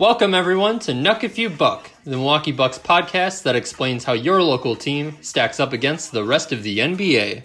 Welcome, 0.00 0.32
everyone, 0.32 0.78
to 0.78 0.92
Nuck 0.92 1.24
If 1.24 1.36
You 1.36 1.50
Buck, 1.50 1.90
the 2.04 2.12
Milwaukee 2.12 2.52
Bucks 2.52 2.78
podcast 2.78 3.42
that 3.42 3.54
explains 3.54 4.04
how 4.04 4.14
your 4.14 4.42
local 4.42 4.74
team 4.74 5.18
stacks 5.20 5.60
up 5.60 5.74
against 5.74 6.10
the 6.10 6.24
rest 6.24 6.52
of 6.52 6.62
the 6.62 6.78
NBA. 6.78 7.42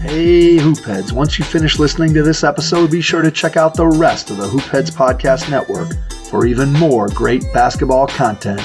Hey, 0.00 0.56
Hoopheads. 0.56 1.12
Once 1.12 1.38
you 1.38 1.44
finish 1.44 1.78
listening 1.78 2.14
to 2.14 2.22
this 2.22 2.42
episode, 2.42 2.90
be 2.90 3.02
sure 3.02 3.20
to 3.20 3.30
check 3.30 3.58
out 3.58 3.74
the 3.74 3.86
rest 3.86 4.30
of 4.30 4.38
the 4.38 4.48
Hoopheads 4.48 4.90
Podcast 4.90 5.50
Network 5.50 5.90
for 6.30 6.46
even 6.46 6.72
more 6.72 7.08
great 7.08 7.44
basketball 7.52 8.06
content. 8.06 8.62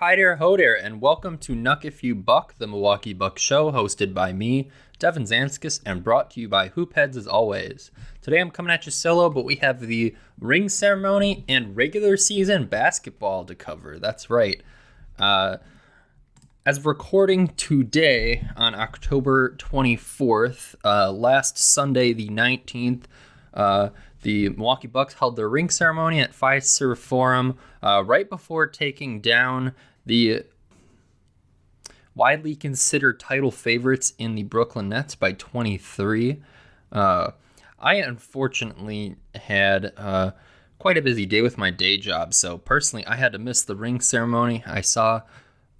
Hi 0.00 0.14
there, 0.14 0.36
ho 0.36 0.56
there, 0.56 0.76
and 0.76 1.00
welcome 1.00 1.36
to 1.36 1.56
Nuck 1.56 1.84
If 1.84 2.04
You 2.04 2.14
Buck, 2.14 2.54
the 2.58 2.68
Milwaukee 2.68 3.12
Bucks 3.12 3.42
show, 3.42 3.72
hosted 3.72 4.14
by 4.14 4.32
me, 4.32 4.70
Devin 5.00 5.24
Zanskis, 5.24 5.80
and 5.84 6.04
brought 6.04 6.30
to 6.30 6.40
you 6.40 6.48
by 6.48 6.68
Hoopheads 6.68 7.16
as 7.16 7.26
always. 7.26 7.90
Today 8.22 8.38
I'm 8.38 8.52
coming 8.52 8.70
at 8.70 8.86
you 8.86 8.92
solo, 8.92 9.28
but 9.28 9.44
we 9.44 9.56
have 9.56 9.80
the 9.80 10.14
ring 10.38 10.68
ceremony 10.68 11.44
and 11.48 11.74
regular 11.74 12.16
season 12.16 12.66
basketball 12.66 13.44
to 13.46 13.56
cover. 13.56 13.98
That's 13.98 14.30
right. 14.30 14.62
Uh, 15.18 15.56
as 16.64 16.78
of 16.78 16.86
recording 16.86 17.48
today 17.48 18.46
on 18.56 18.76
October 18.76 19.56
24th, 19.56 20.76
uh, 20.84 21.10
last 21.10 21.58
Sunday, 21.58 22.12
the 22.12 22.28
19th, 22.28 23.06
uh, 23.52 23.88
the 24.22 24.48
Milwaukee 24.50 24.88
Bucks 24.88 25.14
held 25.14 25.36
their 25.36 25.48
ring 25.48 25.70
ceremony 25.70 26.20
at 26.20 26.32
Fiserv 26.32 26.98
Forum 26.98 27.56
uh, 27.82 28.02
right 28.04 28.28
before 28.28 28.66
taking 28.66 29.20
down 29.20 29.74
the 30.04 30.44
widely 32.14 32.56
considered 32.56 33.20
title 33.20 33.50
favorites 33.50 34.14
in 34.18 34.34
the 34.34 34.42
Brooklyn 34.42 34.88
Nets 34.88 35.14
by 35.14 35.32
23. 35.32 36.42
Uh, 36.90 37.30
I 37.78 37.94
unfortunately 37.96 39.16
had 39.34 39.92
uh, 39.96 40.32
quite 40.78 40.98
a 40.98 41.02
busy 41.02 41.26
day 41.26 41.42
with 41.42 41.56
my 41.56 41.70
day 41.70 41.96
job, 41.96 42.34
so 42.34 42.58
personally, 42.58 43.06
I 43.06 43.16
had 43.16 43.32
to 43.32 43.38
miss 43.38 43.62
the 43.62 43.76
ring 43.76 44.00
ceremony. 44.00 44.64
I 44.66 44.80
saw 44.80 45.22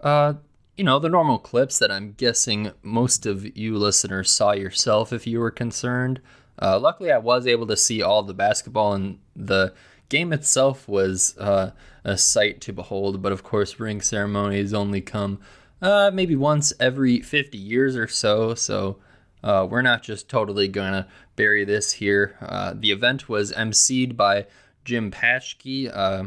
uh, 0.00 0.34
you 0.78 0.84
know, 0.84 1.00
the 1.00 1.08
normal 1.08 1.41
clips 1.41 1.80
that 1.80 1.91
I'm 1.91 2.12
guessing 2.12 2.70
most 2.83 3.27
of 3.27 3.56
you 3.56 3.77
listeners 3.77 4.30
saw 4.30 4.52
yourself 4.52 5.12
if 5.12 5.27
you 5.27 5.41
were 5.41 5.50
concerned. 5.50 6.20
Uh, 6.61 6.78
luckily, 6.78 7.12
I 7.12 7.19
was 7.19 7.47
able 7.47 7.67
to 7.69 7.77
see 7.77 8.03
all 8.03 8.23
the 8.23 8.34
basketball, 8.34 8.95
and 8.95 9.19
the 9.37 9.75
game 10.09 10.33
itself 10.33 10.89
was 10.89 11.37
uh, 11.39 11.73
a 12.05 12.19
sight 12.19 12.61
to 12.62 12.73
behold. 12.73 13.23
But 13.23 13.33
of 13.33 13.42
course, 13.42 13.78
ring 13.78 14.01
ceremonies 14.01 14.75
only 14.75 15.01
come 15.01 15.41
uh, 15.81 16.11
maybe 16.12 16.36
once 16.36 16.73
every 16.81 17.20
50 17.20 17.56
years 17.56 17.97
or 17.97 18.09
so. 18.09 18.55
So 18.55 18.98
uh, 19.42 19.67
we're 19.70 19.83
not 19.83 20.03
just 20.03 20.29
totally 20.29 20.69
going 20.69 20.92
to 20.92 21.06
bury 21.36 21.64
this 21.64 21.92
here. 21.92 22.36
Uh, 22.41 22.75
the 22.75 22.91
event 22.91 23.29
was 23.29 23.53
emceed 23.53 24.17
by 24.17 24.47
Jim 24.84 25.11
Paschke. 25.11 25.91
Uh, 25.95 26.25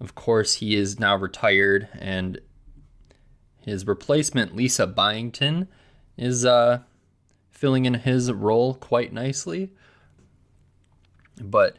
of 0.00 0.14
course, 0.14 0.54
he 0.54 0.76
is 0.76 0.98
now 0.98 1.16
retired 1.16 1.88
and 1.98 2.40
his 3.64 3.86
replacement, 3.86 4.54
Lisa 4.54 4.86
Byington, 4.86 5.66
is 6.16 6.44
uh, 6.44 6.80
filling 7.56 7.86
in 7.86 7.94
his 7.94 8.30
role 8.30 8.74
quite 8.74 9.12
nicely. 9.12 9.72
But 11.40 11.76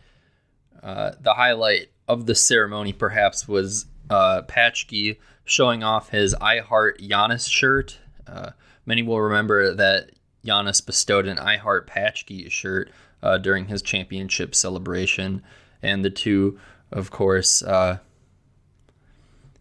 uh, 0.81 1.11
the 1.19 1.33
highlight 1.35 1.89
of 2.07 2.25
the 2.25 2.35
ceremony, 2.35 2.93
perhaps, 2.93 3.47
was 3.47 3.85
uh, 4.09 4.41
Paschke 4.47 5.17
showing 5.45 5.83
off 5.83 6.09
his 6.09 6.33
I 6.35 6.59
Heart 6.59 6.99
Giannis 6.99 7.49
shirt. 7.49 7.99
Uh, 8.25 8.51
many 8.85 9.03
will 9.03 9.21
remember 9.21 9.73
that 9.73 10.11
Giannis 10.45 10.85
bestowed 10.85 11.27
an 11.27 11.39
I 11.39 11.57
Heart 11.57 11.87
Paschke 11.87 12.49
shirt 12.49 12.91
uh, 13.21 13.37
during 13.37 13.67
his 13.67 13.81
championship 13.81 14.55
celebration, 14.55 15.43
and 15.81 16.03
the 16.03 16.09
two, 16.09 16.59
of 16.91 17.11
course, 17.11 17.63
uh, 17.63 17.99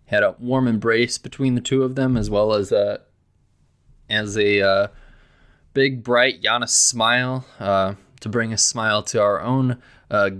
had 0.06 0.22
a 0.22 0.36
warm 0.38 0.68
embrace 0.68 1.18
between 1.18 1.54
the 1.54 1.60
two 1.60 1.82
of 1.82 1.94
them, 1.94 2.16
as 2.16 2.30
well 2.30 2.54
as 2.54 2.72
a 2.72 3.00
as 4.08 4.38
a 4.38 4.60
uh, 4.60 4.86
big 5.76 6.02
bright 6.02 6.40
Giannis 6.40 6.70
smile 6.70 7.44
uh, 7.60 7.96
to 8.20 8.30
bring 8.30 8.50
a 8.50 8.56
smile 8.56 9.02
to 9.02 9.20
our 9.20 9.42
own 9.42 9.76
uh. 10.10 10.30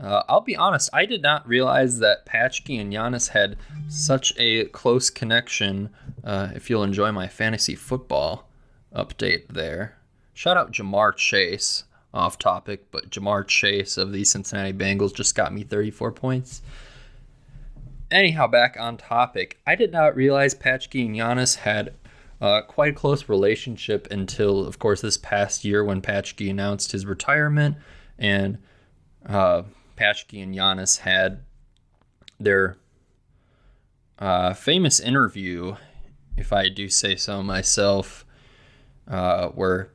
Uh, 0.00 0.22
I'll 0.28 0.40
be 0.40 0.56
honest, 0.56 0.90
I 0.92 1.06
did 1.06 1.22
not 1.22 1.46
realize 1.46 2.00
that 2.00 2.26
Paschke 2.26 2.80
and 2.80 2.92
Giannis 2.92 3.28
had 3.28 3.56
such 3.88 4.34
a 4.36 4.64
close 4.64 5.10
connection. 5.10 5.90
Uh, 6.24 6.48
if 6.56 6.68
you'll 6.68 6.82
enjoy 6.82 7.12
my 7.12 7.28
fantasy 7.28 7.76
football 7.76 8.48
update 8.92 9.46
there, 9.48 9.96
shout 10.32 10.56
out 10.56 10.72
Ja'Marr 10.72 11.14
Chase. 11.14 11.84
Off 12.12 12.38
topic, 12.38 12.90
but 12.92 13.10
Ja'Marr 13.10 13.46
Chase 13.46 13.96
of 13.96 14.12
the 14.12 14.24
Cincinnati 14.24 14.72
Bengals 14.72 15.14
just 15.14 15.34
got 15.34 15.52
me 15.52 15.62
34 15.64 16.12
points. 16.12 16.62
Anyhow, 18.10 18.46
back 18.46 18.76
on 18.78 18.96
topic. 18.96 19.58
I 19.66 19.74
did 19.74 19.92
not 19.92 20.14
realize 20.14 20.54
Paschke 20.54 21.06
and 21.06 21.16
Giannis 21.16 21.56
had 21.56 21.94
uh, 22.40 22.62
quite 22.62 22.92
a 22.92 22.96
close 22.96 23.28
relationship 23.28 24.08
until, 24.10 24.66
of 24.66 24.78
course, 24.78 25.00
this 25.00 25.16
past 25.16 25.64
year 25.64 25.84
when 25.84 26.00
Paschke 26.00 26.50
announced 26.50 26.92
his 26.92 27.06
retirement, 27.06 27.76
and 28.18 28.58
uh, 29.26 29.62
Paschke 29.96 30.42
and 30.42 30.54
Giannis 30.54 30.98
had 30.98 31.42
their 32.38 32.76
uh, 34.18 34.54
famous 34.54 35.00
interview, 35.00 35.76
if 36.36 36.52
I 36.52 36.68
do 36.68 36.88
say 36.88 37.16
so 37.16 37.42
myself, 37.42 38.24
uh, 39.08 39.48
where 39.48 39.90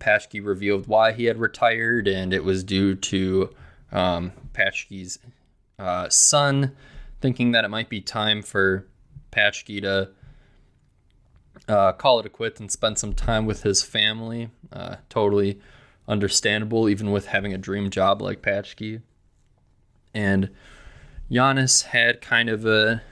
Paschke 0.00 0.44
revealed 0.44 0.86
why 0.86 1.12
he 1.12 1.24
had 1.24 1.38
retired, 1.38 2.08
and 2.08 2.32
it 2.32 2.44
was 2.44 2.64
due 2.64 2.94
to 2.94 3.54
um, 3.92 4.32
Paschke's 4.52 5.18
uh, 5.78 6.08
son 6.08 6.72
thinking 7.20 7.52
that 7.52 7.64
it 7.64 7.68
might 7.68 7.88
be 7.88 8.00
time 8.00 8.42
for 8.42 8.86
Paschke 9.32 9.80
to 9.82 10.10
uh, 11.68 11.92
call 11.92 12.20
it 12.20 12.26
a 12.26 12.28
quit 12.28 12.60
and 12.60 12.70
spend 12.70 12.98
some 12.98 13.12
time 13.12 13.46
with 13.46 13.62
his 13.62 13.82
family. 13.82 14.50
Uh, 14.72 14.96
totally 15.08 15.60
understandable, 16.08 16.88
even 16.88 17.10
with 17.10 17.26
having 17.26 17.52
a 17.52 17.58
dream 17.58 17.90
job 17.90 18.22
like 18.22 18.42
Paschke. 18.42 19.02
And 20.14 20.50
Giannis 21.30 21.84
had 21.86 22.20
kind 22.20 22.48
of 22.48 22.64
a 22.64 23.02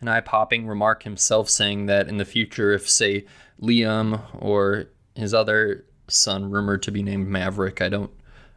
an 0.00 0.08
eye-popping 0.08 0.66
remark 0.66 1.02
himself, 1.02 1.50
saying 1.50 1.84
that 1.86 2.08
in 2.08 2.16
the 2.16 2.24
future, 2.24 2.72
if 2.72 2.88
say 2.88 3.26
Liam 3.60 4.22
or 4.38 4.86
his 5.14 5.34
other 5.34 5.84
son, 6.08 6.50
rumored 6.50 6.82
to 6.84 6.90
be 6.90 7.02
named 7.02 7.28
Maverick, 7.28 7.82
I 7.82 7.90
don't 7.90 8.10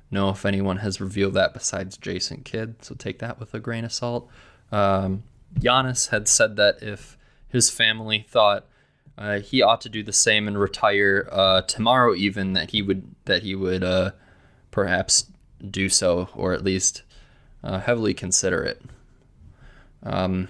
know 0.09 0.29
if 0.29 0.45
anyone 0.45 0.77
has 0.77 1.01
revealed 1.01 1.33
that 1.33 1.53
besides 1.53 1.97
Jason 1.97 2.43
Kidd, 2.43 2.75
so 2.81 2.95
take 2.95 3.19
that 3.19 3.41
with 3.41 3.53
a 3.53 3.59
grain 3.59 3.83
of 3.83 3.91
salt. 3.91 4.29
Um, 4.71 5.23
Giannis 5.59 6.09
had 6.09 6.29
said 6.29 6.55
that 6.55 6.81
if 6.81 7.17
his 7.53 7.69
family 7.69 8.25
thought 8.27 8.65
uh, 9.15 9.39
he 9.39 9.61
ought 9.61 9.79
to 9.81 9.89
do 9.89 10.01
the 10.01 10.11
same 10.11 10.47
and 10.47 10.59
retire 10.59 11.29
uh, 11.31 11.61
tomorrow, 11.61 12.15
even 12.15 12.53
that 12.53 12.71
he 12.71 12.81
would 12.81 13.15
that 13.25 13.43
he 13.43 13.53
would 13.55 13.83
uh, 13.83 14.11
perhaps 14.71 15.27
do 15.69 15.87
so, 15.87 16.27
or 16.35 16.51
at 16.53 16.63
least 16.63 17.03
uh, 17.63 17.79
heavily 17.79 18.13
consider 18.13 18.63
it. 18.63 18.81
Um, 20.01 20.49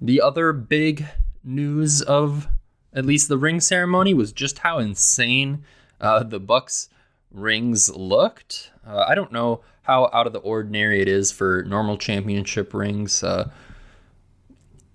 the 0.00 0.20
other 0.20 0.52
big 0.52 1.04
news 1.42 2.00
of 2.00 2.46
at 2.92 3.04
least 3.04 3.28
the 3.28 3.36
ring 3.36 3.60
ceremony 3.60 4.14
was 4.14 4.32
just 4.32 4.60
how 4.60 4.78
insane 4.78 5.64
uh, 6.00 6.22
the 6.22 6.38
Bucks 6.38 6.88
rings 7.32 7.94
looked. 7.94 8.70
Uh, 8.86 9.04
I 9.08 9.16
don't 9.16 9.32
know 9.32 9.62
how 9.82 10.08
out 10.12 10.28
of 10.28 10.32
the 10.32 10.38
ordinary 10.38 11.02
it 11.02 11.08
is 11.08 11.32
for 11.32 11.64
normal 11.64 11.98
championship 11.98 12.72
rings. 12.72 13.24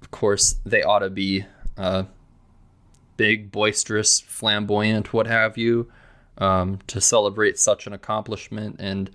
Of 0.09 0.11
course, 0.19 0.55
they 0.65 0.81
ought 0.81 0.99
to 0.99 1.11
be 1.11 1.45
uh, 1.77 2.03
big, 3.15 3.51
boisterous, 3.51 4.19
flamboyant, 4.19 5.13
what 5.13 5.27
have 5.27 5.55
you, 5.55 5.91
um, 6.39 6.79
to 6.87 6.99
celebrate 6.99 7.59
such 7.59 7.85
an 7.85 7.93
accomplishment. 7.93 8.77
And 8.79 9.11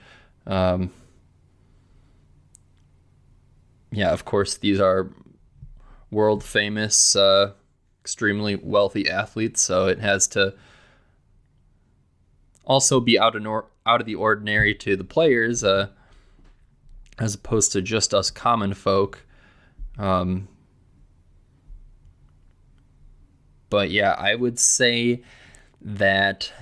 um, 0.46 0.92
yeah, 3.90 4.12
of 4.12 4.24
course, 4.24 4.56
these 4.56 4.78
are 4.78 5.10
world 6.12 6.44
famous, 6.44 7.16
uh, 7.16 7.54
extremely 8.02 8.54
wealthy 8.54 9.10
athletes, 9.10 9.62
so 9.62 9.86
it 9.88 9.98
has 9.98 10.28
to 10.28 10.54
also 12.64 13.00
be 13.00 13.18
out 13.18 13.34
of 13.34 13.42
nor- 13.42 13.66
out 13.84 14.00
of 14.00 14.06
the 14.06 14.14
ordinary 14.14 14.74
to 14.76 14.94
the 14.94 15.04
players, 15.04 15.64
uh, 15.64 15.88
as 17.18 17.34
opposed 17.34 17.72
to 17.72 17.82
just 17.82 18.14
us 18.14 18.30
common 18.30 18.74
folk. 18.74 19.26
Um, 19.98 20.48
but 23.74 23.90
yeah, 23.90 24.12
I 24.12 24.36
would 24.36 24.60
say 24.60 25.20
that 25.80 26.52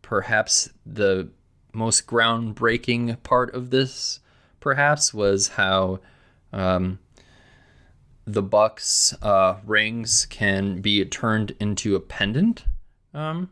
perhaps 0.00 0.70
the 0.86 1.28
most 1.74 2.06
groundbreaking 2.06 3.22
part 3.22 3.54
of 3.54 3.68
this, 3.68 4.20
perhaps, 4.58 5.12
was 5.12 5.48
how 5.48 6.00
um, 6.50 6.98
the 8.24 8.40
Bucks 8.40 9.14
uh, 9.20 9.56
rings 9.66 10.24
can 10.30 10.80
be 10.80 11.04
turned 11.04 11.54
into 11.60 11.94
a 11.94 12.00
pendant, 12.00 12.64
um, 13.12 13.50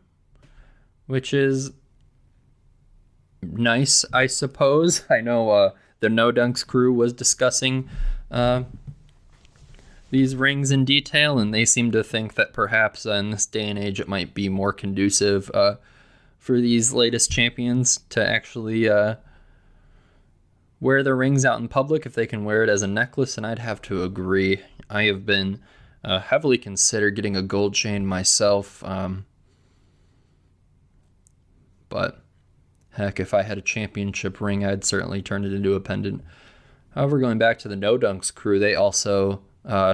which 1.05 1.31
is 1.31 1.73
nice, 3.43 4.03
I 4.11 4.25
suppose. 4.25 5.03
I 5.11 5.21
know 5.21 5.51
uh, 5.51 5.71
the 5.99 6.09
No 6.09 6.31
Dunks 6.31 6.65
crew 6.65 6.91
was 6.91 7.13
discussing 7.13 7.87
uh, 8.31 8.63
these 10.15 10.33
rings 10.33 10.71
in 10.71 10.85
detail, 10.85 11.37
and 11.37 11.53
they 11.53 11.65
seem 11.65 11.91
to 11.91 12.01
think 12.01 12.35
that 12.35 12.53
perhaps 12.53 13.05
uh, 13.05 13.11
in 13.15 13.31
this 13.31 13.45
day 13.45 13.67
and 13.67 13.77
age 13.77 13.99
it 13.99 14.07
might 14.07 14.33
be 14.33 14.47
more 14.47 14.71
conducive 14.71 15.51
uh, 15.53 15.75
for 16.39 16.61
these 16.61 16.93
latest 16.93 17.29
champions 17.29 17.99
to 18.07 18.25
actually 18.25 18.87
uh, 18.87 19.15
wear 20.79 21.03
their 21.03 21.17
rings 21.17 21.43
out 21.43 21.59
in 21.59 21.67
public 21.67 22.05
if 22.05 22.13
they 22.13 22.25
can 22.25 22.45
wear 22.45 22.63
it 22.63 22.69
as 22.69 22.81
a 22.81 22.87
necklace, 22.87 23.35
and 23.35 23.45
I'd 23.45 23.59
have 23.59 23.81
to 23.83 24.03
agree. 24.03 24.61
I 24.89 25.03
have 25.03 25.25
been 25.25 25.59
uh, 26.01 26.19
heavily 26.19 26.57
considered 26.57 27.17
getting 27.17 27.35
a 27.35 27.41
gold 27.41 27.73
chain 27.73 28.05
myself, 28.05 28.81
um, 28.85 29.25
but 31.89 32.23
heck, 32.91 33.19
if 33.19 33.33
I 33.33 33.41
had 33.41 33.57
a 33.57 33.61
championship 33.61 34.39
ring, 34.39 34.63
I'd 34.63 34.85
certainly 34.85 35.21
turn 35.21 35.43
it 35.43 35.51
into 35.51 35.73
a 35.73 35.81
pendant. 35.81 36.23
However, 36.91 37.19
going 37.19 37.37
back 37.37 37.59
to 37.59 37.67
the 37.67 37.75
No 37.75 37.97
Dunks 37.97 38.33
crew, 38.33 38.59
they 38.59 38.75
also 38.75 39.41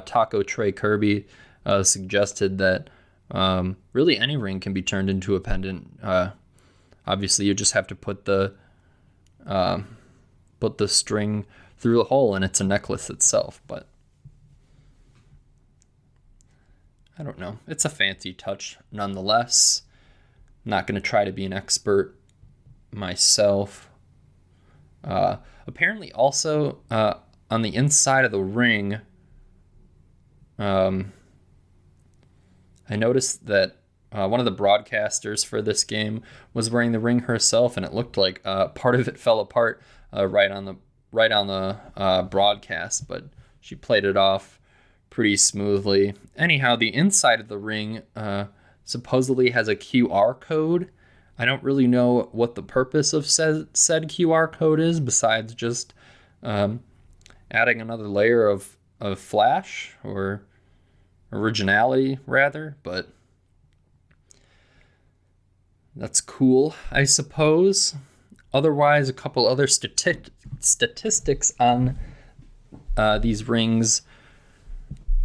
Taco 0.01 0.43
Trey 0.43 0.71
Kirby 0.71 1.25
uh, 1.65 1.83
suggested 1.83 2.57
that 2.57 2.89
um, 3.31 3.77
really 3.93 4.17
any 4.17 4.37
ring 4.37 4.59
can 4.59 4.73
be 4.73 4.81
turned 4.81 5.09
into 5.09 5.35
a 5.35 5.39
pendant. 5.39 5.99
Uh, 6.03 6.31
obviously, 7.07 7.45
you 7.45 7.53
just 7.53 7.73
have 7.73 7.87
to 7.87 7.95
put 7.95 8.25
the 8.25 8.53
um, 9.45 9.97
put 10.59 10.77
the 10.77 10.87
string 10.87 11.45
through 11.77 11.97
the 11.97 12.03
hole 12.05 12.35
and 12.35 12.45
it's 12.45 12.61
a 12.61 12.63
necklace 12.63 13.09
itself. 13.09 13.61
But 13.67 13.87
I 17.17 17.23
don't 17.23 17.39
know. 17.39 17.59
It's 17.67 17.85
a 17.85 17.89
fancy 17.89 18.33
touch 18.33 18.77
nonetheless. 18.91 19.83
I'm 20.65 20.69
not 20.69 20.87
going 20.87 20.95
to 20.95 21.01
try 21.01 21.25
to 21.25 21.31
be 21.31 21.45
an 21.45 21.53
expert 21.53 22.15
myself. 22.91 23.89
Uh, 25.03 25.37
apparently, 25.65 26.11
also 26.11 26.79
uh, 26.91 27.15
on 27.49 27.63
the 27.63 27.75
inside 27.75 28.25
of 28.25 28.31
the 28.31 28.39
ring, 28.39 28.99
um, 30.61 31.11
I 32.87 32.95
noticed 32.95 33.47
that 33.47 33.77
uh, 34.11 34.27
one 34.27 34.39
of 34.39 34.45
the 34.45 34.51
broadcasters 34.51 35.45
for 35.45 35.61
this 35.61 35.83
game 35.83 36.21
was 36.53 36.69
wearing 36.69 36.91
the 36.91 36.99
ring 36.99 37.19
herself, 37.19 37.77
and 37.77 37.85
it 37.85 37.93
looked 37.93 38.15
like 38.15 38.41
uh, 38.45 38.67
part 38.67 38.95
of 38.95 39.07
it 39.07 39.17
fell 39.19 39.39
apart 39.39 39.81
uh, 40.15 40.27
right 40.27 40.51
on 40.51 40.65
the 40.65 40.75
right 41.11 41.31
on 41.31 41.47
the 41.47 41.77
uh, 41.97 42.21
broadcast, 42.23 43.07
but 43.07 43.25
she 43.59 43.75
played 43.75 44.05
it 44.05 44.15
off 44.15 44.59
pretty 45.09 45.35
smoothly. 45.35 46.13
Anyhow, 46.37 46.75
the 46.75 46.93
inside 46.93 47.39
of 47.39 47.47
the 47.47 47.57
ring 47.57 48.03
uh, 48.15 48.45
supposedly 48.83 49.49
has 49.49 49.67
a 49.67 49.75
QR 49.75 50.39
code. 50.39 50.89
I 51.37 51.45
don't 51.45 51.63
really 51.63 51.87
know 51.87 52.29
what 52.31 52.55
the 52.55 52.63
purpose 52.63 53.13
of 53.13 53.25
said, 53.25 53.67
said 53.73 54.09
QR 54.09 54.51
code 54.51 54.79
is, 54.79 54.99
besides 54.99 55.53
just 55.53 55.93
um, 56.43 56.81
adding 57.49 57.81
another 57.81 58.07
layer 58.07 58.47
of, 58.47 58.77
of 59.01 59.19
flash 59.19 59.95
or 60.03 60.43
originality, 61.31 62.19
rather, 62.25 62.77
but 62.83 63.09
that's 65.95 66.21
cool, 66.21 66.75
I 66.91 67.03
suppose. 67.03 67.95
Otherwise, 68.53 69.09
a 69.09 69.13
couple 69.13 69.47
other 69.47 69.67
stati- 69.67 70.29
statistics 70.59 71.53
on 71.59 71.97
uh, 72.97 73.17
these 73.17 73.47
rings 73.47 74.01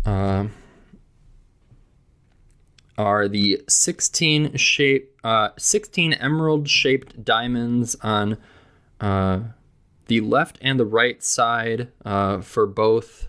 uh, 0.05 0.47
are 2.97 3.29
the 3.29 3.63
16 3.69 4.57
shape, 4.57 5.19
uh, 5.25 5.51
16 5.59 6.15
emerald 6.15 6.69
shaped 6.69 7.25
diamonds 7.25 7.97
on 8.03 8.39
uh, 9.01 9.41
the 10.07 10.21
left 10.21 10.59
and 10.61 10.79
the 10.79 10.87
right 10.87 11.23
side 11.23 11.89
uh, 12.05 12.41
for 12.41 12.67
both. 12.67 13.29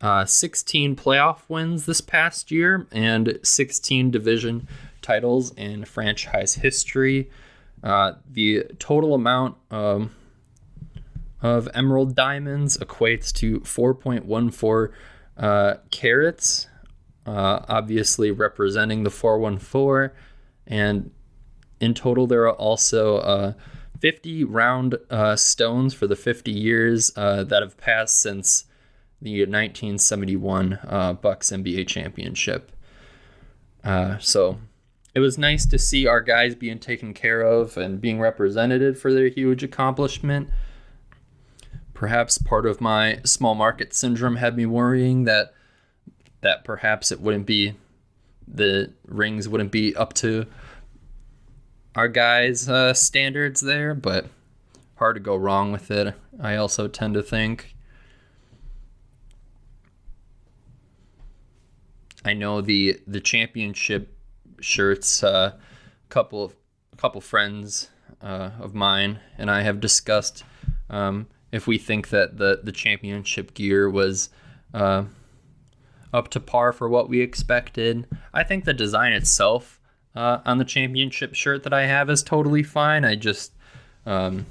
Uh, 0.00 0.24
16 0.26 0.94
playoff 0.94 1.40
wins 1.48 1.86
this 1.86 2.00
past 2.00 2.50
year 2.50 2.86
and 2.92 3.38
16 3.42 4.10
division 4.10 4.68
titles 5.00 5.52
in 5.54 5.84
franchise 5.84 6.54
history. 6.54 7.30
Uh, 7.82 8.12
the 8.30 8.64
total 8.78 9.14
amount 9.14 9.56
um, 9.70 10.10
of 11.40 11.68
emerald 11.72 12.14
diamonds 12.14 12.76
equates 12.78 13.32
to 13.32 13.60
4.14 13.60 14.92
uh, 15.38 15.74
carats, 15.90 16.66
uh, 17.24 17.60
obviously 17.68 18.30
representing 18.30 19.02
the 19.02 19.10
414. 19.10 20.14
And 20.66 21.10
in 21.80 21.94
total, 21.94 22.26
there 22.26 22.42
are 22.42 22.54
also 22.54 23.18
uh, 23.18 23.52
50 24.00 24.44
round 24.44 24.98
uh, 25.08 25.36
stones 25.36 25.94
for 25.94 26.06
the 26.06 26.16
50 26.16 26.50
years 26.50 27.12
that 27.12 27.58
have 27.60 27.78
passed 27.78 28.20
since 28.20 28.66
the 29.20 29.40
1971 29.40 30.78
Bucks 31.22 31.50
NBA 31.50 31.86
championship. 31.86 32.72
so 34.20 34.58
it 35.16 35.20
was 35.20 35.38
nice 35.38 35.64
to 35.64 35.78
see 35.78 36.06
our 36.06 36.20
guys 36.20 36.54
being 36.54 36.78
taken 36.78 37.14
care 37.14 37.40
of 37.40 37.78
and 37.78 38.02
being 38.02 38.20
represented 38.20 38.98
for 38.98 39.14
their 39.14 39.28
huge 39.28 39.62
accomplishment. 39.62 40.50
Perhaps 41.94 42.36
part 42.36 42.66
of 42.66 42.82
my 42.82 43.20
small 43.24 43.54
market 43.54 43.94
syndrome 43.94 44.36
had 44.36 44.58
me 44.58 44.66
worrying 44.66 45.24
that 45.24 45.54
that 46.42 46.64
perhaps 46.64 47.10
it 47.10 47.18
wouldn't 47.18 47.46
be 47.46 47.74
the 48.46 48.92
rings 49.06 49.48
wouldn't 49.48 49.72
be 49.72 49.96
up 49.96 50.12
to 50.12 50.44
our 51.94 52.08
guys' 52.08 52.68
uh, 52.68 52.92
standards 52.92 53.62
there, 53.62 53.94
but 53.94 54.26
hard 54.96 55.16
to 55.16 55.20
go 55.20 55.34
wrong 55.34 55.72
with 55.72 55.90
it. 55.90 56.14
I 56.38 56.56
also 56.56 56.88
tend 56.88 57.14
to 57.14 57.22
think. 57.22 57.74
I 62.26 62.34
know 62.34 62.60
the 62.60 63.00
the 63.06 63.20
championship 63.20 64.12
shirts. 64.60 65.22
A 65.22 65.28
uh, 65.28 65.52
couple 66.08 66.44
of 66.44 66.56
a 66.92 66.96
couple 66.96 67.20
friends 67.20 67.90
uh, 68.20 68.50
of 68.58 68.74
mine 68.74 69.20
and 69.38 69.50
I 69.50 69.62
have 69.62 69.80
discussed 69.80 70.44
um, 70.90 71.26
if 71.52 71.66
we 71.66 71.78
think 71.78 72.08
that 72.08 72.38
the 72.38 72.60
the 72.62 72.72
championship 72.72 73.54
gear 73.54 73.88
was 73.88 74.30
uh, 74.74 75.04
up 76.12 76.28
to 76.30 76.40
par 76.40 76.72
for 76.72 76.88
what 76.88 77.08
we 77.08 77.20
expected. 77.20 78.06
I 78.34 78.42
think 78.42 78.64
the 78.64 78.74
design 78.74 79.12
itself 79.12 79.80
uh, 80.16 80.40
on 80.44 80.58
the 80.58 80.64
championship 80.64 81.34
shirt 81.34 81.62
that 81.62 81.72
I 81.72 81.86
have 81.86 82.10
is 82.10 82.22
totally 82.24 82.64
fine. 82.64 83.04
I 83.04 83.14
just 83.14 83.52
um, 84.04 84.46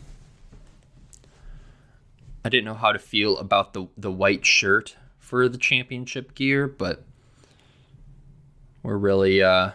I 2.46 2.50
didn't 2.50 2.66
know 2.66 2.76
how 2.76 2.94
to 2.94 3.00
feel 3.00 3.38
about 3.38 3.74
the 3.74 3.88
the 3.98 4.12
white 4.12 4.46
shirt 4.46 4.96
for 5.20 5.50
the 5.50 5.58
championship 5.58 6.36
gear, 6.36 6.68
but 6.68 7.04
we're 8.86 8.98
really 8.98 9.42
uh, 9.42 9.72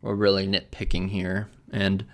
we're 0.00 0.14
really 0.14 0.46
nitpicking 0.46 1.10
here. 1.10 1.48
And 1.70 2.06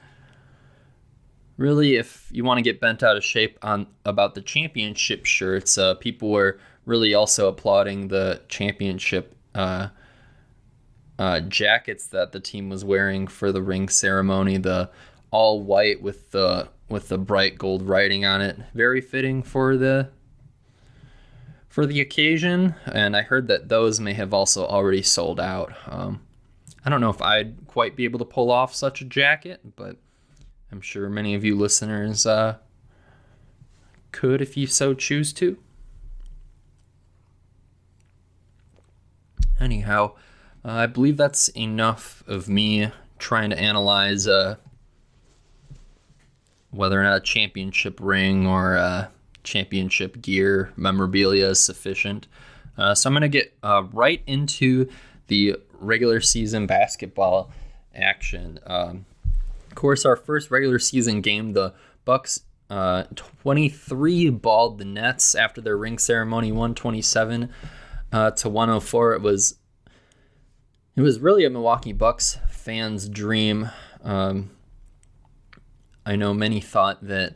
really, 1.56 1.94
if 1.94 2.28
you 2.32 2.42
want 2.44 2.58
to 2.58 2.62
get 2.62 2.80
bent 2.80 3.04
out 3.04 3.16
of 3.16 3.25
shape 3.25 3.58
on 3.62 3.87
about 4.04 4.34
the 4.34 4.42
championship 4.42 5.25
shirts, 5.25 5.78
uh, 5.78 5.94
people 5.94 6.30
were 6.30 6.58
really 6.87 7.14
also 7.14 7.49
applauding 7.49 8.08
the 8.08 8.42
championship 8.49 9.37
uh, 9.54 9.88
uh, 11.20 11.40
jackets 11.40 12.08
that 12.08 12.32
the 12.32 12.40
team 12.40 12.68
was 12.68 12.84
wearing 12.84 13.28
for 13.28 13.52
the 13.52 13.62
ring 13.62 13.88
ceremony. 13.88 14.58
The 14.58 14.90
all 15.30 15.62
white 15.62 16.02
with 16.02 16.32
the 16.32 16.68
with 16.88 17.08
the 17.08 17.18
bright 17.18 17.58
gold 17.58 17.82
writing 17.82 18.25
on 18.25 18.40
it, 18.40 18.58
very 18.75 19.00
fitting 19.00 19.42
for 19.42 19.76
the 19.76 20.11
for 21.74 21.86
the 21.86 22.00
occasion. 22.00 22.72
And 22.86 23.16
I 23.16 23.22
heard 23.22 23.48
that 23.48 23.68
those 23.68 23.98
may 23.98 24.12
have 24.12 24.32
also 24.32 24.64
already 24.64 25.02
sold 25.02 25.40
out. 25.40 25.72
Um, 25.88 26.24
I 26.84 26.88
don't 26.88 27.00
know 27.00 27.10
if 27.10 27.20
I'd 27.20 27.66
quite 27.66 27.96
be 27.96 28.04
able 28.04 28.20
to 28.20 28.24
pull 28.24 28.52
off 28.52 28.72
such 28.72 29.00
a 29.00 29.04
jacket, 29.04 29.74
but 29.74 29.96
I'm 30.70 30.80
sure 30.80 31.08
many 31.08 31.34
of 31.34 31.44
you 31.44 31.58
listeners 31.58 32.26
uh, 32.26 32.58
could 34.12 34.40
if 34.40 34.56
you 34.56 34.68
so 34.68 34.94
choose 34.94 35.32
to. 35.32 35.58
Anyhow, 39.58 40.12
uh, 40.64 40.70
I 40.70 40.86
believe 40.86 41.16
that's 41.16 41.48
enough 41.48 42.22
of 42.28 42.48
me 42.48 42.92
trying 43.18 43.50
to 43.50 43.58
analyze 43.58 44.28
uh, 44.28 44.58
whether 46.70 47.00
or 47.00 47.02
not 47.02 47.16
a 47.16 47.20
championship 47.20 47.98
ring 48.00 48.46
or 48.46 48.76
uh, 48.76 49.08
championship 49.44 50.20
gear 50.20 50.72
memorabilia 50.76 51.48
is 51.50 51.60
sufficient. 51.60 52.26
Uh, 52.76 52.94
so 52.94 53.08
I'm 53.08 53.14
going 53.14 53.22
to 53.22 53.28
get 53.28 53.54
uh, 53.62 53.84
right 53.92 54.22
into 54.26 54.88
the 55.28 55.56
regular 55.78 56.20
season 56.20 56.66
basketball 56.66 57.52
action. 57.94 58.58
Um, 58.66 59.06
of 59.68 59.74
course, 59.74 60.04
our 60.04 60.16
first 60.16 60.50
regular 60.50 60.78
season 60.78 61.20
game, 61.20 61.52
the 61.52 61.74
Bucks 62.04 62.40
uh, 62.70 63.04
23 63.14 64.30
balled 64.30 64.78
the 64.78 64.84
Nets 64.84 65.34
after 65.34 65.60
their 65.60 65.76
ring 65.76 65.98
ceremony, 65.98 66.50
127 66.50 67.50
uh, 68.12 68.30
to 68.32 68.48
104. 68.48 69.14
It 69.14 69.22
was 69.22 69.56
it 70.96 71.00
was 71.00 71.18
really 71.18 71.44
a 71.44 71.50
Milwaukee 71.50 71.92
Bucks 71.92 72.38
fan's 72.48 73.08
dream. 73.08 73.70
Um, 74.02 74.50
I 76.06 76.14
know 76.14 76.32
many 76.32 76.60
thought 76.60 77.04
that 77.06 77.34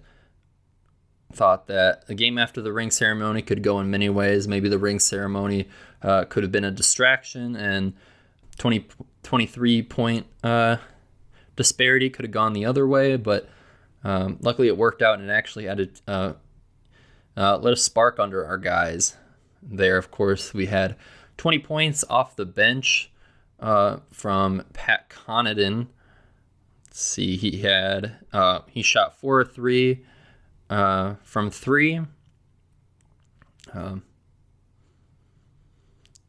thought 1.33 1.67
that 1.67 2.07
the 2.07 2.15
game 2.15 2.39
after 2.39 2.63
the 2.63 2.73
ring 2.73 2.91
ceremony 2.91 3.43
could 3.43 3.63
go 3.63 3.81
in 3.81 3.91
many 3.91 4.09
ways. 4.09 4.49
Maybe 4.49 4.69
the 4.69 4.79
ring 4.79 4.99
ceremony 4.99 5.69
uh, 6.03 6.25
could 6.25 6.43
have 6.43 6.53
been 6.53 6.65
a 6.65 6.71
distraction, 6.71 7.55
and 7.57 7.95
20, 8.59 8.87
23 9.23 9.83
point 9.83 10.27
uh, 10.43 10.77
disparity 11.57 12.11
could 12.11 12.25
have 12.25 12.33
gone 12.33 12.53
the 12.53 12.65
other 12.65 12.87
way. 12.87 13.17
But 13.17 13.49
um, 14.05 14.39
luckily, 14.41 14.69
it 14.69 14.77
worked 14.77 15.03
out, 15.03 15.19
and 15.19 15.29
it 15.29 15.33
actually 15.33 15.69
added 15.69 16.01
uh, 16.09 16.33
uh, 17.37 17.57
lit 17.59 17.75
a 17.75 17.77
spark 17.77 18.19
under 18.19 18.45
our 18.45 18.59
guys. 18.59 19.17
There, 19.63 19.99
of 19.99 20.11
course, 20.11 20.55
we 20.55 20.67
had 20.67 20.97
20 21.37 21.59
points 21.59 22.05
off 22.09 22.37
the 22.37 22.47
bench 22.47 23.11
uh, 23.61 23.99
from 24.13 24.65
Pat 24.73 25.11
Connaughton. 25.11 25.89
Let's 26.87 27.01
see, 27.01 27.37
he 27.37 27.61
had 27.61 28.17
uh, 28.33 28.61
he 28.69 28.83
shot 28.83 29.19
four 29.19 29.41
or 29.41 29.45
three 29.45 30.05
uh, 30.71 31.15
from 31.23 31.51
three. 31.51 32.01
Um, 33.73 34.03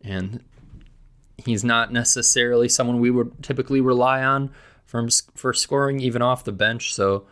and 0.04 0.44
he's 1.38 1.64
not 1.64 1.92
necessarily 1.92 2.70
someone 2.70 3.00
we 3.00 3.12
would 3.12 3.42
typically 3.44 3.82
rely 3.82 4.24
on 4.24 4.52
from 4.86 5.10
for 5.36 5.54
scoring 5.54 6.00
even 6.00 6.22
off 6.22 6.44
the 6.44 6.52
bench. 6.52 6.94
So 6.94 7.26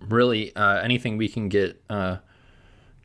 really, 0.00 0.54
uh, 0.54 0.80
anything 0.80 1.16
we 1.16 1.28
can 1.28 1.48
get 1.48 1.82
uh, 1.90 2.18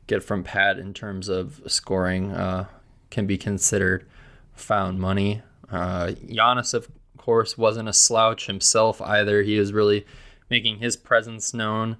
get 0.06 0.22
from 0.22 0.44
Pat 0.44 0.78
in 0.78 0.94
terms 0.94 1.28
of 1.28 1.60
scoring 1.66 2.32
uh, 2.32 2.66
can 3.10 3.26
be 3.26 3.36
considered 3.38 4.06
found 4.54 4.98
money. 4.98 5.42
Uh, 5.70 6.12
Giannis, 6.26 6.74
of 6.74 6.88
course, 7.16 7.58
wasn't 7.58 7.88
a 7.88 7.92
slouch 7.92 8.46
himself 8.46 9.00
either. 9.02 9.42
He 9.42 9.58
was 9.58 9.72
really 9.72 10.06
making 10.50 10.78
his 10.78 10.96
presence 10.96 11.52
known 11.52 11.96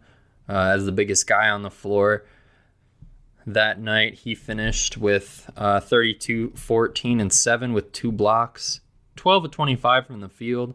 uh, 0.49 0.73
as 0.75 0.87
the 0.87 0.93
biggest 0.93 1.27
guy 1.27 1.49
on 1.49 1.63
the 1.63 1.71
floor. 1.71 2.25
That 3.47 3.81
night, 3.81 4.15
he 4.15 4.35
finished 4.35 4.99
with 4.99 5.51
uh, 5.57 5.81
32, 5.81 6.53
14, 6.55 7.21
and 7.21 7.33
7 7.33 7.73
with 7.73 7.93
two 7.93 8.13
blocks, 8.13 8.81
12 9.17 9.47
of 9.47 9.51
25 9.51 10.07
from 10.07 10.21
the 10.21 10.29
field. 10.29 10.75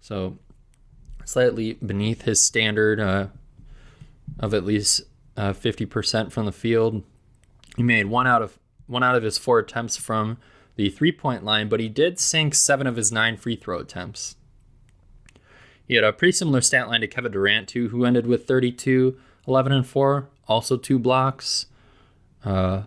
So, 0.00 0.38
slightly 1.24 1.74
beneath 1.74 2.22
his 2.22 2.40
standard 2.40 3.00
uh, 3.00 3.28
of 4.38 4.54
at 4.54 4.64
least 4.64 5.02
uh, 5.36 5.52
50% 5.52 6.30
from 6.30 6.46
the 6.46 6.52
field. 6.52 7.02
He 7.76 7.82
made 7.82 8.06
one 8.06 8.26
out 8.26 8.42
of 8.42 8.58
one 8.86 9.02
out 9.02 9.16
of 9.16 9.22
his 9.22 9.38
four 9.38 9.58
attempts 9.58 9.96
from 9.96 10.38
the 10.76 10.90
three 10.90 11.12
point 11.12 11.44
line, 11.44 11.68
but 11.68 11.80
he 11.80 11.88
did 11.88 12.18
sink 12.18 12.54
seven 12.54 12.86
of 12.86 12.96
his 12.96 13.10
nine 13.10 13.36
free 13.36 13.56
throw 13.56 13.78
attempts. 13.78 14.36
He 15.92 15.96
had 15.96 16.04
a 16.04 16.12
pretty 16.14 16.32
similar 16.32 16.62
stat 16.62 16.88
line 16.88 17.02
to 17.02 17.06
Kevin 17.06 17.32
Durant, 17.32 17.68
too, 17.68 17.90
who 17.90 18.06
ended 18.06 18.26
with 18.26 18.46
32, 18.46 19.14
11, 19.46 19.72
and 19.72 19.86
4, 19.86 20.26
also 20.48 20.78
two 20.78 20.98
blocks. 20.98 21.66
Uh, 22.42 22.84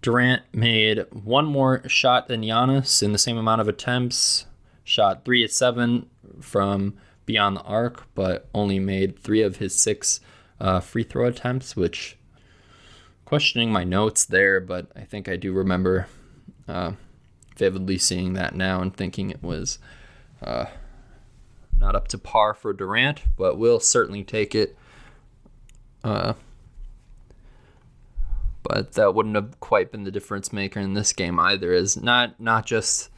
Durant 0.00 0.40
made 0.50 1.04
one 1.12 1.44
more 1.44 1.86
shot 1.90 2.26
than 2.26 2.40
Giannis 2.40 3.02
in 3.02 3.12
the 3.12 3.18
same 3.18 3.36
amount 3.36 3.60
of 3.60 3.68
attempts, 3.68 4.46
shot 4.82 5.26
three 5.26 5.44
at 5.44 5.50
seven 5.50 6.08
from 6.40 6.94
beyond 7.26 7.58
the 7.58 7.62
arc, 7.64 8.06
but 8.14 8.48
only 8.54 8.78
made 8.78 9.18
three 9.18 9.42
of 9.42 9.56
his 9.56 9.78
six 9.78 10.18
uh, 10.58 10.80
free 10.80 11.02
throw 11.04 11.26
attempts, 11.26 11.76
which 11.76 12.16
questioning 13.26 13.70
my 13.70 13.84
notes 13.84 14.24
there, 14.24 14.58
but 14.58 14.90
I 14.96 15.02
think 15.02 15.28
I 15.28 15.36
do 15.36 15.52
remember 15.52 16.08
uh, 16.66 16.92
vividly 17.58 17.98
seeing 17.98 18.32
that 18.32 18.54
now 18.54 18.80
and 18.80 18.96
thinking 18.96 19.28
it 19.28 19.42
was 19.42 19.78
uh, 20.42 20.64
not 21.78 21.94
up 21.94 22.08
to 22.08 22.18
par 22.18 22.54
for 22.54 22.72
Durant, 22.72 23.22
but 23.36 23.58
we'll 23.58 23.80
certainly 23.80 24.24
take 24.24 24.54
it. 24.54 24.76
Uh, 26.02 26.34
but 28.62 28.92
that 28.92 29.14
wouldn't 29.14 29.34
have 29.34 29.58
quite 29.60 29.92
been 29.92 30.04
the 30.04 30.10
difference 30.10 30.52
maker 30.52 30.80
in 30.80 30.94
this 30.94 31.12
game 31.12 31.38
either. 31.38 31.72
Is 31.72 31.96
not 31.96 32.40
not 32.40 32.66
just 32.66 33.10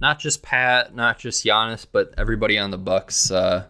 not 0.00 0.18
just 0.18 0.42
Pat, 0.42 0.94
not 0.94 1.18
just 1.18 1.44
Giannis, 1.44 1.86
but 1.90 2.12
everybody 2.16 2.58
on 2.58 2.70
the 2.70 2.78
Bucks 2.78 3.30
uh, 3.30 3.66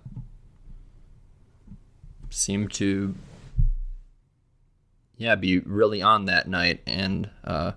seemed 2.30 2.73
to 2.73 3.14
yeah 5.16 5.35
be 5.35 5.61
really 5.61 6.02
on 6.02 6.26
that 6.26 6.49
night, 6.49 6.80
and 6.87 7.30
uh, 7.44 7.73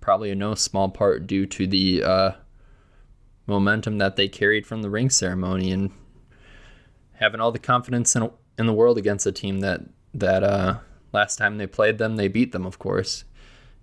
probably 0.00 0.30
in 0.30 0.38
no 0.38 0.54
small 0.54 0.88
part 0.88 1.26
due 1.26 1.46
to 1.46 1.66
the 1.66 2.02
uh, 2.02 2.32
momentum 3.52 3.98
that 3.98 4.16
they 4.16 4.28
carried 4.28 4.66
from 4.66 4.82
the 4.82 4.90
ring 4.90 5.10
ceremony 5.10 5.70
and 5.70 5.90
having 7.14 7.40
all 7.40 7.52
the 7.52 7.58
confidence 7.58 8.16
in, 8.16 8.30
in 8.58 8.66
the 8.66 8.72
world 8.72 8.98
against 8.98 9.26
a 9.26 9.32
team 9.32 9.60
that 9.60 9.82
that 10.14 10.42
uh, 10.42 10.78
last 11.12 11.36
time 11.36 11.58
they 11.58 11.66
played 11.66 11.98
them 11.98 12.16
they 12.16 12.28
beat 12.28 12.52
them 12.52 12.66
of 12.66 12.78
course 12.78 13.24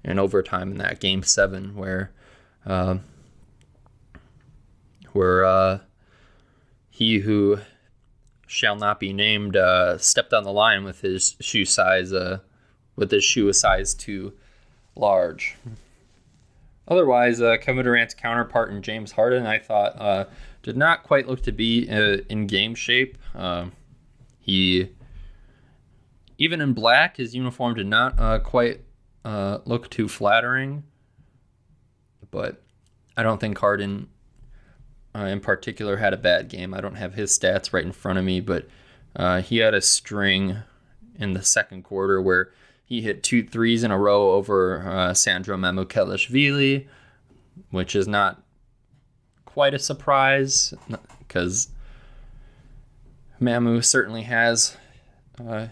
in 0.04 0.20
overtime 0.20 0.72
in 0.72 0.78
that 0.78 1.00
game 1.00 1.24
seven 1.24 1.76
where 1.76 2.12
uh, 2.66 2.98
where 5.14 5.46
uh, 5.46 5.80
he 6.90 7.20
who 7.20 7.60
shall 8.48 8.76
not 8.76 9.00
be 9.00 9.14
named 9.14 9.56
uh, 9.56 9.98
stepped 9.98 10.34
on 10.34 10.44
the 10.44 10.52
line 10.52 10.84
with 10.84 11.02
his 11.02 11.36
shoe 11.40 11.66
size 11.66 12.12
uh, 12.12 12.40
with 12.96 13.12
his 13.12 13.24
shoe 13.24 13.48
a 13.48 13.54
size 13.54 13.94
too 13.94 14.34
large. 14.96 15.56
Otherwise, 16.90 17.40
uh, 17.40 17.58
Kevin 17.62 17.86
Durant's 17.86 18.16
counterpart 18.16 18.72
in 18.72 18.82
James 18.82 19.12
Harden, 19.12 19.46
I 19.46 19.60
thought, 19.60 20.00
uh, 20.02 20.26
did 20.64 20.76
not 20.76 21.04
quite 21.04 21.28
look 21.28 21.44
to 21.44 21.52
be 21.52 21.88
uh, 21.88 22.18
in 22.30 22.48
game 22.48 22.74
shape. 22.74 23.18
Um, 23.36 23.74
he, 24.40 24.90
even 26.40 26.62
in 26.62 26.74
black, 26.74 27.18
his 27.18 27.36
uniform 27.36 27.76
did 27.76 27.86
not 27.86 28.20
uh, 28.20 28.40
quite 28.40 28.82
uh, 29.24 29.60
look 29.66 29.90
too 29.90 30.08
flattering. 30.08 30.84
But 32.32 32.64
I 33.16 33.22
don't 33.24 33.40
think 33.40 33.58
Harden, 33.60 34.10
in 35.14 35.40
particular, 35.42 35.98
had 35.98 36.14
a 36.14 36.18
bad 36.18 36.48
game. 36.48 36.74
I 36.74 36.82
don't 36.82 36.96
have 36.96 37.14
his 37.14 37.38
stats 37.38 37.72
right 37.72 37.86
in 37.86 37.92
front 37.92 38.18
of 38.20 38.26
me, 38.26 38.40
but 38.40 38.68
he 39.44 39.58
had 39.58 39.74
a 39.74 39.82
string 39.82 40.58
in 41.16 41.34
the 41.34 41.44
second 41.44 41.84
quarter 41.84 42.22
where 42.22 42.52
he 42.90 43.02
hit 43.02 43.22
two 43.22 43.44
threes 43.44 43.84
in 43.84 43.92
a 43.92 44.00
row 44.00 44.32
over 44.32 44.84
uh, 44.90 45.14
Sandro 45.14 45.56
Mamukelashvili, 45.56 46.88
which 47.70 47.96
is 47.96 48.08
not 48.08 48.42
quite 49.46 49.76
a 49.76 49.80
surprise 49.80 50.74
because 51.20 51.70
Mamu 53.40 53.86
certainly 53.86 54.24
has 54.24 54.76
uh, 55.40 55.68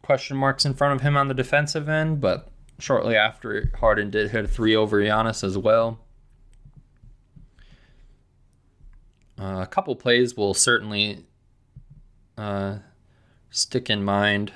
question 0.00 0.36
marks 0.36 0.64
in 0.64 0.72
front 0.72 0.94
of 0.94 1.00
him 1.00 1.16
on 1.16 1.26
the 1.26 1.34
defensive 1.34 1.88
end, 1.88 2.20
but 2.20 2.48
shortly 2.78 3.16
after, 3.16 3.72
Harden 3.80 4.08
did 4.08 4.30
hit 4.30 4.44
a 4.44 4.48
three 4.48 4.76
over 4.76 5.00
Giannis 5.00 5.42
as 5.42 5.58
well. 5.58 5.98
Uh, 9.36 9.62
a 9.62 9.66
couple 9.66 9.96
plays 9.96 10.36
will 10.36 10.54
certainly 10.54 11.24
uh, 12.36 12.78
stick 13.50 13.90
in 13.90 14.04
mind 14.04 14.52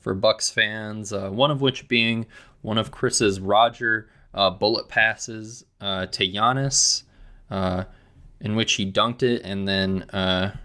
for 0.00 0.14
Bucks 0.14 0.50
fans. 0.50 1.12
Uh, 1.12 1.30
one 1.30 1.50
of 1.50 1.60
which 1.60 1.86
being 1.86 2.26
one 2.62 2.78
of 2.78 2.90
Khris's 2.90 3.38
Roger 3.38 4.08
uh, 4.34 4.50
bullet 4.50 4.88
passes 4.88 5.64
uh, 5.80 6.06
to 6.06 6.26
Giannis, 6.26 7.04
uh, 7.50 7.84
in 8.40 8.56
which 8.56 8.74
he 8.74 8.90
dunked 8.90 9.22
it 9.22 9.42
and 9.44 9.68
then 9.68 10.02
uh, 10.10 10.56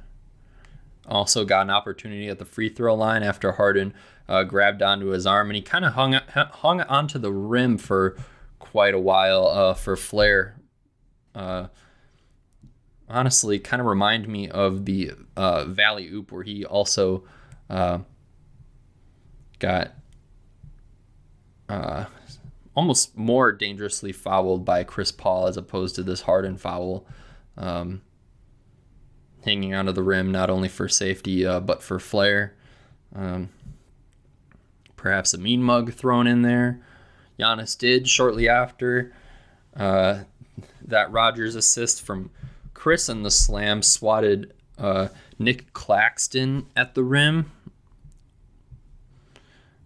also 1.07 1.45
got 1.45 1.63
an 1.63 1.69
opportunity 1.69 2.27
at 2.27 2.39
the 2.39 2.45
free 2.45 2.69
throw 2.69 2.95
line 2.95 3.23
after 3.23 3.53
Harden 3.53 3.93
uh, 4.27 4.43
grabbed 4.43 4.81
onto 4.81 5.07
his 5.07 5.25
arm 5.27 5.49
and 5.49 5.55
he 5.55 5.61
kind 5.61 5.85
of 5.85 5.93
hung 5.93 6.13
hung 6.13 6.81
onto 6.81 7.19
the 7.19 7.31
rim 7.31 7.77
for 7.77 8.17
quite 8.59 8.93
a 8.93 8.99
while 8.99 9.73
for 9.75 9.95
Flair. 9.95 10.55
honestly, 13.07 13.59
kind 13.59 13.79
of 13.79 13.85
remind 13.85 14.27
me 14.27 14.49
of 14.49 14.85
the 14.85 15.11
Valley 15.37 16.07
Oop 16.07 16.31
where 16.31 16.43
he 16.43 16.65
also 16.65 17.23
got 19.59 19.93
uh, 21.69 22.05
almost 22.75 23.17
more 23.17 23.51
dangerously 23.51 24.11
fouled 24.11 24.65
by 24.65 24.83
Chris 24.83 25.11
Paul 25.11 25.47
as 25.47 25.57
opposed 25.57 25.95
to 25.95 26.03
this 26.03 26.21
Harden 26.21 26.57
foul. 26.57 27.05
Um, 27.57 28.01
hanging 29.45 29.73
onto 29.73 29.91
the 29.91 30.03
rim, 30.03 30.31
not 30.31 30.49
only 30.49 30.67
for 30.67 30.89
safety, 30.89 31.45
uh, 31.45 31.59
but 31.59 31.81
for 31.81 31.99
flair. 31.99 32.55
Um, 33.15 33.49
perhaps 34.97 35.33
a 35.33 35.37
mean 35.37 35.63
mug 35.63 35.93
thrown 35.93 36.27
in 36.27 36.41
there. 36.41 36.81
Giannis 37.39 37.77
did 37.77 38.09
shortly 38.09 38.49
after 38.49 39.13
uh, 39.75 40.23
that 40.83 41.11
Rodgers 41.11 41.55
assist 41.55 42.01
from 42.01 42.31
Khris 42.73 43.07
and 43.07 43.23
the 43.23 43.31
slam 43.31 43.81
swatted 43.81 44.53
uh, 44.77 45.09
Nick 45.37 45.73
Claxton 45.73 46.65
at 46.75 46.95
the 46.95 47.03
rim. 47.03 47.51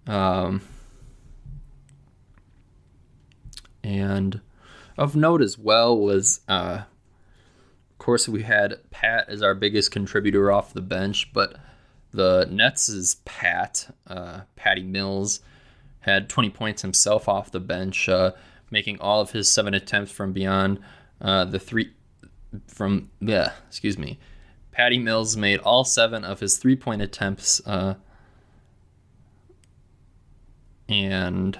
Um, 0.09 0.61
and 3.83 4.41
of 4.97 5.15
note 5.15 5.41
as 5.41 5.57
well 5.57 5.97
was, 5.97 6.41
uh, 6.49 6.81
of 7.91 7.97
course, 7.99 8.27
we 8.27 8.41
had 8.43 8.79
Pat 8.91 9.29
as 9.29 9.41
our 9.41 9.53
biggest 9.53 9.91
contributor 9.91 10.51
off 10.51 10.73
the 10.73 10.81
bench, 10.81 11.31
but 11.31 11.57
the 12.11 12.47
Nets' 12.49 13.17
Pat, 13.23 13.95
uh, 14.07 14.41
Patty 14.55 14.83
Mills, 14.83 15.41
had 16.01 16.27
20 16.27 16.49
points 16.49 16.81
himself 16.81 17.29
off 17.29 17.51
the 17.51 17.59
bench, 17.59 18.09
uh, 18.09 18.31
making 18.71 18.99
all 18.99 19.21
of 19.21 19.31
his 19.31 19.51
seven 19.51 19.73
attempts 19.73 20.11
from 20.11 20.33
beyond 20.33 20.79
uh, 21.21 21.45
the 21.45 21.59
three 21.59 21.93
from 22.67 23.11
yeah, 23.19 23.51
excuse 23.67 23.97
me. 23.97 24.17
Patty 24.71 24.97
Mills 24.97 25.37
made 25.37 25.59
all 25.59 25.83
seven 25.83 26.23
of 26.23 26.39
his 26.39 26.57
three 26.57 26.75
point 26.75 27.01
attempts, 27.01 27.61
uh, 27.65 27.95
and 30.89 31.57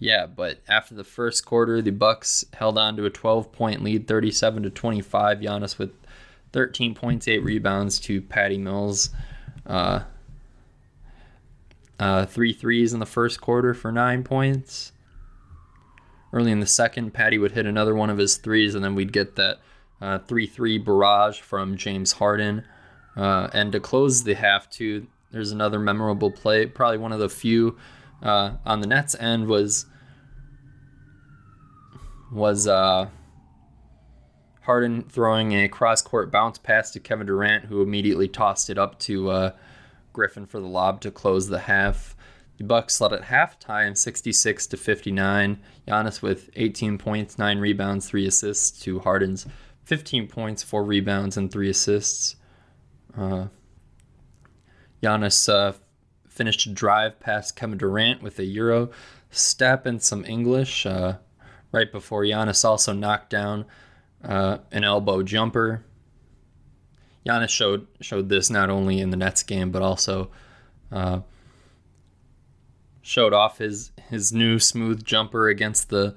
yeah, 0.00 0.26
but 0.26 0.60
after 0.68 0.94
the 0.94 1.04
first 1.04 1.46
quarter, 1.46 1.80
the 1.80 1.92
Bucks 1.92 2.44
held 2.54 2.76
on 2.76 2.96
to 2.96 3.04
a 3.04 3.10
12 3.10 3.52
point 3.52 3.82
lead, 3.82 4.08
37 4.08 4.64
to 4.64 4.70
25. 4.70 5.38
Giannis 5.38 5.78
with 5.78 5.92
13 6.52 6.94
points, 6.94 7.28
eight 7.28 7.44
rebounds 7.44 8.00
to 8.00 8.20
Patty 8.20 8.58
Mills. 8.58 9.10
Uh, 9.66 10.00
uh, 12.00 12.24
three 12.26 12.52
threes 12.52 12.92
in 12.92 12.98
the 12.98 13.06
first 13.06 13.40
quarter 13.40 13.74
for 13.74 13.92
nine 13.92 14.24
points. 14.24 14.92
Early 16.32 16.50
in 16.50 16.60
the 16.60 16.66
second, 16.66 17.12
Patty 17.12 17.38
would 17.38 17.52
hit 17.52 17.66
another 17.66 17.94
one 17.94 18.08
of 18.08 18.16
his 18.18 18.36
threes, 18.36 18.74
and 18.74 18.82
then 18.82 18.94
we'd 18.94 19.12
get 19.12 19.36
that 19.36 19.58
uh, 20.00 20.18
3 20.20 20.46
3 20.46 20.78
barrage 20.78 21.40
from 21.40 21.76
James 21.76 22.12
Harden. 22.12 22.64
Uh, 23.16 23.50
and 23.52 23.70
to 23.72 23.80
close 23.80 24.24
the 24.24 24.34
half, 24.34 24.70
too, 24.70 25.08
there's 25.30 25.52
another 25.52 25.78
memorable 25.78 26.30
play. 26.30 26.66
Probably 26.66 26.98
one 26.98 27.12
of 27.12 27.20
the 27.20 27.28
few 27.28 27.76
uh, 28.22 28.52
on 28.64 28.80
the 28.80 28.86
Nets 28.86 29.14
end 29.18 29.46
was 29.46 29.86
was 32.32 32.66
uh, 32.66 33.08
Harden 34.62 35.02
throwing 35.02 35.52
a 35.52 35.68
cross 35.68 36.02
court 36.02 36.30
bounce 36.30 36.58
pass 36.58 36.90
to 36.92 37.00
Kevin 37.00 37.26
Durant, 37.26 37.64
who 37.64 37.82
immediately 37.82 38.28
tossed 38.28 38.70
it 38.70 38.78
up 38.78 38.98
to 39.00 39.30
uh, 39.30 39.52
Griffin 40.12 40.46
for 40.46 40.60
the 40.60 40.66
lob 40.66 41.00
to 41.02 41.10
close 41.10 41.48
the 41.48 41.60
half. 41.60 42.14
The 42.58 42.64
Bucks 42.64 43.00
led 43.00 43.12
at 43.12 43.22
halftime 43.22 43.96
66 43.96 44.66
to 44.66 44.76
59. 44.76 45.58
Giannis 45.88 46.20
with 46.20 46.50
18 46.56 46.98
points, 46.98 47.38
9 47.38 47.58
rebounds, 47.58 48.08
3 48.08 48.26
assists 48.26 48.78
to 48.82 49.00
Harden's 49.00 49.46
15 49.84 50.28
points, 50.28 50.62
4 50.62 50.84
rebounds, 50.84 51.36
and 51.38 51.50
3 51.50 51.70
assists. 51.70 52.36
Uh, 53.16 53.46
Giannis 55.02 55.48
uh, 55.52 55.72
finished 56.28 56.66
a 56.66 56.70
drive 56.70 57.20
past 57.20 57.56
Kevin 57.56 57.78
Durant 57.78 58.22
with 58.22 58.38
a 58.38 58.44
Euro 58.44 58.90
step 59.30 59.86
and 59.86 60.02
some 60.02 60.24
English 60.24 60.86
uh, 60.86 61.16
right 61.72 61.90
before 61.90 62.22
Giannis 62.22 62.64
also 62.64 62.92
knocked 62.92 63.30
down 63.30 63.64
uh, 64.24 64.58
an 64.72 64.84
elbow 64.84 65.22
jumper. 65.22 65.84
Giannis 67.26 67.50
showed 67.50 67.86
showed 68.00 68.28
this 68.28 68.50
not 68.50 68.70
only 68.70 69.00
in 69.00 69.10
the 69.10 69.16
Nets 69.16 69.42
game 69.42 69.70
but 69.70 69.82
also 69.82 70.30
uh, 70.90 71.20
showed 73.02 73.32
off 73.32 73.58
his 73.58 73.92
his 74.08 74.32
new 74.32 74.58
smooth 74.58 75.04
jumper 75.04 75.48
against 75.48 75.88
the 75.90 76.14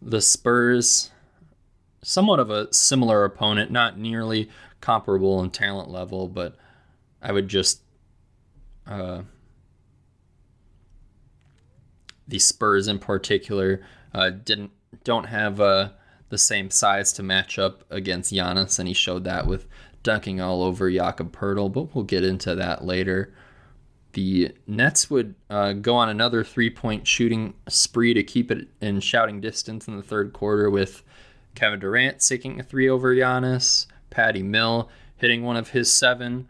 the 0.00 0.20
Spurs. 0.20 1.10
Somewhat 2.04 2.40
of 2.40 2.50
a 2.50 2.72
similar 2.74 3.24
opponent, 3.24 3.70
not 3.70 3.96
nearly 3.96 4.50
comparable 4.80 5.40
in 5.40 5.50
talent 5.50 5.88
level, 5.88 6.26
but 6.26 6.56
I 7.22 7.30
would 7.30 7.46
just 7.46 7.80
uh, 8.86 9.22
the 12.26 12.38
Spurs 12.38 12.88
in 12.88 12.98
particular 12.98 13.82
uh, 14.14 14.30
didn't 14.30 14.70
don't 15.04 15.24
have 15.24 15.60
uh, 15.60 15.90
the 16.28 16.38
same 16.38 16.70
size 16.70 17.12
to 17.14 17.22
match 17.22 17.58
up 17.58 17.84
against 17.90 18.32
Giannis, 18.32 18.78
and 18.78 18.88
he 18.88 18.94
showed 18.94 19.24
that 19.24 19.46
with 19.46 19.66
dunking 20.02 20.40
all 20.40 20.62
over 20.62 20.90
Jakob 20.90 21.34
Poeltl. 21.34 21.72
But 21.72 21.94
we'll 21.94 22.04
get 22.04 22.24
into 22.24 22.54
that 22.54 22.84
later 22.84 23.32
the 24.12 24.54
Nets 24.66 25.10
would 25.10 25.34
uh, 25.48 25.72
go 25.72 25.94
on 25.94 26.08
another 26.08 26.44
three 26.44 26.70
point 26.70 27.06
shooting 27.06 27.54
spree 27.68 28.14
to 28.14 28.22
keep 28.22 28.50
it 28.50 28.68
in 28.80 29.00
shouting 29.00 29.40
distance 29.40 29.88
in 29.88 29.96
the 29.96 30.02
third 30.02 30.32
quarter 30.32 30.70
with 30.70 31.02
Kevin 31.54 31.80
Durant 31.80 32.22
sinking 32.22 32.60
a 32.60 32.62
three 32.62 32.88
over 32.88 33.14
Giannis, 33.14 33.86
Patty 34.10 34.42
Mill 34.42 34.88
hitting 35.16 35.42
one 35.42 35.56
of 35.56 35.70
his 35.70 35.92
seven 35.92 36.48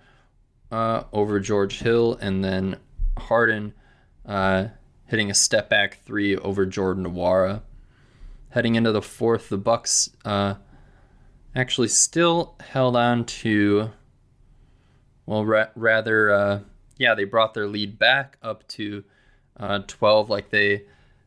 uh, 0.73 1.05
over 1.13 1.39
George 1.39 1.79
Hill, 1.81 2.19
and 2.21 2.43
then 2.43 2.77
Harden 3.17 3.75
uh, 4.27 4.69
hitting 5.07 5.31
a 5.31 5.35
step 5.35 5.69
back 5.69 5.99
three 6.05 6.37
over 6.37 6.67
Jordan 6.67 7.05
Nwora. 7.05 7.63
Heading 8.51 8.75
into 8.75 8.91
the 8.91 9.03
fourth, 9.03 9.49
the 9.49 9.59
Bucks 9.59 10.11
uh, 10.25 10.55
actually 11.55 11.89
still 11.89 12.57
held 12.61 12.97
on 12.97 13.25
to, 13.25 13.91
well, 15.27 15.45
ra- 15.45 15.69
rather 15.77 16.33
uh, 16.33 16.61
yeah, 16.97 17.15
they 17.15 17.25
brought 17.25 17.55
their 17.55 17.67
lead 17.67 17.99
back 17.99 18.39
up 18.43 18.67
to 18.69 19.05
uh, 19.59 19.81
12 19.87 20.31
like 20.31 20.51
they 20.51 20.85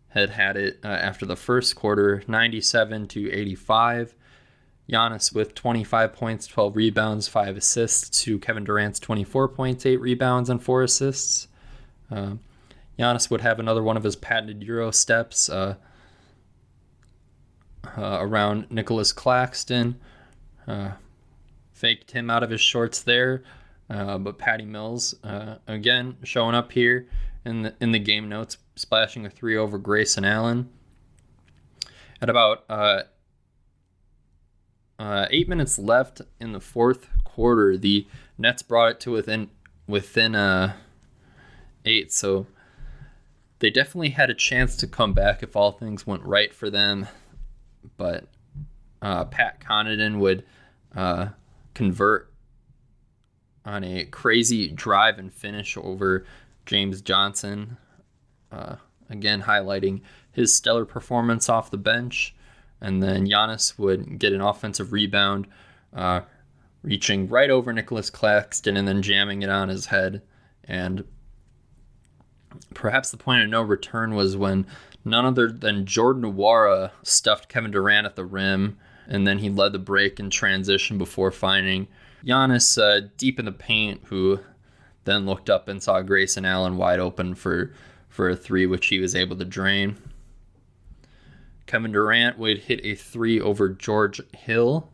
had 0.08 0.30
had 0.30 0.56
it 0.58 0.80
uh, 0.84 0.88
after 0.88 1.26
the 1.26 1.36
first 1.36 1.76
quarter, 1.76 2.24
97 2.28 3.08
to 3.10 3.32
85. 3.32 4.16
Giannis 4.90 5.34
with 5.34 5.56
25 5.56 6.14
points, 6.14 6.48
12 6.48 6.76
rebounds, 6.76 7.28
5 7.28 7.58
assists 7.58 8.24
to 8.24 8.38
Kevin 8.40 8.64
Durant's 8.64 9.00
24 9.00 9.48
points, 9.50 9.86
8 9.86 9.98
rebounds, 9.98 10.50
and 10.50 10.62
4 10.62 10.84
assists. 10.84 11.48
Uh, 12.12 12.34
Giannis 13.00 13.30
would 13.30 13.42
have 13.42 13.60
another 13.60 13.82
one 13.82 13.98
of 13.98 14.04
his 14.04 14.16
patented 14.16 14.64
Euro 14.64 14.92
steps 14.92 15.50
uh, 15.50 15.76
uh, 17.98 18.18
around 18.22 18.68
Nicholas 18.70 19.12
Claxton. 19.12 20.00
Uh, 20.68 20.92
faked 21.74 22.12
him 22.12 22.30
out 22.30 22.44
of 22.44 22.50
his 22.50 22.62
shorts 22.62 23.02
there. 23.02 23.44
Uh, 23.90 24.18
but 24.18 24.38
Patty 24.38 24.66
Mills, 24.66 25.14
uh, 25.24 25.56
again, 25.68 26.18
showing 26.24 26.56
up 26.56 26.72
here 26.72 27.08
in 27.44 27.64
the, 27.64 27.76
in 27.80 27.92
the 27.92 28.00
game 28.00 28.28
notes, 28.28 28.58
splashing 28.76 29.26
a 29.26 29.30
three 29.30 29.56
over 29.56 29.78
Grayson 29.78 30.26
Allen. 30.26 30.70
At 32.22 32.30
about 32.30 32.64
uh, 34.98 35.28
eight 35.30 35.50
minutes 35.50 35.78
left 35.78 36.22
in 36.40 36.52
the 36.52 36.60
fourth 36.60 37.10
quarter, 37.24 37.78
the 37.78 38.08
Nets 38.38 38.62
brought 38.62 38.92
it 38.92 39.00
to 39.02 39.12
within 39.12 39.50
within 39.88 40.36
uh, 40.36 40.74
eight. 41.84 42.12
So 42.14 42.48
they 43.60 43.70
definitely 43.70 44.10
had 44.10 44.30
a 44.30 44.36
chance 44.36 44.76
to 44.78 44.88
come 44.88 45.14
back 45.14 45.44
if 45.44 45.56
all 45.56 45.72
things 45.72 46.08
went 46.08 46.24
right 46.24 46.54
for 46.54 46.70
them. 46.70 47.08
But 47.98 48.26
uh, 49.02 49.26
Pat 49.26 49.60
Connaughton 49.62 50.20
would 50.20 50.44
uh, 50.96 51.30
convert 51.74 52.32
on 53.66 53.84
a 53.84 54.06
crazy 54.06 54.68
drive 54.70 55.18
and 55.18 55.34
finish 55.34 55.78
over 55.78 56.26
James 56.66 57.02
Johnson. 57.02 57.78
Uh, 58.52 58.76
again, 59.10 59.44
highlighting 59.44 60.02
his 60.32 60.54
stellar 60.54 60.86
performance 60.86 61.50
off 61.50 61.72
the 61.72 61.78
bench. 61.78 62.35
And 62.82 63.02
then 63.02 63.28
Giannis 63.28 63.78
would 63.80 64.20
get 64.20 64.34
an 64.34 64.42
offensive 64.42 64.92
rebound, 64.92 65.48
uh, 65.94 66.22
reaching 66.84 67.28
right 67.28 67.50
over 67.50 67.74
Nicholas 67.74 68.10
Claxton 68.10 68.78
and 68.78 68.88
then 68.88 69.02
jamming 69.02 69.42
it 69.42 69.50
on 69.50 69.70
his 69.70 69.88
head. 69.88 70.22
And 70.66 71.04
perhaps 72.74 73.12
the 73.12 73.18
point 73.18 73.44
of 73.44 73.50
no 73.50 73.62
return 73.62 74.14
was 74.14 74.38
when 74.38 74.66
none 75.04 75.26
other 75.26 75.52
than 75.52 75.86
Jordan 75.86 76.24
Nwora 76.24 76.92
stuffed 77.04 77.50
Kevin 77.50 77.72
Durant 77.72 78.06
at 78.06 78.16
the 78.16 78.26
rim, 78.26 78.78
and 79.08 79.26
then 79.26 79.40
he 79.40 79.50
led 79.50 79.72
the 79.72 79.80
break 79.80 80.20
in 80.20 80.30
transition 80.30 80.98
before 80.98 81.32
finding 81.32 81.88
Giannis 82.26 82.82
uh, 82.82 83.08
deep 83.18 83.40
in 83.40 83.46
the 83.46 83.52
paint, 83.52 84.02
who 84.06 84.40
then 85.04 85.26
looked 85.26 85.50
up 85.50 85.68
and 85.68 85.82
saw 85.82 86.02
Grayson 86.02 86.46
Allen 86.46 86.78
wide 86.78 87.00
open 87.00 87.36
for 87.36 87.72
for 88.10 88.30
a 88.30 88.36
three, 88.36 88.66
which 88.66 88.88
he 88.88 89.00
was 89.00 89.16
able 89.16 89.36
to 89.36 89.46
drain. 89.46 89.98
Kevin 91.66 91.92
Durant 91.92 92.38
would 92.38 92.60
hit 92.60 92.80
a 92.84 92.96
three 92.96 93.40
over 93.42 93.70
George 93.70 94.22
Hill, 94.36 94.90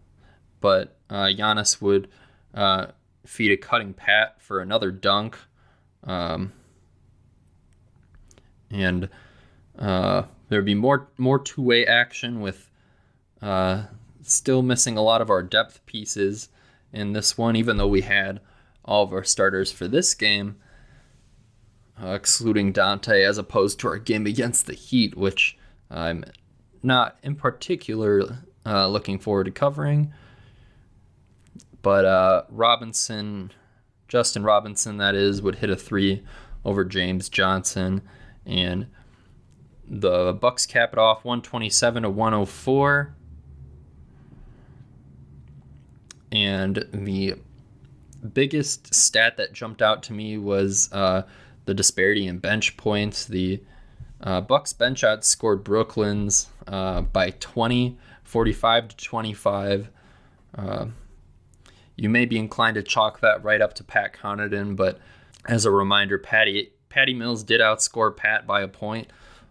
but 0.62 0.98
uh, 1.10 1.26
Giannis 1.26 1.82
would 1.82 2.08
uh, 2.54 2.88
feed 3.26 3.52
a 3.52 3.58
cutting 3.58 3.94
pat 3.94 4.42
for 4.42 4.62
another 4.62 4.92
dunk. 4.92 5.38
Um, 6.04 6.54
and 8.70 9.10
uh, 9.78 10.24
there'd 10.50 10.66
be 10.66 10.76
more 10.76 11.10
more 11.18 11.40
two 11.40 11.62
way 11.62 11.86
action 11.86 12.42
with 12.42 12.70
uh, 13.42 13.84
still 14.22 14.62
missing 14.62 14.98
a 14.98 15.02
lot 15.02 15.22
of 15.22 15.30
our 15.30 15.44
depth 15.44 15.86
pieces 15.86 16.50
in 16.94 17.14
this 17.14 17.38
one, 17.38 17.56
even 17.56 17.78
though 17.78 17.88
we 17.88 18.02
had 18.02 18.40
all 18.84 19.04
of 19.04 19.14
our 19.14 19.24
starters 19.24 19.72
for 19.72 19.88
this 19.88 20.14
game, 20.14 20.58
uh, 22.02 22.10
excluding 22.10 22.74
Donte, 22.74 23.26
as 23.26 23.38
opposed 23.38 23.80
to 23.80 23.88
our 23.88 23.98
game 23.98 24.26
against 24.26 24.66
the 24.66 24.74
Heat, 24.74 25.16
which 25.16 25.58
I'm 25.90 26.24
not 26.84 27.18
in 27.24 27.36
particular 27.36 28.40
uh, 28.66 28.88
looking 28.88 29.20
forward 29.20 29.46
to 29.46 29.52
covering. 29.52 30.14
but 31.82 32.06
uh, 32.06 32.44
Robinson, 32.50 33.52
Justin 34.08 34.44
Robinson, 34.44 34.98
that 34.98 35.16
is, 35.16 35.42
would 35.42 35.56
hit 35.56 35.70
a 35.70 35.76
three 35.76 36.24
over 36.64 36.86
James 36.86 37.30
Johnson, 37.30 38.02
and 38.46 38.88
the 39.88 40.34
Bucks 40.34 40.66
cap 40.66 40.94
it 40.94 41.00
off 41.00 41.26
127 41.26 42.04
to 42.04 42.10
104. 42.10 43.16
And 46.32 46.88
the 46.94 47.36
biggest 48.34 48.94
stat 48.94 49.36
that 49.38 49.52
jumped 49.52 49.82
out 49.82 50.04
to 50.04 50.14
me 50.14 50.38
was 50.38 50.90
uh, 50.94 51.24
the 51.66 51.74
disparity 51.74 52.28
in 52.28 52.38
bench 52.38 52.78
points. 52.78 53.26
The 53.26 53.62
uh, 54.22 54.42
Bucks 54.42 54.74
bench 54.74 55.02
outscored 55.02 55.64
Brooklyn's 55.64 56.48
uh, 56.68 57.02
by 57.02 57.32
20, 57.32 57.98
45 58.24 58.88
to 58.90 58.98
25. 58.98 59.90
Uh, 60.56 60.86
you 61.96 62.10
may 62.10 62.26
be 62.26 62.38
inclined 62.38 62.76
to 62.76 62.84
chalk 62.84 63.20
that 63.22 63.44
right 63.44 63.62
up 63.62 63.74
to 63.76 63.84
Pat 63.84 64.14
Connaughton, 64.14 64.76
but 64.76 65.00
as 65.48 65.66
a 65.66 65.72
reminder, 65.72 66.18
Patty 66.18 66.72
Patty 66.90 67.14
Mills 67.14 67.44
did 67.44 67.62
outscore 67.62 68.16
Pat 68.16 68.46
by 68.46 68.62
a 68.62 68.68
point 68.68 69.08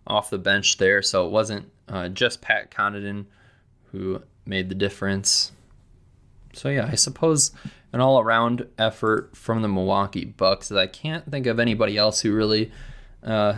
off 0.07 0.31
the 0.31 0.39
bench 0.39 0.77
there, 0.79 1.03
so 1.03 1.27
it 1.27 1.31
wasn't 1.31 1.71
uh, 1.89 2.09
just 2.09 2.41
Pat 2.41 2.71
Connaughton 2.71 3.27
who 3.93 4.23
made 4.47 4.69
the 4.69 4.75
difference. 4.75 5.53
So 6.53 6.69
yeah, 6.69 6.89
I 6.91 6.95
suppose 6.95 7.53
an 7.93 8.01
all-around 8.01 8.67
effort 8.79 9.37
from 9.37 9.63
the 9.63 9.69
Milwaukee 9.69 10.25
Bucks. 10.25 10.71
I 10.71 10.87
can't 10.87 11.29
think 11.31 11.47
of 11.47 11.59
anybody 11.59 11.97
else 11.97 12.21
who 12.21 12.33
really 12.33 12.71
uh, 13.23 13.55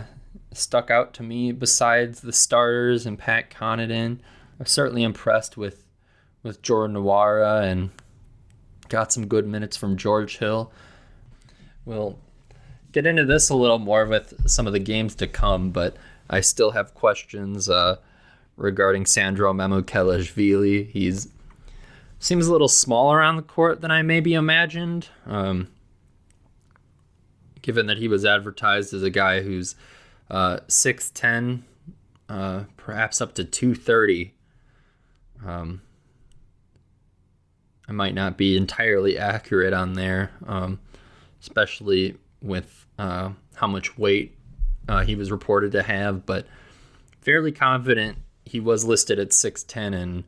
stuck 0.57 0.91
out 0.91 1.13
to 1.15 1.23
me 1.23 1.51
besides 1.51 2.21
the 2.21 2.33
starters 2.33 3.05
and 3.05 3.17
Pat 3.17 3.49
Connaughton. 3.49 4.19
I'm 4.59 4.65
certainly 4.65 5.03
impressed 5.03 5.57
with 5.57 5.85
with 6.43 6.61
Jordan 6.61 6.97
Nwora 6.97 7.63
and 7.63 7.91
got 8.89 9.13
some 9.13 9.27
good 9.27 9.47
minutes 9.47 9.77
from 9.77 9.95
George 9.95 10.37
Hill. 10.37 10.71
We'll 11.85 12.19
get 12.91 13.05
into 13.05 13.25
this 13.25 13.49
a 13.49 13.55
little 13.55 13.79
more 13.79 14.05
with 14.05 14.49
some 14.49 14.67
of 14.67 14.73
the 14.73 14.79
games 14.79 15.15
to 15.15 15.27
come, 15.27 15.71
but 15.71 15.95
I 16.29 16.41
still 16.41 16.71
have 16.71 16.93
questions 16.93 17.69
uh, 17.69 17.97
regarding 18.57 19.05
Sandro 19.05 19.53
Mamukelashvili. 19.53 20.89
He's 20.89 21.29
seems 22.19 22.47
a 22.47 22.51
little 22.51 22.69
smaller 22.69 23.21
on 23.21 23.35
the 23.35 23.41
court 23.41 23.81
than 23.81 23.91
I 23.91 24.01
maybe 24.01 24.33
imagined. 24.33 25.09
Um, 25.25 25.67
given 27.61 27.87
that 27.87 27.97
he 27.97 28.07
was 28.07 28.25
advertised 28.25 28.93
as 28.93 29.03
a 29.03 29.09
guy 29.09 29.41
who's 29.41 29.75
uh, 30.29 30.59
6'10, 30.67 31.61
uh, 32.29 32.63
perhaps 32.77 33.21
up 33.21 33.33
to 33.35 33.43
230. 33.43 34.33
Um, 35.45 35.81
I 37.87 37.91
might 37.91 38.13
not 38.13 38.37
be 38.37 38.55
entirely 38.55 39.17
accurate 39.17 39.73
on 39.73 39.93
there, 39.93 40.31
um, 40.47 40.79
especially 41.41 42.17
with 42.41 42.85
uh, 42.97 43.31
how 43.55 43.67
much 43.67 43.97
weight 43.97 44.35
uh, 44.87 45.03
he 45.03 45.15
was 45.15 45.31
reported 45.31 45.71
to 45.73 45.83
have, 45.83 46.25
but 46.25 46.47
fairly 47.21 47.51
confident 47.51 48.17
he 48.45 48.59
was 48.59 48.85
listed 48.85 49.19
at 49.19 49.29
6'10 49.29 49.95
and 49.95 50.23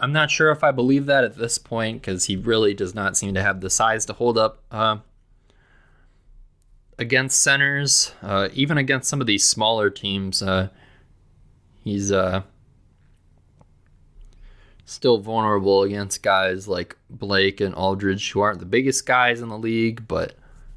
I'm 0.00 0.12
not 0.12 0.30
sure 0.30 0.50
if 0.50 0.62
I 0.62 0.70
believe 0.70 1.06
that 1.06 1.24
at 1.24 1.36
this 1.36 1.58
point 1.58 2.00
because 2.00 2.26
he 2.26 2.36
really 2.36 2.72
does 2.72 2.94
not 2.94 3.16
seem 3.16 3.34
to 3.34 3.42
have 3.42 3.60
the 3.60 3.70
size 3.70 4.06
to 4.06 4.12
hold 4.12 4.38
up 4.38 4.62
uh, 4.70 4.98
against 6.98 7.42
centers, 7.42 8.12
uh, 8.22 8.48
even 8.52 8.78
against 8.78 9.08
some 9.08 9.20
of 9.20 9.26
these 9.26 9.46
smaller 9.46 9.90
teams. 9.90 10.42
Uh, 10.42 10.68
he's 11.84 12.10
uh, 12.10 12.42
still 14.84 15.18
vulnerable 15.18 15.82
against 15.82 16.22
guys 16.22 16.66
like 16.66 16.96
Blake 17.08 17.60
and 17.60 17.74
Aldridge, 17.74 18.32
who 18.32 18.40
aren't 18.40 18.58
the 18.58 18.66
biggest 18.66 19.06
guys 19.06 19.40
in 19.40 19.48
the 19.48 19.58
league, 19.58 20.06
but. 20.08 20.34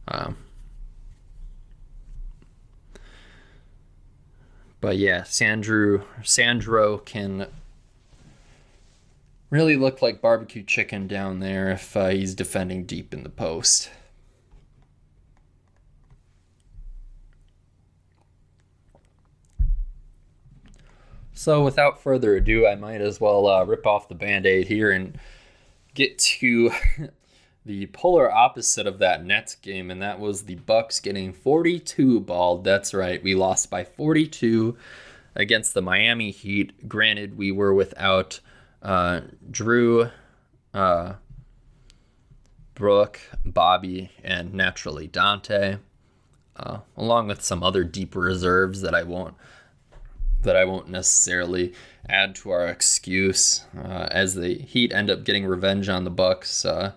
Um, 0.08 0.38
but 4.82 4.98
yeah, 4.98 5.24
Sandro 5.24 6.04
Sandro 6.24 6.98
can 6.98 7.48
really 9.52 9.78
look 9.78 10.02
like 10.02 10.22
barbecue 10.22 10.64
chicken 10.64 11.08
down 11.08 11.40
there 11.40 11.70
if 11.70 11.96
uh, 11.96 12.08
he's 12.08 12.34
defending 12.34 12.86
deep 12.86 13.14
in 13.14 13.24
the 13.24 13.30
post. 13.30 13.92
So, 21.42 21.64
without 21.64 22.04
further 22.04 22.36
ado, 22.36 22.68
I 22.68 22.76
might 22.76 23.02
as 23.02 23.20
well 23.20 23.48
uh, 23.48 23.64
rip 23.64 23.88
off 23.88 24.08
the 24.08 24.14
band 24.14 24.46
aid 24.46 24.68
here 24.68 24.92
and 24.92 25.18
get 25.96 26.20
to 26.20 26.70
the 27.66 27.88
polar 27.88 28.32
opposite 28.32 28.86
of 28.86 29.00
that 29.00 29.26
Nets 29.26 29.56
game, 29.56 29.90
and 29.90 30.00
that 30.04 30.20
was 30.20 30.44
the 30.44 30.54
Bucks 30.54 31.00
getting 31.00 31.34
42 31.34 32.20
balled. 32.20 32.64
That's 32.64 32.94
right, 32.94 33.24
we 33.24 33.34
lost 33.34 33.72
by 33.72 33.84
42 33.84 34.78
against 35.36 35.74
the 35.74 35.82
Miami 35.82 36.30
Heat. 36.30 36.88
Granted, 36.88 37.36
we 37.36 37.52
were 37.52 37.74
without 37.74 38.40
uh, 38.84 39.22
Jrue, 39.50 40.12
uh, 40.76 41.14
Brook, 42.76 43.20
Bobby, 43.44 44.12
and 44.24 44.54
naturally 44.54 45.08
Donte, 45.08 45.80
uh, 46.56 46.78
along 46.96 47.30
with 47.30 47.42
some 47.42 47.64
other 47.64 47.84
deep 47.84 48.16
reserves 48.16 48.82
that 48.82 48.94
I 48.94 49.02
won't 49.02 49.34
that 50.44 50.56
I 50.56 50.66
won't 50.66 50.90
necessarily 50.90 51.74
add 52.10 52.36
to 52.36 52.52
our 52.52 52.68
excuse. 52.68 53.66
Uh, 53.78 54.08
as 54.12 54.36
the 54.36 54.56
Heat 54.56 54.92
end 54.92 55.10
up 55.10 55.24
getting 55.24 55.46
revenge 55.46 55.90
on 55.90 56.04
the 56.04 56.10
Bucks, 56.10 56.66
uh, 56.66 56.94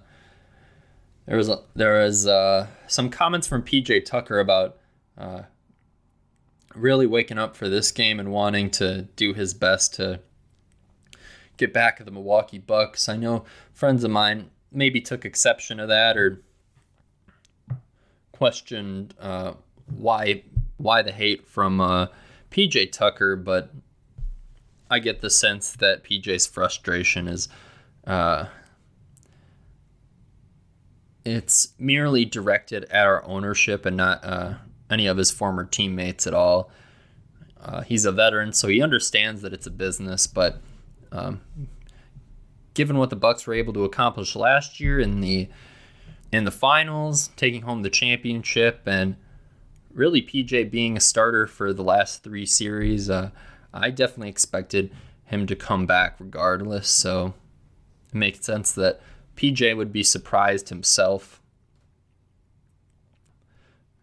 there 1.26 1.36
was 1.36 1.50
there 1.74 2.02
was 2.02 2.26
uh, 2.26 2.66
some 2.86 3.10
comments 3.10 3.46
from 3.46 3.62
PJ 3.62 4.04
Tucker 4.04 4.40
about 4.40 4.76
uh, 5.16 5.42
really 6.74 7.06
waking 7.06 7.38
up 7.38 7.56
for 7.56 7.68
this 7.68 7.90
game 7.90 8.20
and 8.20 8.30
wanting 8.30 8.70
to 8.70 9.02
do 9.16 9.32
his 9.32 9.54
best 9.54 9.94
to 9.94 10.20
get 11.56 11.72
back 11.72 11.98
at 12.00 12.06
the 12.06 12.12
Milwaukee 12.12 12.58
Bucks. 12.58 13.08
I 13.08 13.16
know 13.16 13.44
friends 13.72 14.04
of 14.04 14.10
mine 14.10 14.50
maybe 14.72 15.00
took 15.00 15.24
exception 15.24 15.78
to 15.78 15.86
that 15.86 16.16
or 16.16 16.42
questioned 18.32 19.14
uh, 19.20 19.52
why 19.86 20.42
why 20.76 21.02
the 21.02 21.12
hate 21.12 21.46
from 21.46 21.80
uh, 21.80 22.06
PJ 22.54 22.92
Tucker, 22.92 23.34
but 23.34 23.70
I 24.88 25.00
get 25.00 25.20
the 25.20 25.30
sense 25.30 25.72
that 25.72 26.04
PJ's 26.04 26.46
frustration 26.46 27.26
is 27.26 27.48
uh, 28.06 28.46
it's 31.24 31.74
merely 31.80 32.24
directed 32.24 32.84
at 32.84 33.06
our 33.06 33.24
ownership 33.24 33.84
and 33.84 33.96
not 33.96 34.24
uh, 34.24 34.54
any 34.88 35.08
of 35.08 35.16
his 35.16 35.32
former 35.32 35.64
teammates 35.64 36.28
at 36.28 36.34
all. 36.34 36.70
Uh, 37.60 37.80
he's 37.80 38.04
a 38.04 38.12
veteran, 38.12 38.52
so 38.52 38.68
he 38.68 38.80
understands 38.80 39.42
that 39.42 39.52
it's 39.52 39.66
a 39.66 39.70
business, 39.70 40.28
but 40.28 40.60
um, 41.10 41.40
given 42.74 42.98
what 42.98 43.10
the 43.10 43.16
Bucks 43.16 43.48
were 43.48 43.54
able 43.54 43.72
to 43.72 43.82
accomplish 43.84 44.36
last 44.36 44.78
year 44.78 45.00
in 45.00 45.20
the 45.20 45.48
in 46.30 46.44
the 46.44 46.52
finals, 46.52 47.30
taking 47.36 47.62
home 47.62 47.82
the 47.82 47.90
championship, 47.90 48.82
and 48.86 49.16
really 49.94 50.22
PJ 50.22 50.70
being 50.70 50.96
a 50.96 51.00
starter 51.00 51.46
for 51.46 51.72
the 51.72 51.84
last 51.84 52.22
three 52.22 52.46
series, 52.46 53.08
uh, 53.08 53.30
I 53.72 53.90
definitely 53.90 54.28
expected 54.28 54.92
him 55.24 55.46
to 55.46 55.56
come 55.56 55.86
back 55.86 56.16
regardless. 56.18 56.88
So 56.88 57.34
it 58.08 58.14
makes 58.14 58.44
sense 58.44 58.72
that 58.72 59.00
PJ 59.36 59.76
would 59.76 59.92
be 59.92 60.02
surprised 60.02 60.68
himself. 60.68 61.40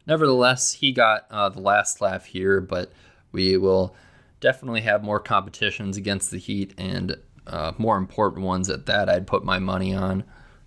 Nevertheless, 0.08 0.74
he 0.74 0.92
got 0.92 1.26
uh, 1.30 1.50
the 1.50 1.62
last 1.62 2.02
laugh 2.02 2.26
here, 2.26 2.60
but 2.60 2.92
we 3.32 3.56
will 3.56 3.96
definitely 4.40 4.82
have 4.82 5.04
more 5.04 5.20
competitions 5.20 5.96
against 5.96 6.32
the 6.32 6.38
Heat 6.40 6.74
and 6.78 7.16
uh, 7.48 7.74
more 7.78 7.98
important 7.98 8.46
ones 8.46 8.70
at 8.70 8.88
that. 8.88 9.10
I'd 9.10 9.28
put 9.28 9.44
my 9.44 9.60
money 9.60 9.94
on. 9.94 10.24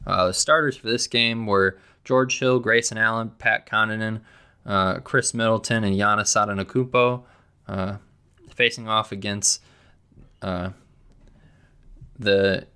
Uh, 0.07 0.29
the 0.29 0.35
starters 0.35 0.77
for 0.77 0.87
this 0.87 1.07
game 1.07 1.47
were 1.47 1.79
George 2.05 2.39
Hill, 2.39 2.61
Grayson 2.61 2.99
Allen, 2.99 3.33
Pat 3.39 3.67
Connaughton, 3.67 4.21
uh, 4.67 5.01
Khris 5.01 5.35
Middleton, 5.35 5.85
and 5.85 5.97
Giannis 5.97 6.35
Antetokounmpo, 6.35 7.23
uh, 7.69 7.97
facing 8.55 8.89
off 8.89 9.13
against 9.13 9.63
uh, 10.43 10.71
the 12.19 12.67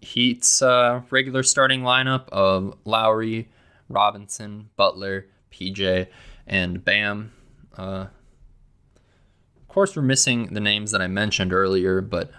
Heat's 0.00 0.62
uh, 0.62 1.02
regular 1.10 1.42
starting 1.42 1.82
lineup 1.82 2.28
of 2.30 2.76
Lowry, 2.84 3.48
Robinson, 3.88 4.70
Butler, 4.76 5.26
PJ, 5.52 6.06
and 6.46 6.84
Bam. 6.84 7.32
Uh, 7.76 8.06
of 9.56 9.68
course, 9.68 9.94
we're 9.94 10.02
missing 10.02 10.54
the 10.54 10.60
names 10.60 10.90
that 10.92 11.02
I 11.02 11.06
mentioned 11.06 11.52
earlier, 11.52 12.00
but 12.00 12.30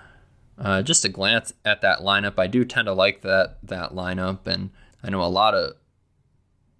uh, 0.57 0.81
just 0.81 1.05
a 1.05 1.09
glance 1.09 1.53
at 1.63 1.81
that 1.81 1.99
lineup, 1.99 2.37
I 2.37 2.47
do 2.47 2.65
tend 2.65 2.87
to 2.87 2.93
like 2.93 3.21
that 3.21 3.57
that 3.63 3.91
lineup, 3.91 4.47
and 4.47 4.71
I 5.03 5.09
know 5.09 5.23
a 5.23 5.25
lot 5.25 5.53
of 5.53 5.75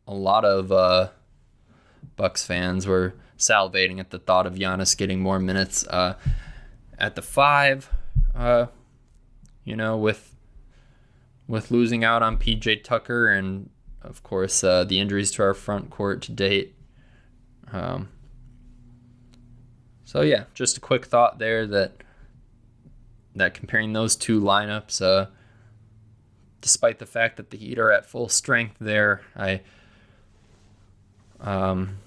a 0.08 0.14
lot 0.14 0.44
of 0.46 1.12
Bucks 2.16 2.46
fans 2.46 2.86
were 2.88 3.14
salivating 3.38 4.00
at 4.00 4.12
the 4.12 4.20
thought 4.20 4.46
of 4.46 4.56
Giannis 4.56 4.96
getting 4.96 5.20
more 5.20 5.40
minutes 5.40 5.86
uh, 5.88 6.16
at 6.98 7.16
the 7.16 7.22
five. 7.22 7.90
Uh, 8.36 8.68
you 9.64 9.76
know, 9.76 9.98
with 9.98 10.36
with 11.48 11.70
losing 11.72 12.04
out 12.04 12.24
on 12.24 12.38
PJ 12.38 12.84
Tucker 12.84 13.28
and, 13.28 13.70
of 14.02 14.24
course, 14.24 14.64
uh, 14.64 14.84
the 14.86 15.00
injuries 15.00 15.32
to 15.32 15.44
our 15.44 15.54
front 15.54 15.90
court 15.90 16.22
to 16.22 16.32
date. 16.32 16.76
Um, 17.72 18.08
so 20.06 20.22
yeah, 20.22 20.46
just 20.54 20.78
a 20.78 20.80
quick 20.80 21.06
thought 21.06 21.40
there 21.40 21.68
that 21.68 21.94
that 23.36 23.54
comparing 23.54 23.94
those 23.94 24.16
two 24.16 24.42
lineups, 24.42 25.02
uh, 25.02 25.28
despite 26.60 27.00
the 27.00 27.06
fact 27.06 27.38
that 27.38 27.50
the 27.50 27.58
Heat 27.58 27.80
are 27.80 27.92
at 27.92 28.06
full 28.06 28.28
strength 28.28 28.76
there, 28.80 29.22
I 29.36 29.62
um, 31.42 31.98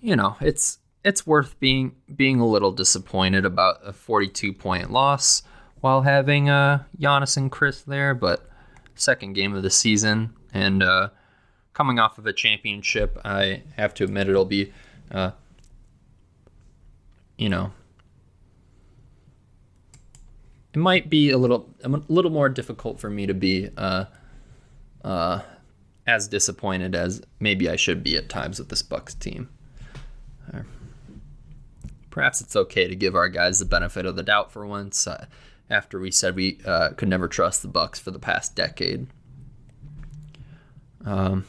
you 0.00 0.16
know, 0.16 0.36
it's 0.40 0.78
it's 1.04 1.26
worth 1.26 1.58
being 1.58 1.94
being 2.14 2.40
a 2.40 2.46
little 2.46 2.72
disappointed 2.72 3.44
about 3.44 3.80
a 3.84 3.92
42 3.92 4.52
point 4.52 4.90
loss 4.90 5.42
while 5.80 6.02
having 6.02 6.48
uh, 6.48 6.84
Giannis 6.98 7.36
and 7.36 7.50
Khris 7.50 7.82
there, 7.82 8.14
but 8.14 8.48
second 8.94 9.32
game 9.32 9.54
of 9.54 9.62
the 9.62 9.70
season 9.70 10.32
and 10.52 10.82
uh, 10.82 11.08
coming 11.72 11.98
off 11.98 12.18
of 12.18 12.26
a 12.26 12.32
championship, 12.32 13.18
I 13.24 13.62
have 13.76 13.94
to 13.94 14.04
admit 14.04 14.28
it'll 14.28 14.44
be, 14.44 14.72
uh, 15.10 15.32
you 17.36 17.48
know, 17.48 17.72
it 20.72 20.78
might 20.78 21.10
be 21.10 21.30
a 21.30 21.38
little 21.38 21.68
a 21.82 21.88
little 21.88 22.30
more 22.30 22.48
difficult 22.48 23.00
for 23.00 23.10
me 23.10 23.26
to 23.26 23.34
be 23.34 23.70
uh, 23.76 24.04
uh, 25.04 25.40
as 26.06 26.28
disappointed 26.28 26.94
as 26.94 27.22
maybe 27.38 27.68
I 27.68 27.76
should 27.76 28.02
be 28.02 28.16
at 28.16 28.28
times 28.28 28.58
with 28.58 28.68
this 28.68 28.82
Bucks 28.82 29.14
team. 29.14 29.48
Perhaps 32.12 32.42
it's 32.42 32.54
okay 32.54 32.86
to 32.86 32.94
give 32.94 33.14
our 33.14 33.30
guys 33.30 33.58
the 33.58 33.64
benefit 33.64 34.04
of 34.04 34.16
the 34.16 34.22
doubt 34.22 34.52
for 34.52 34.66
once. 34.66 35.06
Uh, 35.06 35.24
after 35.70 35.98
we 35.98 36.10
said 36.10 36.36
we 36.36 36.58
uh, 36.66 36.90
could 36.90 37.08
never 37.08 37.26
trust 37.26 37.62
the 37.62 37.68
Bucks 37.68 37.98
for 37.98 38.10
the 38.10 38.18
past 38.18 38.54
decade. 38.54 39.06
Um, 41.06 41.46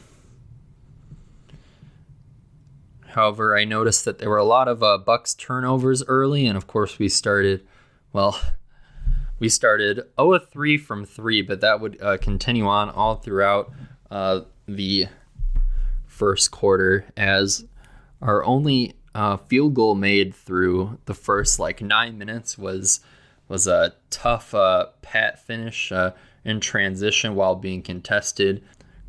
however, 3.08 3.56
I 3.56 3.64
noticed 3.64 4.06
that 4.06 4.18
there 4.18 4.30
were 4.30 4.38
a 4.38 4.44
lot 4.44 4.66
of 4.66 4.82
uh, 4.82 4.96
Bucks 4.96 5.34
turnovers 5.34 6.02
early, 6.08 6.46
and 6.46 6.56
of 6.56 6.66
course 6.66 6.98
we 6.98 7.10
started, 7.10 7.66
well, 8.14 8.40
we 9.38 9.50
started 9.50 10.00
0 10.18 10.38
3 10.38 10.78
from 10.78 11.04
three, 11.04 11.42
but 11.42 11.60
that 11.60 11.80
would 11.80 12.00
uh, 12.00 12.16
continue 12.16 12.66
on 12.66 12.88
all 12.88 13.16
throughout 13.16 13.70
uh, 14.14 14.42
the 14.66 15.08
first 16.06 16.52
quarter 16.52 17.04
as 17.16 17.64
our 18.22 18.44
only 18.44 18.94
uh, 19.12 19.36
field 19.36 19.74
goal 19.74 19.96
made 19.96 20.32
through 20.32 20.98
the 21.06 21.14
first 21.14 21.58
like 21.58 21.82
nine 21.82 22.16
minutes 22.16 22.56
was 22.56 23.00
was 23.48 23.66
a 23.66 23.92
tough 24.10 24.54
uh, 24.54 24.86
pat 25.02 25.44
finish 25.44 25.90
uh, 25.90 26.12
in 26.44 26.60
transition 26.60 27.34
while 27.34 27.56
being 27.56 27.82
contested. 27.82 28.62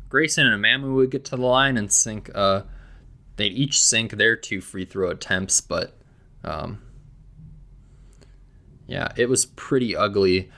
Grayson 0.08 0.44
and 0.44 0.62
Amamu 0.62 0.96
would 0.96 1.12
get 1.12 1.24
to 1.26 1.36
the 1.36 1.42
line 1.42 1.76
and 1.76 1.90
sink. 1.90 2.28
Uh, 2.34 2.62
they'd 3.36 3.52
each 3.52 3.80
sink 3.80 4.12
their 4.12 4.34
two 4.34 4.60
free 4.60 4.84
throw 4.84 5.10
attempts, 5.10 5.60
but 5.60 5.96
um, 6.42 6.82
yeah, 8.88 9.12
it 9.16 9.28
was 9.28 9.46
pretty 9.46 9.94
ugly 9.94 10.50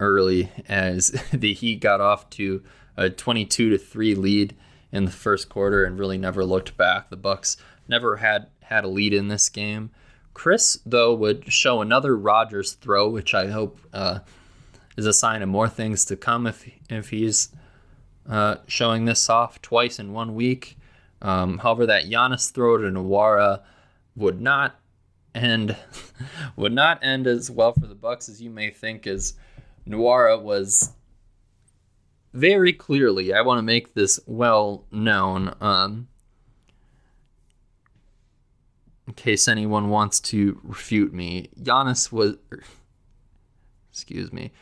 early 0.00 0.50
as 0.68 1.10
the 1.32 1.54
Heat 1.54 1.80
got 1.80 2.00
off 2.00 2.28
to 2.30 2.62
a 2.98 3.08
22 3.08 3.70
to 3.70 3.78
three 3.78 4.14
lead 4.14 4.56
in 4.90 5.04
the 5.04 5.10
first 5.10 5.48
quarter 5.48 5.84
and 5.84 5.98
really 5.98 6.18
never 6.18 6.44
looked 6.44 6.76
back. 6.76 7.08
The 7.08 7.16
Bucks 7.16 7.56
never 7.86 8.16
had 8.16 8.48
had 8.64 8.84
a 8.84 8.88
lead 8.88 9.14
in 9.14 9.28
this 9.28 9.48
game. 9.48 9.90
Khris 10.34 10.78
though, 10.84 11.14
would 11.14 11.50
show 11.50 11.80
another 11.80 12.16
Rodgers 12.16 12.72
throw, 12.72 13.08
which 13.08 13.34
I 13.34 13.46
hope 13.46 13.78
uh, 13.92 14.20
is 14.96 15.06
a 15.06 15.12
sign 15.12 15.42
of 15.42 15.48
more 15.48 15.68
things 15.68 16.04
to 16.06 16.16
come 16.16 16.46
if 16.46 16.68
if 16.90 17.10
he's 17.10 17.50
uh, 18.28 18.56
showing 18.66 19.04
this 19.04 19.30
off 19.30 19.62
twice 19.62 19.98
in 19.98 20.12
one 20.12 20.34
week. 20.34 20.76
Um, 21.22 21.58
however, 21.58 21.86
that 21.86 22.04
Giannis 22.04 22.52
throw 22.52 22.78
to 22.78 22.90
Nwora 22.90 23.62
would 24.16 24.40
not 24.40 24.78
end 25.34 25.76
would 26.56 26.72
not 26.72 26.98
end 27.02 27.26
as 27.28 27.48
well 27.48 27.72
for 27.72 27.86
the 27.86 27.94
Bucks 27.94 28.28
as 28.28 28.42
you 28.42 28.50
may 28.50 28.70
think, 28.70 29.06
as 29.06 29.34
Nwora 29.86 30.40
was 30.40 30.92
very 32.38 32.72
clearly. 32.72 33.32
I 33.32 33.42
want 33.42 33.58
to 33.58 33.62
make 33.62 33.94
this 33.94 34.20
well 34.26 34.84
known. 34.92 35.54
Um, 35.60 36.08
in 39.06 39.14
case 39.14 39.48
anyone 39.48 39.88
wants 39.88 40.20
to 40.20 40.60
refute 40.62 41.12
me, 41.12 41.48
Giannis 41.60 42.12
was, 42.12 42.36
excuse 43.90 44.32
me, 44.32 44.52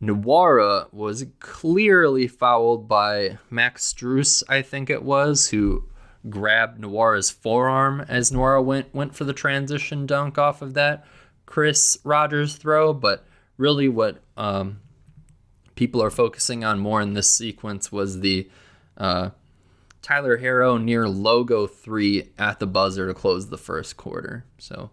Nwora 0.00 0.92
was 0.92 1.26
clearly 1.40 2.28
fouled 2.28 2.88
by 2.88 3.38
Max 3.50 3.92
Strus, 3.92 4.42
I 4.48 4.62
think 4.62 4.90
it 4.90 5.02
was, 5.02 5.48
who 5.48 5.84
grabbed 6.28 6.80
Nwora's 6.80 7.30
forearm 7.30 8.04
as 8.08 8.30
Nwora 8.30 8.64
went 8.64 8.94
went 8.94 9.14
for 9.14 9.24
the 9.24 9.32
transition 9.32 10.06
dunk 10.06 10.38
off 10.38 10.60
of 10.60 10.74
that 10.74 11.04
Khris 11.46 11.98
Rodgers 12.04 12.56
throw. 12.56 12.92
But 12.92 13.24
really, 13.56 13.88
what 13.88 14.18
um, 14.36 14.80
people 15.76 16.02
are 16.02 16.10
focusing 16.10 16.64
on 16.64 16.80
more 16.80 17.00
in 17.00 17.14
this 17.14 17.30
sequence 17.30 17.92
was 17.92 18.20
the 18.20 18.50
uh, 18.96 19.30
Tyler 20.02 20.38
Herro 20.38 20.82
near 20.82 21.08
logo 21.08 21.66
three 21.68 22.30
at 22.38 22.58
the 22.58 22.66
buzzer 22.66 23.06
to 23.06 23.14
close 23.14 23.48
the 23.48 23.58
first 23.58 23.96
quarter. 23.96 24.44
So 24.58 24.90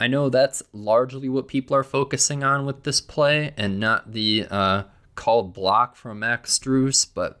I 0.00 0.08
know 0.08 0.28
that's 0.28 0.62
largely 0.72 1.28
what 1.28 1.48
people 1.48 1.76
are 1.76 1.84
focusing 1.84 2.42
on 2.42 2.66
with 2.66 2.82
this 2.82 3.00
play 3.00 3.52
and 3.56 3.78
not 3.78 4.12
the 4.12 4.46
uh, 4.50 4.82
called 5.14 5.52
block 5.52 5.94
from 5.94 6.20
Max 6.20 6.58
Strus, 6.58 7.06
but 7.12 7.40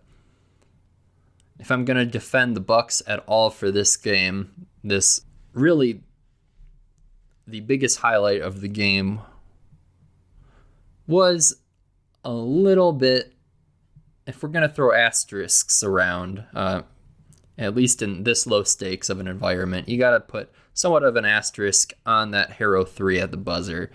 if 1.58 1.70
I'm 1.70 1.84
going 1.84 1.96
to 1.96 2.06
defend 2.06 2.54
the 2.54 2.60
Bucks 2.60 3.02
at 3.06 3.24
all 3.26 3.50
for 3.50 3.70
this 3.70 3.96
game, 3.96 4.66
this 4.84 5.22
really 5.52 6.02
the 7.46 7.60
biggest 7.60 8.00
highlight 8.00 8.42
of 8.42 8.60
the 8.60 8.68
game 8.68 9.20
was 11.08 11.56
a 12.24 12.30
little 12.30 12.92
bit 12.92 13.34
if 14.28 14.42
we're 14.42 14.50
going 14.50 14.68
to 14.68 14.72
throw 14.72 14.92
asterisks 14.92 15.82
around, 15.82 16.44
uh, 16.54 16.82
at 17.56 17.74
least 17.74 18.02
in 18.02 18.24
this 18.24 18.46
low 18.46 18.62
stakes 18.62 19.08
of 19.08 19.18
an 19.20 19.26
environment, 19.26 19.88
you 19.88 19.98
got 19.98 20.10
to 20.10 20.20
put 20.20 20.52
somewhat 20.74 21.02
of 21.02 21.16
an 21.16 21.24
asterisk 21.24 21.94
on 22.04 22.30
that 22.32 22.58
Herro 22.58 22.86
3 22.86 23.18
at 23.20 23.30
the 23.30 23.38
buzzer. 23.38 23.90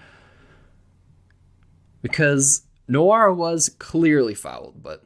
Because 2.02 2.64
Nwora 2.90 3.34
was 3.34 3.70
clearly 3.78 4.34
fouled, 4.34 4.82
but 4.82 5.04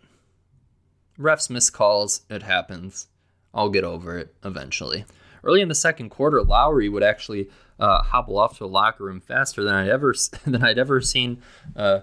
refs 1.19 1.49
miss 1.49 1.69
calls. 1.69 2.21
It 2.29 2.43
happens. 2.43 3.07
I'll 3.53 3.69
get 3.69 3.83
over 3.83 4.17
it 4.17 4.33
eventually. 4.45 5.03
Early 5.43 5.61
in 5.61 5.67
the 5.67 5.75
second 5.75 6.09
quarter, 6.09 6.41
Lowry 6.41 6.87
would 6.87 7.03
actually 7.03 7.49
uh, 7.79 8.01
hobble 8.03 8.37
off 8.37 8.53
to 8.53 8.59
the 8.59 8.67
locker 8.67 9.03
room 9.03 9.21
faster 9.21 9.63
than 9.63 9.73
I'd 9.73 9.89
ever 9.89 10.13
than 10.45 10.63
I'd 10.63 10.79
ever 10.79 11.01
seen 11.01 11.41
uh, 11.75 12.01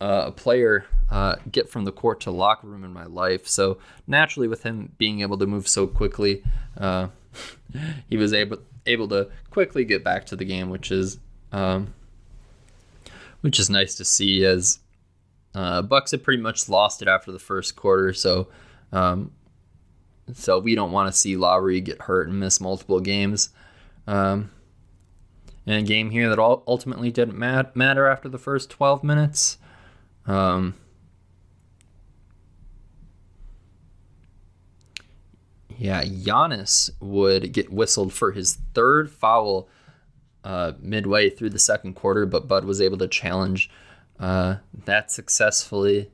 uh, 0.00 0.24
a 0.26 0.32
player 0.32 0.84
uh, 1.10 1.36
get 1.50 1.68
from 1.68 1.84
the 1.84 1.92
court 1.92 2.20
to 2.22 2.30
locker 2.30 2.66
room 2.66 2.84
in 2.84 2.92
my 2.92 3.04
life. 3.04 3.46
So 3.46 3.78
naturally, 4.06 4.48
with 4.48 4.64
him 4.64 4.92
being 4.98 5.20
able 5.20 5.38
to 5.38 5.46
move 5.46 5.68
so 5.68 5.86
quickly, 5.86 6.42
uh, 6.76 7.08
he 8.08 8.16
was 8.16 8.32
able 8.32 8.58
able 8.84 9.06
to 9.08 9.30
quickly 9.50 9.84
get 9.84 10.02
back 10.02 10.26
to 10.26 10.36
the 10.36 10.44
game, 10.44 10.70
which 10.70 10.90
is 10.90 11.18
um, 11.52 11.94
which 13.42 13.58
is 13.58 13.70
nice 13.70 13.94
to 13.96 14.04
see. 14.04 14.44
As 14.44 14.80
uh, 15.54 15.82
Bucks 15.82 16.10
had 16.10 16.22
pretty 16.22 16.42
much 16.42 16.68
lost 16.68 17.02
it 17.02 17.08
after 17.08 17.30
the 17.30 17.38
first 17.38 17.76
quarter, 17.76 18.12
so 18.12 18.48
um, 18.92 19.30
so 20.34 20.58
we 20.58 20.74
don't 20.74 20.92
want 20.92 21.12
to 21.12 21.18
see 21.18 21.36
Lowry 21.36 21.80
get 21.80 22.02
hurt 22.02 22.28
and 22.28 22.40
miss 22.40 22.60
multiple 22.60 23.00
games. 23.00 23.50
Um, 24.06 24.50
in 25.66 25.74
a 25.74 25.82
game 25.82 26.10
here 26.10 26.28
that 26.28 26.38
ultimately 26.38 27.10
didn't 27.10 27.38
mat- 27.38 27.76
matter 27.76 28.06
after 28.06 28.28
the 28.28 28.38
first 28.38 28.70
12 28.70 29.04
minutes. 29.04 29.58
Um, 30.26 30.74
yeah, 35.76 36.02
Giannis 36.04 36.90
would 37.00 37.52
get 37.52 37.72
whistled 37.72 38.12
for 38.12 38.32
his 38.32 38.58
third 38.74 39.10
foul 39.10 39.68
uh, 40.44 40.72
midway 40.80 41.30
through 41.30 41.50
the 41.50 41.58
second 41.58 41.94
quarter, 41.94 42.26
but 42.26 42.48
Bud 42.48 42.64
was 42.64 42.80
able 42.80 42.98
to 42.98 43.08
challenge 43.08 43.70
uh, 44.18 44.56
that 44.84 45.10
successfully. 45.10 46.10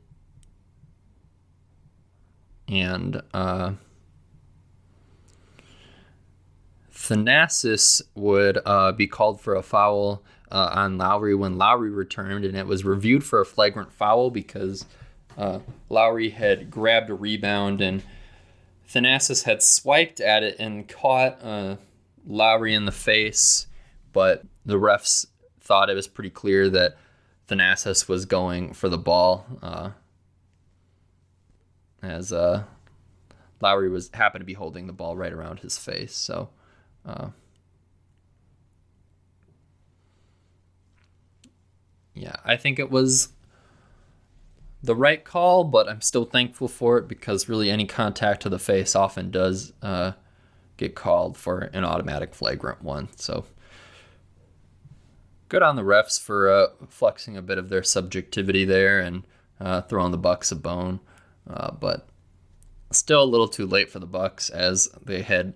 And 2.68 3.22
uh, 3.32 3.72
Thanasis 7.08 8.02
would 8.14 8.58
uh, 8.66 8.92
be 8.92 9.06
called 9.06 9.40
for 9.40 9.54
a 9.54 9.62
foul 9.62 10.22
uh, 10.52 10.70
on 10.74 10.98
Lowry 10.98 11.34
when 11.34 11.56
Lowry 11.56 11.88
returned, 11.88 12.44
and 12.44 12.54
it 12.54 12.66
was 12.66 12.84
reviewed 12.84 13.24
for 13.24 13.40
a 13.40 13.46
flagrant 13.46 13.92
foul 13.92 14.30
because 14.30 14.84
uh, 15.38 15.60
Lowry 15.88 16.30
had 16.30 16.70
grabbed 16.70 17.08
a 17.08 17.14
rebound 17.14 17.80
and 17.80 18.02
Thanasis 18.86 19.44
had 19.44 19.62
swiped 19.62 20.20
at 20.20 20.42
it 20.42 20.56
and 20.58 20.86
caught 20.86 21.42
uh, 21.42 21.76
Lowry 22.26 22.74
in 22.74 22.84
the 22.84 22.92
face, 22.92 23.66
but 24.12 24.42
the 24.66 24.78
refs 24.78 25.26
thought 25.60 25.88
it 25.88 25.94
was 25.94 26.08
pretty 26.08 26.30
clear 26.30 26.68
that 26.68 26.96
Thanasis 27.48 28.06
was 28.06 28.26
going 28.26 28.74
for 28.74 28.90
the 28.90 28.98
ball. 28.98 29.46
Uh, 29.62 29.90
as 32.02 32.34
uh, 32.34 32.64
Lowry 33.62 33.88
was 33.88 34.10
happened 34.12 34.42
to 34.42 34.46
be 34.46 34.52
holding 34.52 34.86
the 34.86 34.92
ball 34.92 35.16
right 35.16 35.32
around 35.32 35.60
his 35.60 35.78
face. 35.78 36.14
So, 36.14 36.50
uh, 37.08 37.28
yeah, 42.14 42.36
I 42.44 42.56
think 42.56 42.78
it 42.78 42.90
was 42.90 43.28
the 44.82 44.94
right 44.94 45.24
call, 45.24 45.64
but 45.64 45.88
I'm 45.88 46.00
still 46.00 46.24
thankful 46.24 46.68
for 46.68 46.98
it 46.98 47.08
because 47.08 47.48
really 47.48 47.70
any 47.70 47.86
contact 47.86 48.42
to 48.42 48.48
the 48.48 48.58
face 48.58 48.94
often 48.94 49.30
does 49.30 49.72
uh, 49.82 50.12
get 50.76 50.94
called 50.94 51.36
for 51.36 51.70
an 51.72 51.84
automatic 51.84 52.34
flagrant 52.34 52.82
one. 52.82 53.08
So 53.16 53.46
good 55.48 55.62
on 55.62 55.76
the 55.76 55.82
refs 55.82 56.20
for 56.20 56.50
uh, 56.50 56.66
flexing 56.88 57.36
a 57.36 57.42
bit 57.42 57.58
of 57.58 57.70
their 57.70 57.82
subjectivity 57.82 58.64
there 58.64 59.00
and 59.00 59.26
uh, 59.60 59.80
throwing 59.82 60.12
the 60.12 60.18
Bucks 60.18 60.52
a 60.52 60.56
bone, 60.56 61.00
uh, 61.48 61.72
but 61.72 62.08
still 62.92 63.22
a 63.22 63.24
little 63.24 63.48
too 63.48 63.66
late 63.66 63.90
for 63.90 63.98
the 63.98 64.06
Bucks 64.06 64.50
as 64.50 64.88
they 65.04 65.22
had 65.22 65.54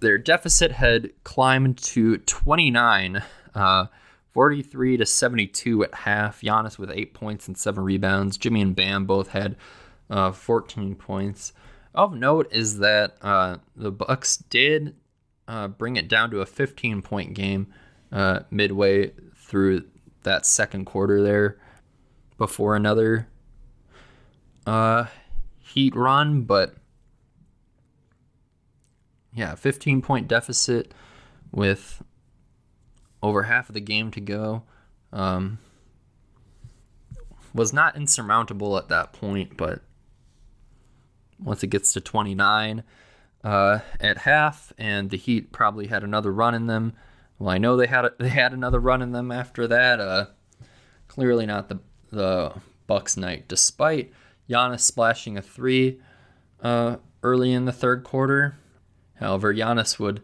their 0.00 0.18
deficit 0.18 0.72
had 0.72 1.12
climbed 1.24 1.78
to 1.78 2.18
29. 2.18 3.22
Uh, 3.54 3.86
43 4.32 4.98
to 4.98 5.04
72 5.06 5.84
at 5.84 5.94
half. 5.94 6.42
Giannis 6.42 6.78
with 6.78 6.92
eight 6.92 7.12
points 7.12 7.48
and 7.48 7.58
seven 7.58 7.82
rebounds. 7.82 8.36
Jimmy 8.36 8.60
and 8.60 8.76
Bam 8.76 9.04
both 9.04 9.30
had 9.30 9.56
uh, 10.10 10.30
14 10.30 10.94
points. 10.94 11.52
Of 11.94 12.14
note 12.14 12.46
is 12.52 12.78
that 12.78 13.16
uh, 13.20 13.56
the 13.74 13.90
Bucks 13.90 14.36
did 14.36 14.94
uh, 15.48 15.66
bring 15.66 15.96
it 15.96 16.06
down 16.06 16.30
to 16.30 16.40
a 16.40 16.46
15 16.46 17.02
point 17.02 17.34
game 17.34 17.66
uh, 18.12 18.40
midway 18.50 19.12
through 19.34 19.84
that 20.22 20.46
second 20.46 20.84
quarter 20.84 21.22
there 21.22 21.58
before 22.36 22.76
another 22.76 23.26
uh, 24.66 25.06
Heat 25.58 25.96
run, 25.96 26.42
but 26.42 26.76
yeah, 29.38 29.54
15 29.54 30.02
point 30.02 30.26
deficit 30.26 30.92
with 31.52 32.02
over 33.22 33.44
half 33.44 33.68
of 33.70 33.74
the 33.74 33.80
game 33.80 34.10
to 34.10 34.20
go. 34.20 34.64
Um, 35.12 35.58
was 37.54 37.72
not 37.72 37.96
insurmountable 37.96 38.76
at 38.76 38.88
that 38.88 39.12
point, 39.12 39.56
but 39.56 39.80
once 41.38 41.62
it 41.62 41.68
gets 41.68 41.92
to 41.92 42.00
29 42.00 42.82
uh, 43.44 43.78
at 44.00 44.18
half, 44.18 44.72
and 44.76 45.10
the 45.10 45.16
Heat 45.16 45.52
probably 45.52 45.86
had 45.86 46.02
another 46.02 46.32
run 46.32 46.54
in 46.54 46.66
them. 46.66 46.94
Well, 47.38 47.50
I 47.50 47.58
know 47.58 47.76
they 47.76 47.86
had 47.86 48.04
a, 48.04 48.12
they 48.18 48.28
had 48.28 48.52
another 48.52 48.80
run 48.80 49.02
in 49.02 49.12
them 49.12 49.30
after 49.30 49.68
that. 49.68 50.00
Uh, 50.00 50.26
clearly 51.06 51.46
not 51.46 51.68
the 51.68 51.78
the 52.10 52.54
Bucks 52.86 53.16
night, 53.16 53.46
despite 53.46 54.12
Giannis 54.50 54.80
splashing 54.80 55.38
a 55.38 55.42
three 55.42 56.00
uh, 56.60 56.96
early 57.22 57.52
in 57.52 57.66
the 57.66 57.72
third 57.72 58.02
quarter. 58.02 58.56
However, 59.20 59.54
Giannis 59.54 59.98
would 59.98 60.20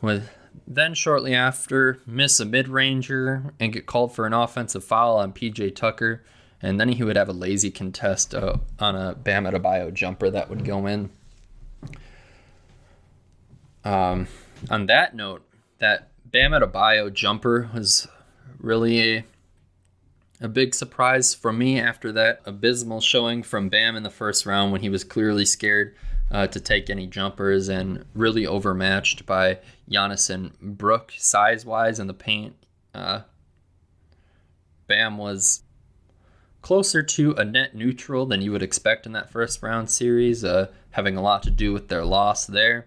would 0.00 0.28
then, 0.66 0.94
shortly 0.94 1.34
after, 1.34 1.98
miss 2.06 2.40
a 2.40 2.44
mid 2.44 2.68
ranger 2.68 3.54
and 3.58 3.72
get 3.72 3.86
called 3.86 4.14
for 4.14 4.26
an 4.26 4.32
offensive 4.32 4.84
foul 4.84 5.16
on 5.16 5.32
PJ 5.32 5.74
Tucker. 5.74 6.22
And 6.60 6.78
then 6.78 6.90
he 6.90 7.02
would 7.02 7.16
have 7.16 7.28
a 7.28 7.32
lazy 7.32 7.70
contest 7.70 8.34
uh, 8.34 8.58
on 8.78 8.94
a 8.94 9.14
Bam 9.14 9.44
Adebayo 9.44 9.92
jumper 9.92 10.30
that 10.30 10.48
would 10.48 10.64
go 10.64 10.86
in. 10.86 11.10
Um, 13.84 14.28
on 14.70 14.86
that 14.86 15.16
note, 15.16 15.42
that 15.78 16.08
Bam 16.24 16.52
Adebayo 16.52 17.12
jumper 17.12 17.68
was 17.74 18.06
really 18.60 19.16
a, 19.16 19.24
a 20.40 20.48
big 20.48 20.74
surprise 20.74 21.34
for 21.34 21.52
me 21.52 21.80
after 21.80 22.12
that 22.12 22.40
abysmal 22.44 23.00
showing 23.00 23.42
from 23.42 23.68
Bam 23.68 23.96
in 23.96 24.04
the 24.04 24.10
first 24.10 24.46
round 24.46 24.70
when 24.70 24.82
he 24.82 24.88
was 24.88 25.02
clearly 25.02 25.44
scared 25.44 25.96
uh, 26.32 26.46
to 26.46 26.58
take 26.58 26.88
any 26.88 27.06
jumpers 27.06 27.68
and 27.68 28.04
really 28.14 28.46
overmatched 28.46 29.26
by 29.26 29.58
Giannis 29.88 30.30
and 30.30 30.58
Brook 30.60 31.12
size 31.16 31.66
wise 31.66 32.00
in 32.00 32.06
the 32.06 32.14
paint. 32.14 32.56
Uh, 32.94 33.20
Bam 34.86 35.18
was 35.18 35.62
closer 36.62 37.02
to 37.02 37.32
a 37.34 37.44
net 37.44 37.74
neutral 37.74 38.24
than 38.24 38.40
you 38.40 38.50
would 38.50 38.62
expect 38.62 39.04
in 39.04 39.12
that 39.12 39.30
first 39.30 39.62
round 39.62 39.90
series, 39.90 40.42
uh, 40.42 40.68
having 40.92 41.16
a 41.16 41.22
lot 41.22 41.42
to 41.42 41.50
do 41.50 41.72
with 41.72 41.88
their 41.88 42.04
loss 42.04 42.46
there. 42.46 42.86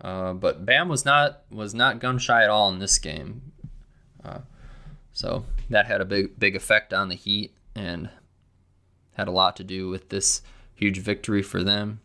Uh, 0.00 0.32
but 0.32 0.66
Bam 0.66 0.88
was 0.88 1.04
not 1.04 1.42
was 1.50 1.72
not 1.72 2.00
gun 2.00 2.18
shy 2.18 2.42
at 2.42 2.50
all 2.50 2.68
in 2.68 2.80
this 2.80 2.98
game, 2.98 3.52
uh, 4.24 4.40
so 5.12 5.44
that 5.70 5.86
had 5.86 6.00
a 6.00 6.04
big 6.04 6.38
big 6.38 6.54
effect 6.54 6.92
on 6.92 7.08
the 7.08 7.14
Heat 7.14 7.54
and 7.74 8.10
had 9.12 9.28
a 9.28 9.32
lot 9.32 9.56
to 9.56 9.64
do 9.64 9.88
with 9.88 10.10
this 10.10 10.42
huge 10.74 10.98
victory 10.98 11.42
for 11.42 11.64
them. 11.64 12.00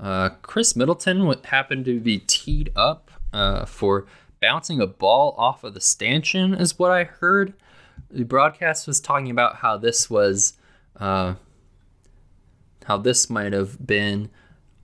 Uh, 0.00 0.30
Khris 0.42 0.74
Middleton 0.74 1.30
happened 1.44 1.84
to 1.84 2.00
be 2.00 2.18
teed 2.18 2.72
up 2.74 3.10
uh, 3.32 3.66
for 3.66 4.06
bouncing 4.40 4.80
a 4.80 4.86
ball 4.86 5.34
off 5.36 5.62
of 5.62 5.74
the 5.74 5.80
stanchion, 5.80 6.54
is 6.54 6.78
what 6.78 6.90
I 6.90 7.04
heard. 7.04 7.52
The 8.10 8.24
broadcast 8.24 8.86
was 8.86 8.98
talking 8.98 9.30
about 9.30 9.56
how 9.56 9.76
this 9.76 10.08
was, 10.08 10.54
uh, 10.96 11.34
how 12.86 12.96
this 12.96 13.28
might 13.28 13.52
have 13.52 13.86
been 13.86 14.30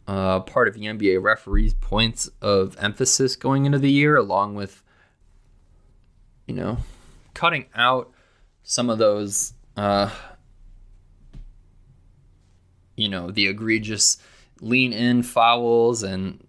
uh, 0.07 0.41
part 0.41 0.69
of 0.69 0.75
the 0.75 0.83
NBA 0.83 1.23
referees' 1.23 1.73
points 1.75 2.29
of 2.43 2.77
emphasis 2.79 3.37
going 3.37 3.65
into 3.65 3.79
the 3.79 3.91
year, 3.91 4.17
along 4.17 4.55
with, 4.55 4.83
you 6.47 6.55
know, 6.55 6.79
cutting 7.33 7.67
out 7.75 8.13
some 8.63 8.91
of 8.91 8.99
those, 8.99 9.55
uh, 9.79 10.11
you 12.97 13.09
know, 13.09 13.31
the 13.31 13.47
egregious 13.47 14.19
lean 14.61 14.93
in 14.93 15.23
fouls 15.23 16.03
and 16.03 16.43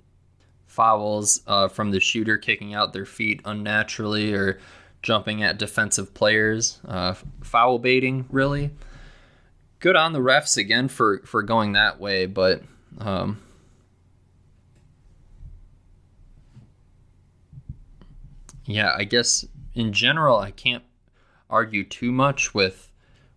fouls 0.65 1.41
uh, 1.47 1.67
from 1.67 1.91
the 1.91 1.99
shooter 1.99 2.37
kicking 2.37 2.73
out 2.73 2.93
their 2.93 3.05
feet 3.05 3.41
unnaturally 3.45 4.33
or 4.33 4.59
jumping 5.01 5.43
at 5.43 5.57
defensive 5.57 6.13
players, 6.13 6.79
uh, 6.87 7.13
foul 7.41 7.79
baiting, 7.79 8.25
really. 8.29 8.71
Good 9.79 9.95
on 9.95 10.13
the 10.13 10.19
refs 10.19 10.57
again 10.57 10.87
for, 10.87 11.19
for 11.19 11.43
going 11.43 11.73
that 11.73 11.99
way, 11.99 12.25
but 12.25 12.63
um, 12.99 13.39
yeah, 18.65 18.93
I 18.95 19.03
guess 19.03 19.45
in 19.73 19.93
general, 19.93 20.37
I 20.37 20.51
can't 20.51 20.83
argue 21.49 21.83
too 21.83 22.11
much 22.11 22.53
with 22.53 22.91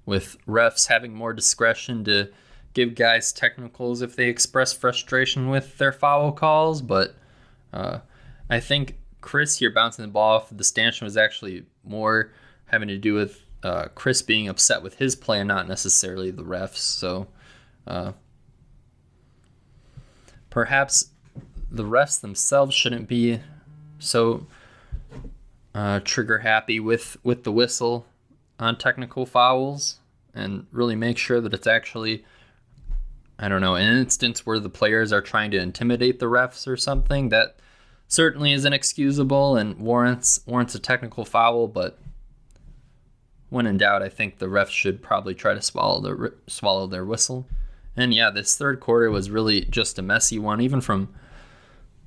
with 0.06 0.36
refs 0.46 0.88
having 0.88 1.14
more 1.14 1.32
discretion 1.32 2.02
to 2.04 2.28
give 2.74 2.94
guys 2.94 3.32
technicals 3.32 4.02
if 4.02 4.16
they 4.16 4.28
express 4.28 4.72
frustration 4.72 5.48
with 5.48 5.78
their 5.78 5.92
foul 5.92 6.32
calls, 6.32 6.82
but 6.82 7.14
uh, 7.72 7.98
I 8.48 8.60
think 8.60 8.98
Khris 9.20 9.58
here 9.58 9.70
bouncing 9.70 10.04
the 10.04 10.10
ball 10.10 10.36
off 10.36 10.48
the 10.50 10.64
stanchion 10.64 11.04
was 11.04 11.16
actually 11.16 11.66
more 11.84 12.32
having 12.66 12.88
to 12.88 12.98
do 12.98 13.14
with 13.14 13.44
uh, 13.62 13.86
Khris 13.94 14.22
being 14.22 14.48
upset 14.48 14.82
with 14.82 14.94
his 14.94 15.14
play 15.16 15.40
and 15.40 15.48
not 15.48 15.68
necessarily 15.68 16.30
the 16.30 16.44
refs. 16.44 16.78
So 16.78 17.26
uh, 17.86 18.12
perhaps 20.48 21.10
the 21.70 21.84
refs 21.84 22.20
themselves 22.20 22.74
shouldn't 22.74 23.08
be 23.08 23.40
so 23.98 24.46
uh, 25.74 26.00
trigger 26.00 26.38
happy 26.38 26.80
with, 26.80 27.16
with 27.22 27.44
the 27.44 27.52
whistle 27.52 28.06
on 28.58 28.76
technical 28.76 29.26
fouls 29.26 29.98
and 30.34 30.66
really 30.72 30.96
make 30.96 31.18
sure 31.18 31.40
that 31.40 31.52
it's 31.52 31.66
actually 31.66 32.24
I 33.42 33.48
don't 33.48 33.62
know, 33.62 33.74
an 33.74 33.96
instance 33.96 34.44
where 34.44 34.58
the 34.58 34.68
players 34.68 35.14
are 35.14 35.22
trying 35.22 35.50
to 35.52 35.58
intimidate 35.58 36.20
the 36.20 36.26
refs 36.26 36.68
or 36.68 36.76
something, 36.76 37.30
that 37.30 37.56
certainly 38.06 38.52
is 38.52 38.66
inexcusable 38.66 39.56
and 39.56 39.78
warrants 39.78 40.40
warrants 40.46 40.74
a 40.74 40.78
technical 40.78 41.24
foul. 41.24 41.66
But 41.66 41.98
when 43.48 43.66
in 43.66 43.78
doubt, 43.78 44.02
I 44.02 44.10
think 44.10 44.38
the 44.38 44.46
refs 44.46 44.68
should 44.70 45.02
probably 45.02 45.34
try 45.34 45.54
to 45.54 45.62
swallow 45.62 46.00
their 46.02 46.34
swallow 46.48 46.86
their 46.86 47.04
whistle. 47.04 47.46
And 47.96 48.12
yeah, 48.12 48.30
this 48.30 48.56
third 48.56 48.78
quarter 48.78 49.10
was 49.10 49.30
really 49.30 49.62
just 49.62 49.98
a 49.98 50.02
messy 50.02 50.38
one, 50.38 50.60
even 50.60 50.82
from 50.82 51.08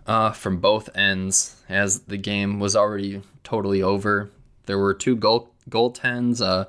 uh, 0.05 0.34
from 0.34 0.57
both 0.57 0.95
ends, 0.95 1.63
as 1.67 2.01
the 2.01 2.17
game 2.17 2.59
was 2.59 2.75
already 2.75 3.23
totally 3.43 3.81
over. 3.81 4.29
There 4.67 4.77
were 4.77 4.93
two 4.93 5.15
goal 5.15 5.49
goaltends, 5.67 6.41
uh, 6.41 6.65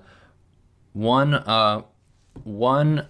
one 0.94 1.34
uh, 1.34 1.82
one 2.44 3.08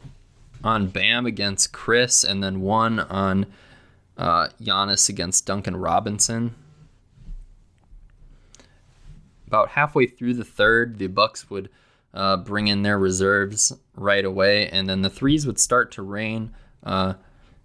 on 0.65 0.87
Bam 0.87 1.27
against 1.27 1.73
Khris, 1.73 2.25
and 2.25 2.43
then 2.43 2.63
one 2.63 2.99
on 2.99 3.47
uh, 4.17 4.49
Giannis 4.61 5.09
against 5.09 5.47
Duncan 5.47 5.77
Robinson. 5.77 6.55
About 9.47 9.71
halfway 9.71 10.07
through 10.07 10.35
the 10.35 10.45
third, 10.45 10.99
the 10.99 11.07
Bucks 11.07 11.51
would 11.51 11.69
uh, 12.15 12.39
bring 12.39 12.67
in 12.67 12.83
their 12.83 12.99
reserves 12.99 13.73
right 13.95 14.25
away, 14.25 14.69
and 14.71 14.89
then 14.89 15.03
the 15.03 15.11
threes 15.11 15.47
would 15.47 15.61
start 15.61 15.93
to 15.93 16.03
rain 16.03 16.55
uh, 16.83 17.15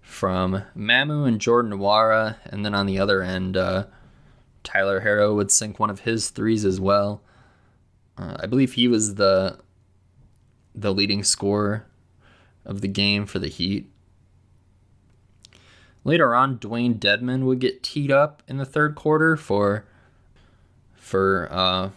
from 0.02 0.64
Mamu 0.76 1.28
and 1.28 1.40
Jordan 1.40 1.72
Nwora, 1.72 2.36
and 2.46 2.66
then 2.66 2.76
on 2.76 2.86
the 2.86 3.00
other 3.00 3.22
end, 3.22 3.56
uh, 3.56 3.86
Tyler 4.64 5.02
Herro 5.02 5.36
would 5.36 5.52
sink 5.52 5.80
one 5.80 5.90
of 5.90 6.02
his 6.02 6.30
threes 6.30 6.66
as 6.66 6.82
well. 6.82 7.22
Uh, 8.18 8.36
I 8.42 8.46
believe 8.46 8.74
he 8.74 8.88
was 8.88 9.16
the 9.16 9.58
the 10.76 10.94
leading 10.94 11.24
scorer 11.24 11.89
of 12.66 12.82
the 12.82 12.88
game 12.88 13.26
for 13.26 13.40
the 13.40 13.48
Heat. 13.48 13.90
Later 16.04 16.34
on, 16.34 16.58
Dewayne 16.58 16.98
Dedmon 16.98 17.44
would 17.44 17.60
get 17.60 17.84
teed 17.84 18.12
up 18.12 18.42
in 18.48 18.58
the 18.58 18.66
third 18.66 18.96
quarter 18.96 19.36
for 19.36 19.86
for 20.96 21.48
uh, 21.52 21.90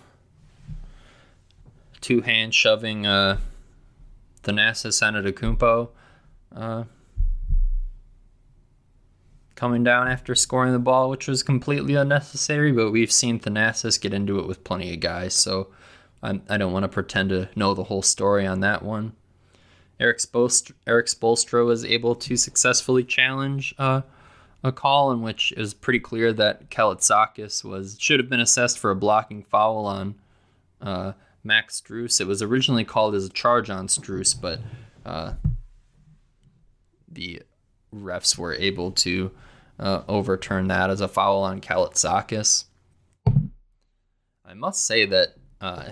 two 2.00 2.22
hand 2.22 2.54
shoving 2.54 3.06
uh, 3.06 3.38
Thanasis 4.42 5.00
Antetokounmpo 5.02 5.88
uh, 6.54 6.84
coming 9.54 9.84
down 9.84 10.08
after 10.08 10.34
scoring 10.34 10.72
the 10.72 10.78
ball, 10.78 11.08
which 11.08 11.28
was 11.28 11.42
completely 11.42 11.94
unnecessary. 11.94 12.72
But 12.72 12.90
we've 12.90 13.12
seen 13.12 13.38
Thanasis 13.38 14.00
get 14.00 14.12
into 14.12 14.38
it 14.40 14.48
with 14.48 14.64
plenty 14.64 14.92
of 14.92 15.00
guys, 15.00 15.34
so 15.34 15.68
I'm, 16.22 16.42
I 16.48 16.56
do 16.58 16.64
not 16.64 16.72
want 16.72 16.82
to 16.82 16.88
pretend 16.88 17.30
to 17.30 17.48
know 17.54 17.72
the 17.74 17.84
whole 17.84 18.02
story 18.02 18.46
on 18.46 18.60
that 18.60 18.82
one. 18.82 19.12
Erik 20.02 20.18
Spoelstra, 20.18 20.72
Erik 20.84 21.06
Spoelstra 21.06 21.64
was 21.64 21.84
able 21.84 22.16
to 22.16 22.36
successfully 22.36 23.04
challenge 23.04 23.72
uh, 23.78 24.02
a 24.64 24.72
call 24.72 25.12
in 25.12 25.22
which 25.22 25.52
it 25.52 25.58
was 25.58 25.74
pretty 25.74 26.00
clear 26.00 26.32
that 26.32 26.70
Kalaitzakis 26.70 27.62
was 27.62 27.96
should 28.00 28.18
have 28.18 28.28
been 28.28 28.40
assessed 28.40 28.80
for 28.80 28.90
a 28.90 28.96
blocking 28.96 29.44
foul 29.44 29.86
on 29.86 30.16
uh, 30.80 31.12
Max 31.44 31.80
Strus. 31.80 32.20
It 32.20 32.26
was 32.26 32.42
originally 32.42 32.84
called 32.84 33.14
as 33.14 33.26
a 33.26 33.30
charge 33.30 33.70
on 33.70 33.86
Strus, 33.86 34.34
but 34.38 34.58
uh, 35.06 35.34
the 37.08 37.42
refs 37.94 38.36
were 38.36 38.54
able 38.54 38.90
to 38.90 39.30
uh, 39.78 40.02
overturn 40.08 40.66
that 40.66 40.90
as 40.90 41.00
a 41.00 41.06
foul 41.06 41.44
on 41.44 41.60
Kalaitzakis. 41.60 42.64
I 44.44 44.54
must 44.54 44.84
say 44.84 45.06
that 45.06 45.34
uh, 45.60 45.90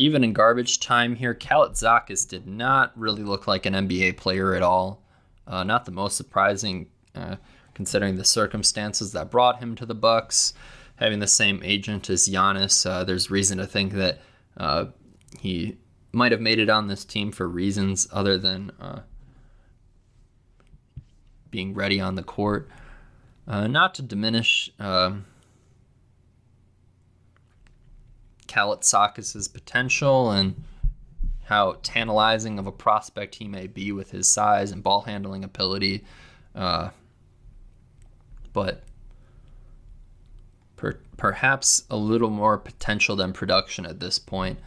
even 0.00 0.24
in 0.24 0.32
garbage 0.32 0.80
time 0.80 1.14
here, 1.14 1.34
Kalaitzakis 1.34 2.26
did 2.26 2.46
not 2.46 2.90
really 2.98 3.22
look 3.22 3.46
like 3.46 3.66
an 3.66 3.74
NBA 3.74 4.16
player 4.16 4.54
at 4.54 4.62
all. 4.62 5.02
Uh, 5.46 5.62
not 5.62 5.84
the 5.84 5.90
most 5.90 6.16
surprising, 6.16 6.88
uh, 7.14 7.36
considering 7.74 8.16
the 8.16 8.24
circumstances 8.24 9.12
that 9.12 9.30
brought 9.30 9.58
him 9.58 9.76
to 9.76 9.84
the 9.84 9.94
Bucks. 9.94 10.54
Having 10.96 11.18
the 11.18 11.26
same 11.26 11.60
agent 11.62 12.08
as 12.08 12.26
Giannis, 12.26 12.88
uh, 12.88 13.04
there's 13.04 13.30
reason 13.30 13.58
to 13.58 13.66
think 13.66 13.92
that 13.92 14.22
uh, 14.56 14.86
he 15.38 15.76
might 16.12 16.32
have 16.32 16.40
made 16.40 16.58
it 16.58 16.70
on 16.70 16.86
this 16.86 17.04
team 17.04 17.30
for 17.30 17.46
reasons 17.46 18.08
other 18.10 18.38
than 18.38 18.72
uh, 18.80 19.00
being 21.50 21.74
ready 21.74 22.00
on 22.00 22.14
the 22.14 22.22
court. 22.22 22.70
Uh, 23.46 23.66
not 23.66 23.94
to 23.96 24.02
diminish 24.02 24.70
um, 24.78 25.26
Kalaitzakis' 28.50 29.52
potential 29.52 30.32
and 30.32 30.64
how 31.44 31.76
tantalizing 31.82 32.58
of 32.58 32.66
a 32.66 32.72
prospect 32.72 33.36
he 33.36 33.46
may 33.46 33.66
be 33.66 33.92
with 33.92 34.10
his 34.10 34.28
size 34.28 34.72
and 34.72 34.82
ball 34.82 35.02
handling 35.02 35.44
ability. 35.44 36.04
Uh, 36.54 36.90
but 38.52 38.82
per- 40.76 41.00
perhaps 41.16 41.84
a 41.90 41.96
little 41.96 42.30
more 42.30 42.58
potential 42.58 43.14
than 43.14 43.32
production 43.32 43.86
at 43.86 44.00
this 44.00 44.18
point. 44.18 44.58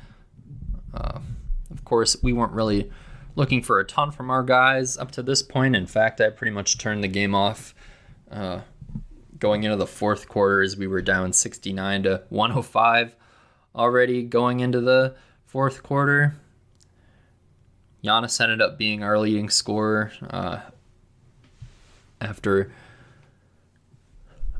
Uh, 0.94 1.20
of 1.70 1.84
course, 1.84 2.16
we 2.24 2.32
weren't 2.32 2.54
really 2.54 2.90
looking 3.36 3.62
for 3.62 3.80
a 3.80 3.86
ton 3.86 4.12
from 4.12 4.30
our 4.30 4.44
guys 4.44 4.98
up 4.98 5.12
to 5.12 5.24
this 5.24 5.44
point. 5.44 5.76
In 5.76 5.88
fact, 5.88 6.22
I 6.22 6.30
pretty 6.30 6.52
much 6.52 6.78
turned 6.78 7.04
the 7.04 7.10
game 7.10 7.36
off 7.36 7.76
uh, 8.32 8.62
going 9.38 9.64
into 9.64 9.76
the 9.76 9.88
fourth 9.88 10.30
quarter 10.30 10.62
as 10.62 10.78
we 10.78 10.88
were 10.88 11.02
down 11.02 11.34
69 11.34 12.04
to 12.04 12.24
105 12.30 13.16
already 13.76 14.24
going 14.24 14.60
into 14.60 14.82
the 14.82 15.16
fourth 15.46 15.84
quarter. 15.84 16.36
Giannis 18.04 18.40
ended 18.42 18.62
up 18.62 18.78
being 18.78 19.04
our 19.04 19.18
leading 19.18 19.50
scorer 19.50 20.12
uh, 20.30 20.60
after 22.20 22.72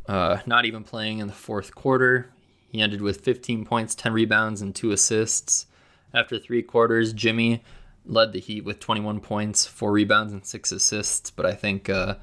uh, 0.08 0.38
not 0.46 0.66
even 0.66 0.84
playing 0.84 1.20
in 1.20 1.28
the 1.28 1.34
fourth 1.34 1.76
quarter. 1.76 2.30
He 2.70 2.82
ended 2.82 3.02
with 3.02 3.22
15 3.22 3.66
points, 3.66 3.96
10 3.96 4.14
rebounds, 4.14 4.62
and 4.62 4.74
two 4.74 4.92
assists. 4.92 5.68
After 6.14 6.40
three 6.40 6.62
quarters, 6.62 7.14
Jimmy 7.14 7.64
led 8.06 8.34
the 8.34 8.40
Heat 8.40 8.66
with 8.66 8.80
21 8.80 9.20
points, 9.20 9.66
four 9.66 9.92
rebounds, 9.92 10.34
and 10.34 10.46
six 10.46 10.72
assists. 10.72 11.30
But 11.32 11.46
I 11.46 11.54
think 11.54 11.90
uh, 11.90 12.16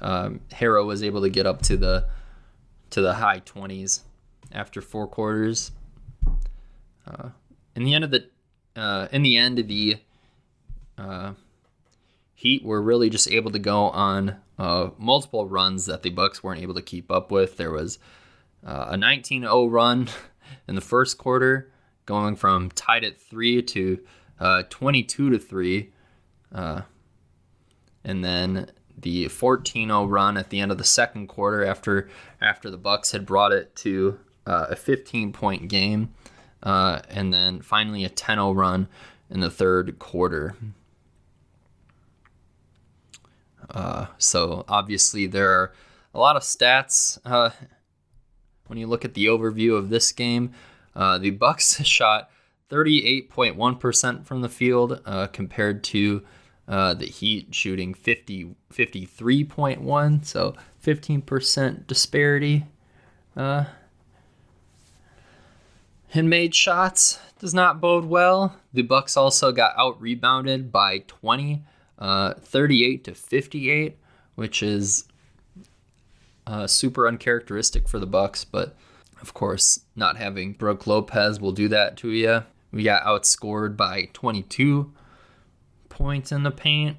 um, 0.00 0.40
Herro 0.52 0.86
was 0.86 1.02
able 1.02 1.22
to 1.22 1.30
get 1.30 1.46
up 1.46 1.62
to 1.62 1.76
the 1.76 2.06
to 2.90 3.00
the 3.00 3.14
high 3.14 3.40
20s 3.40 4.00
after 4.50 4.80
four 4.80 5.06
quarters. 5.06 5.70
Uh, 7.06 7.30
in 7.74 7.84
the 7.84 7.94
end 7.94 8.04
of 8.04 8.10
the 8.10 8.28
uh, 8.76 9.08
in 9.12 9.22
the 9.22 9.36
end, 9.36 9.58
the 9.68 9.96
uh, 10.96 11.32
Heat 12.34 12.64
were 12.64 12.80
really 12.80 13.10
just 13.10 13.30
able 13.30 13.50
to 13.50 13.58
go 13.58 13.84
on 13.90 14.36
uh, 14.58 14.90
multiple 14.96 15.46
runs 15.46 15.86
that 15.86 16.02
the 16.02 16.10
Bucks 16.10 16.42
weren't 16.42 16.62
able 16.62 16.74
to 16.74 16.82
keep 16.82 17.10
up 17.10 17.30
with. 17.30 17.56
There 17.56 17.70
was 17.70 17.98
uh, 18.64 18.86
a 18.90 18.96
19-0 18.96 19.70
run 19.70 20.08
in 20.68 20.74
the 20.74 20.80
first 20.80 21.18
quarter, 21.18 21.70
going 22.06 22.36
from 22.36 22.70
tied 22.70 23.04
at 23.04 23.20
three 23.20 23.62
to 23.62 24.00
uh, 24.38 24.62
22 24.70 25.30
to 25.30 25.38
three, 25.38 25.92
and 26.52 28.24
then 28.24 28.70
the 28.96 29.26
14-0 29.26 30.10
run 30.10 30.36
at 30.36 30.50
the 30.50 30.60
end 30.60 30.72
of 30.72 30.78
the 30.78 30.84
second 30.84 31.26
quarter 31.26 31.64
after 31.64 32.08
after 32.40 32.70
the 32.70 32.78
Bucks 32.78 33.12
had 33.12 33.26
brought 33.26 33.52
it 33.52 33.74
to 33.76 34.18
a 34.46 34.74
15-point 34.74 35.68
game 35.68 36.14
uh, 36.62 37.00
and 37.08 37.32
then 37.32 37.60
finally 37.60 38.04
a 38.04 38.08
10 38.08 38.36
0 38.36 38.52
run 38.52 38.88
in 39.30 39.40
the 39.40 39.50
third 39.50 39.98
quarter. 39.98 40.56
Uh, 43.68 44.06
so 44.18 44.64
obviously 44.68 45.26
there 45.26 45.50
are 45.50 45.72
a 46.14 46.18
lot 46.18 46.36
of 46.36 46.42
stats 46.42 47.18
uh, 47.24 47.50
when 48.66 48.78
you 48.78 48.86
look 48.86 49.04
at 49.04 49.14
the 49.14 49.26
overview 49.26 49.76
of 49.76 49.90
this 49.90 50.12
game. 50.12 50.52
Uh, 50.94 51.18
the 51.18 51.30
Bucks 51.30 51.82
shot 51.84 52.30
38.1% 52.70 54.24
from 54.24 54.42
the 54.42 54.48
field 54.48 55.00
uh, 55.04 55.26
compared 55.28 55.82
to 55.84 56.22
uh, 56.68 56.94
the 56.94 57.06
Heat 57.06 57.54
shooting 57.54 57.94
50 57.94 58.54
53.1, 58.72 60.24
so 60.24 60.54
15% 60.84 61.86
disparity. 61.88 62.64
And 66.12 66.28
made 66.28 66.54
shots 66.54 67.20
does 67.38 67.54
not 67.54 67.80
bode 67.80 68.04
well. 68.04 68.56
The 68.72 68.82
Bucks 68.82 69.16
also 69.16 69.52
got 69.52 69.74
out 69.76 70.00
rebounded 70.00 70.72
by 70.72 71.04
20, 71.06 71.62
uh, 71.98 72.34
38 72.34 73.04
to 73.04 73.14
58, 73.14 73.96
which 74.34 74.62
is 74.62 75.04
uh, 76.46 76.66
super 76.66 77.06
uncharacteristic 77.06 77.88
for 77.88 77.98
the 77.98 78.06
Bucks. 78.06 78.44
But 78.44 78.76
of 79.22 79.34
course, 79.34 79.80
not 79.94 80.16
having 80.16 80.52
Brook 80.54 80.86
Lopez 80.86 81.40
will 81.40 81.52
do 81.52 81.68
that 81.68 81.96
to 81.98 82.10
you. 82.10 82.42
We 82.72 82.82
got 82.82 83.04
outscored 83.04 83.76
by 83.76 84.08
22 84.12 84.92
points 85.88 86.32
in 86.32 86.42
the 86.42 86.50
paint. 86.50 86.96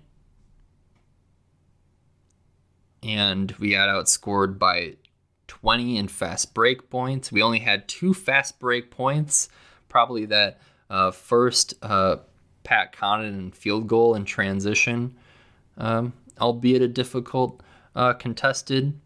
And 3.04 3.52
we 3.54 3.72
got 3.72 3.90
outscored 3.90 4.60
by 4.60 4.96
20 5.52 5.98
in 5.98 6.08
fast 6.08 6.54
break 6.54 6.90
points. 6.90 7.30
We 7.30 7.42
only 7.42 7.60
had 7.60 7.90
two 7.90 8.14
fast 8.14 8.58
break 8.58 8.90
points, 8.90 9.50
probably 9.90 10.24
that 10.28 10.62
uh, 10.90 11.12
first 11.12 11.74
uh, 11.82 12.18
Pat 12.64 12.96
Connaughton 12.96 13.54
field 13.54 13.86
goal 13.86 14.16
in 14.16 14.24
transition, 14.24 15.14
um, 15.78 16.14
albeit 16.40 16.82
a 16.82 16.88
difficult 16.88 17.62
uh, 17.98 18.14
contested 18.14 18.98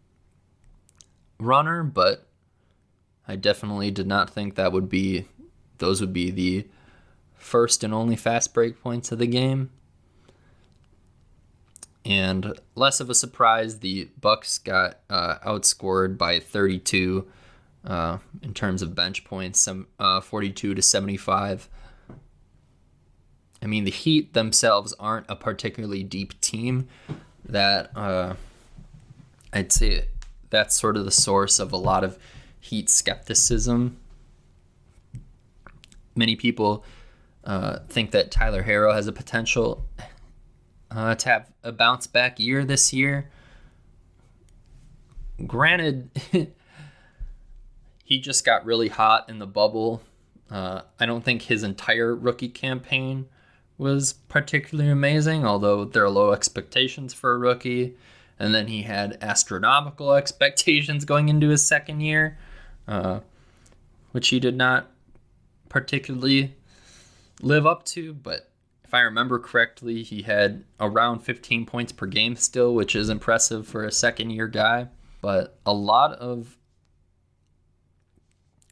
runner, 1.40 1.82
but 1.82 2.28
I 3.26 3.34
definitely 3.34 3.90
did 3.90 4.06
not 4.06 4.30
think 4.30 4.54
that 4.54 4.70
would 4.70 4.88
be 4.88 5.26
those 5.78 6.00
would 6.00 6.12
be 6.12 6.30
the 6.30 6.68
first 7.34 7.82
and 7.82 7.92
only 7.92 8.14
fast 8.14 8.54
break 8.54 8.80
points 8.80 9.10
of 9.10 9.18
the 9.18 9.26
game. 9.26 9.70
And 12.06 12.58
less 12.76 13.00
of 13.00 13.10
a 13.10 13.14
surprise, 13.16 13.80
the 13.80 14.08
Bucks 14.20 14.58
got 14.58 15.00
uh, 15.10 15.38
outscored 15.44 16.16
by 16.16 16.38
32 16.38 17.26
uh, 17.84 18.18
in 18.42 18.54
terms 18.54 18.80
of 18.80 18.94
bench 18.94 19.24
points, 19.24 19.60
some 19.60 19.88
uh, 19.98 20.20
42 20.20 20.76
to 20.76 20.82
75. 20.82 21.68
I 23.60 23.66
mean, 23.66 23.82
the 23.82 23.90
Heat 23.90 24.34
themselves 24.34 24.94
aren't 25.00 25.26
a 25.28 25.34
particularly 25.34 26.04
deep 26.04 26.40
team. 26.40 26.86
That 27.44 27.90
uh, 27.96 28.34
I'd 29.52 29.72
say 29.72 30.06
that's 30.50 30.78
sort 30.78 30.96
of 30.96 31.04
the 31.04 31.10
source 31.10 31.58
of 31.58 31.72
a 31.72 31.76
lot 31.76 32.04
of 32.04 32.18
Heat 32.60 32.88
skepticism. 32.88 33.96
Many 36.14 36.36
people 36.36 36.84
uh, 37.42 37.80
think 37.88 38.12
that 38.12 38.30
Tyler 38.30 38.62
Herro 38.62 38.94
has 38.94 39.08
a 39.08 39.12
potential 39.12 39.84
uh, 40.90 41.14
to 41.14 41.28
have 41.28 41.50
a 41.62 41.72
bounce 41.72 42.06
back 42.06 42.38
year 42.38 42.64
this 42.64 42.92
year. 42.92 43.30
Granted, 45.46 46.10
he 48.04 48.20
just 48.20 48.44
got 48.44 48.64
really 48.64 48.88
hot 48.88 49.28
in 49.28 49.38
the 49.38 49.46
bubble. 49.46 50.02
Uh, 50.50 50.82
I 50.98 51.06
don't 51.06 51.24
think 51.24 51.42
his 51.42 51.62
entire 51.62 52.14
rookie 52.14 52.48
campaign 52.48 53.26
was 53.78 54.14
particularly 54.28 54.90
amazing, 54.90 55.44
although 55.44 55.84
there 55.84 56.04
are 56.04 56.10
low 56.10 56.32
expectations 56.32 57.12
for 57.12 57.34
a 57.34 57.38
rookie. 57.38 57.96
And 58.38 58.54
then 58.54 58.68
he 58.68 58.82
had 58.82 59.18
astronomical 59.20 60.12
expectations 60.14 61.04
going 61.04 61.28
into 61.28 61.48
his 61.48 61.66
second 61.66 62.00
year, 62.00 62.38
uh, 62.86 63.20
which 64.12 64.28
he 64.28 64.40
did 64.40 64.56
not 64.56 64.90
particularly 65.68 66.54
live 67.42 67.66
up 67.66 67.84
to. 67.86 68.14
But 68.14 68.50
if 68.86 68.94
I 68.94 69.00
remember 69.00 69.40
correctly, 69.40 70.04
he 70.04 70.22
had 70.22 70.62
around 70.78 71.20
15 71.20 71.66
points 71.66 71.90
per 71.90 72.06
game 72.06 72.36
still, 72.36 72.72
which 72.72 72.94
is 72.94 73.08
impressive 73.08 73.66
for 73.66 73.82
a 73.82 73.90
second 73.90 74.30
year 74.30 74.46
guy. 74.46 74.86
But 75.20 75.58
a 75.66 75.72
lot 75.72 76.12
of 76.12 76.56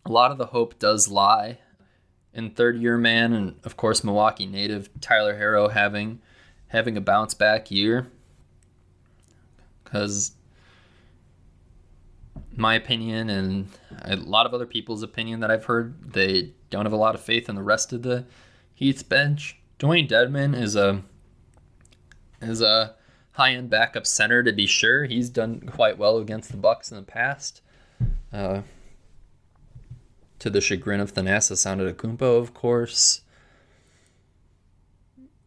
a 0.07 0.13
lot 0.13 0.31
of 0.31 0.39
the 0.39 0.47
hope 0.47 0.79
does 0.79 1.09
lie 1.09 1.59
in 2.33 2.51
third 2.51 2.77
year 2.77 2.97
man 2.97 3.33
and 3.33 3.59
of 3.65 3.77
course 3.77 4.05
Milwaukee 4.05 4.47
native 4.47 4.89
Tyler 5.01 5.37
Herro 5.37 5.73
having 5.73 6.21
having 6.69 6.97
a 6.97 7.01
bounce 7.01 7.35
back 7.35 7.71
year 7.71 8.07
cuz 9.85 10.33
my 12.55 12.75
opinion 12.75 13.31
and 13.31 13.69
a 14.03 14.17
lot 14.17 14.47
of 14.47 14.55
other 14.55 14.67
people's 14.67 15.03
opinion 15.03 15.41
that 15.41 15.51
I've 15.51 15.65
heard 15.65 16.13
they 16.13 16.53
don't 16.71 16.85
have 16.85 16.93
a 16.93 16.97
lot 16.97 17.15
of 17.15 17.21
faith 17.21 17.49
in 17.49 17.57
the 17.57 17.63
rest 17.63 17.93
of 17.93 18.03
the 18.03 18.27
Heat's 18.75 19.03
bench. 19.03 19.59
Dewayne 19.79 20.09
Dedmon 20.09 20.57
is 20.57 20.77
a 20.77 21.03
is 22.41 22.61
a 22.61 22.95
high 23.33 23.53
end 23.53 23.71
backup 23.71 24.07
center 24.07 24.43
to 24.43 24.53
be 24.53 24.67
sure. 24.67 25.05
He's 25.05 25.29
done 25.29 25.61
quite 25.61 25.99
well 25.99 26.19
against 26.19 26.51
the 26.51 26.57
Bucks 26.57 26.91
in 26.91 26.97
the 26.97 27.03
past. 27.03 27.61
Uh, 28.33 28.63
to 30.39 30.51
the 30.51 30.61
chagrin 30.61 31.01
of 31.01 31.15
Thanasis 31.15 31.65
Antetokounmpo, 31.65 32.39
of 32.39 32.55
course. 32.55 33.23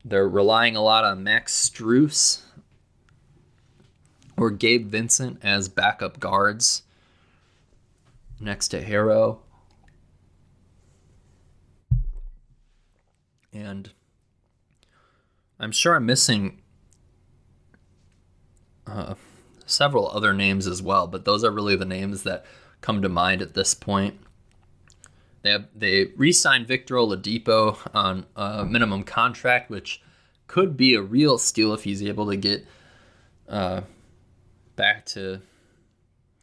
They're 0.04 0.28
relying 0.28 0.76
a 0.76 0.82
lot 0.82 1.04
on 1.04 1.24
Max 1.24 1.70
Strus 1.70 2.42
or 4.38 4.52
Gabe 4.52 4.88
Vincent 4.88 5.40
as 5.44 5.68
backup 5.68 6.20
guards 6.20 6.84
next 8.40 8.70
to 8.70 8.84
Herro. 8.84 9.40
And 13.52 13.92
I'm 15.60 15.72
sure 15.72 15.96
I'm 15.96 16.06
missing 16.06 16.62
uh, 18.86 19.16
several 19.66 20.10
other 20.10 20.34
names 20.34 20.68
as 20.68 20.82
well, 20.82 21.08
but 21.08 21.26
those 21.26 21.44
are 21.44 21.52
really 21.52 21.76
the 21.76 21.86
names 21.86 22.24
that 22.24 22.46
come 22.82 23.02
to 23.02 23.10
mind 23.10 23.42
at 23.42 23.54
this 23.54 23.74
point. 23.74 24.20
They 25.42 25.52
have, 25.52 25.68
they 25.76 26.06
re-signed 26.16 26.68
Victor 26.68 26.96
Oladipo 26.96 27.78
on 27.94 28.26
a 28.36 28.66
minimum 28.66 29.04
contract, 29.04 29.70
which 29.70 30.02
could 30.48 30.78
be 30.78 30.94
a 30.94 31.02
real 31.02 31.38
steal 31.38 31.74
if 31.74 31.84
he's 31.84 32.04
able 32.04 32.28
to 32.30 32.38
get 32.38 32.66
uh, 33.48 33.82
back 34.76 35.06
to 35.06 35.42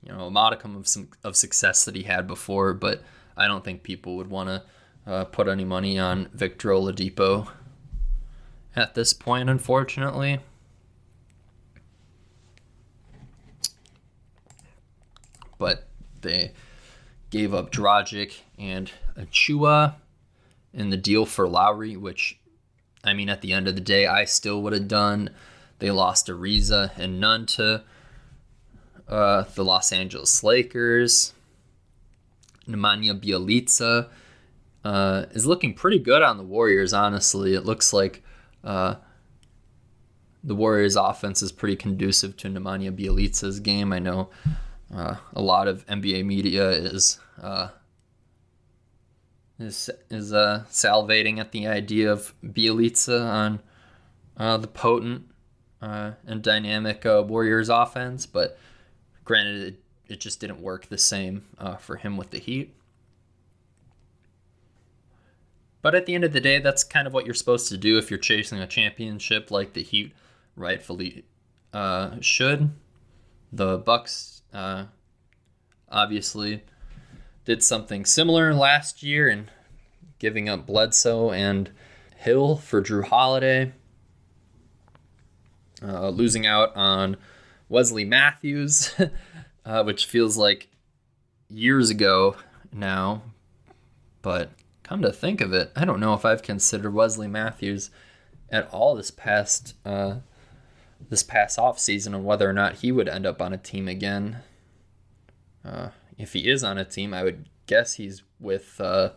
you 0.02 0.12
know 0.12 0.26
a 0.26 0.30
modicum 0.30 0.76
of 0.76 0.86
some 0.86 1.08
of 1.22 1.36
success 1.36 1.84
that 1.84 1.94
he 1.94 2.02
had 2.02 2.26
before. 2.26 2.72
But 2.72 3.02
I 3.36 3.46
don't 3.46 3.64
think 3.64 3.82
people 3.82 4.16
would 4.16 4.28
want 4.28 4.48
to 4.48 4.62
uh, 5.10 5.24
put 5.24 5.48
any 5.48 5.64
money 5.64 5.98
on 5.98 6.28
Victor 6.32 6.70
Oladipo 6.70 7.48
at 8.76 8.94
this 8.94 9.12
point, 9.12 9.48
unfortunately. 9.48 10.40
But 15.58 15.86
they 16.20 16.52
gave 17.30 17.54
up 17.54 17.70
Dragic 17.70 18.40
and 18.58 18.90
Achiuwa 19.16 19.94
in 20.72 20.90
the 20.90 20.96
deal 20.96 21.24
for 21.24 21.48
Lowry, 21.48 21.96
which, 21.96 22.38
I 23.04 23.14
mean, 23.14 23.28
at 23.28 23.40
the 23.40 23.52
end 23.52 23.68
of 23.68 23.74
the 23.74 23.80
day, 23.80 24.06
I 24.06 24.24
still 24.24 24.60
would 24.62 24.72
have 24.72 24.88
done. 24.88 25.30
They 25.78 25.90
lost 25.90 26.26
Ariza 26.26 26.96
and 26.96 27.20
Nunn 27.20 27.46
to 27.46 27.84
uh, 29.08 29.44
the 29.54 29.64
Los 29.64 29.92
Angeles 29.92 30.42
Lakers. 30.42 31.32
Nemanja 32.66 33.20
Bjelica 33.20 34.08
uh, 34.84 35.26
is 35.32 35.46
looking 35.46 35.74
pretty 35.74 35.98
good 35.98 36.22
on 36.22 36.36
the 36.36 36.42
Warriors, 36.42 36.92
honestly. 36.92 37.54
It 37.54 37.64
looks 37.64 37.92
like 37.92 38.23
uh, 38.64 38.96
the 40.42 40.54
Warriors' 40.54 40.96
offense 40.96 41.42
is 41.42 41.52
pretty 41.52 41.76
conducive 41.76 42.36
to 42.38 42.48
Nemanja 42.48 42.90
Bjelica's 42.96 43.60
game. 43.60 43.92
I 43.92 43.98
know 43.98 44.30
uh, 44.94 45.16
a 45.32 45.40
lot 45.42 45.68
of 45.68 45.86
NBA 45.86 46.24
media 46.24 46.70
is 46.70 47.18
uh, 47.40 47.68
is 49.58 49.90
is 50.10 50.32
uh, 50.32 50.64
salivating 50.70 51.38
at 51.38 51.52
the 51.52 51.66
idea 51.66 52.10
of 52.10 52.34
Bjelica 52.44 53.24
on 53.24 53.60
uh, 54.36 54.56
the 54.56 54.66
potent 54.66 55.30
uh, 55.80 56.12
and 56.26 56.42
dynamic 56.42 57.06
uh, 57.06 57.22
Warriors 57.26 57.68
offense, 57.68 58.26
but 58.26 58.58
granted, 59.24 59.62
it, 59.62 60.12
it 60.14 60.20
just 60.20 60.40
didn't 60.40 60.60
work 60.60 60.88
the 60.88 60.98
same 60.98 61.44
uh, 61.58 61.76
for 61.76 61.96
him 61.96 62.16
with 62.16 62.30
the 62.30 62.38
Heat. 62.38 62.74
But 65.84 65.94
at 65.94 66.06
the 66.06 66.14
end 66.14 66.24
of 66.24 66.32
the 66.32 66.40
day, 66.40 66.60
that's 66.60 66.82
kind 66.82 67.06
of 67.06 67.12
what 67.12 67.26
you're 67.26 67.34
supposed 67.34 67.68
to 67.68 67.76
do 67.76 67.98
if 67.98 68.10
you're 68.10 68.16
chasing 68.16 68.58
a 68.58 68.66
championship 68.66 69.50
like 69.50 69.74
the 69.74 69.82
Heat 69.82 70.14
rightfully 70.56 71.26
uh, 71.74 72.12
should. 72.22 72.70
The 73.52 73.76
Bucks 73.76 74.40
uh, 74.54 74.86
obviously 75.90 76.64
did 77.44 77.62
something 77.62 78.06
similar 78.06 78.54
last 78.54 79.02
year 79.02 79.28
in 79.28 79.50
giving 80.18 80.48
up 80.48 80.66
Bledsoe 80.66 81.32
and 81.32 81.70
Hill 82.16 82.56
for 82.56 82.80
Jrue 82.80 83.04
Holiday, 83.04 83.74
uh, 85.82 86.08
losing 86.08 86.46
out 86.46 86.74
on 86.74 87.18
Wesley 87.68 88.06
Matthews, 88.06 88.94
uh, 89.66 89.82
which 89.84 90.06
feels 90.06 90.38
like 90.38 90.68
years 91.50 91.90
ago 91.90 92.36
now. 92.72 93.20
But 94.22 94.48
come 94.84 95.02
to 95.02 95.12
think 95.12 95.40
of 95.40 95.52
it, 95.52 95.72
I 95.74 95.84
don't 95.84 95.98
know 95.98 96.14
if 96.14 96.24
I've 96.24 96.42
considered 96.42 96.94
Wesley 96.94 97.26
Matthews 97.26 97.90
at 98.50 98.68
all 98.68 98.94
this 98.94 99.10
past 99.10 99.74
uh, 99.84 100.16
this 101.08 101.24
past 101.24 101.58
off 101.58 101.78
season 101.78 102.14
and 102.14 102.24
whether 102.24 102.48
or 102.48 102.52
not 102.52 102.76
he 102.76 102.92
would 102.92 103.08
end 103.08 103.26
up 103.26 103.42
on 103.42 103.52
a 103.52 103.58
team 103.58 103.88
again. 103.88 104.38
Uh, 105.64 105.88
if 106.16 106.34
he 106.34 106.48
is 106.48 106.62
on 106.62 106.78
a 106.78 106.84
team, 106.84 107.12
I 107.12 107.24
would 107.24 107.48
guess 107.66 107.94
he's 107.94 108.22
with 108.38 108.80
uh, 108.80 109.10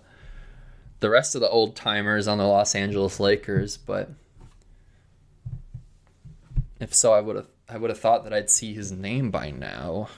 the 1.01 1.09
rest 1.09 1.35
of 1.35 1.41
the 1.41 1.49
old 1.49 1.75
timers 1.75 2.27
on 2.27 2.37
the 2.37 2.47
Los 2.47 2.73
Angeles 2.73 3.19
Lakers. 3.19 3.77
But 3.77 4.09
if 6.79 6.93
so, 6.93 7.13
I 7.13 7.21
would 7.21 7.35
have 7.35 7.47
I 7.69 7.77
would 7.77 7.89
have 7.89 7.99
thought 7.99 8.23
that 8.23 8.33
I'd 8.33 8.49
see 8.49 8.73
his 8.73 8.91
name 8.91 9.29
by 9.29 9.51
now. 9.51 10.09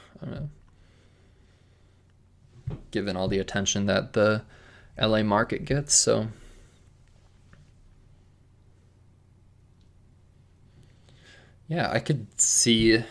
Given 2.91 3.15
all 3.15 3.27
the 3.27 3.39
attention 3.39 3.87
that 3.87 4.13
the 4.13 4.43
LA 4.99 5.23
market 5.23 5.65
gets, 5.65 5.93
so. 5.93 6.27
Yeah, 11.67 11.89
I 11.91 11.99
could 11.99 12.39
see 12.41 13.03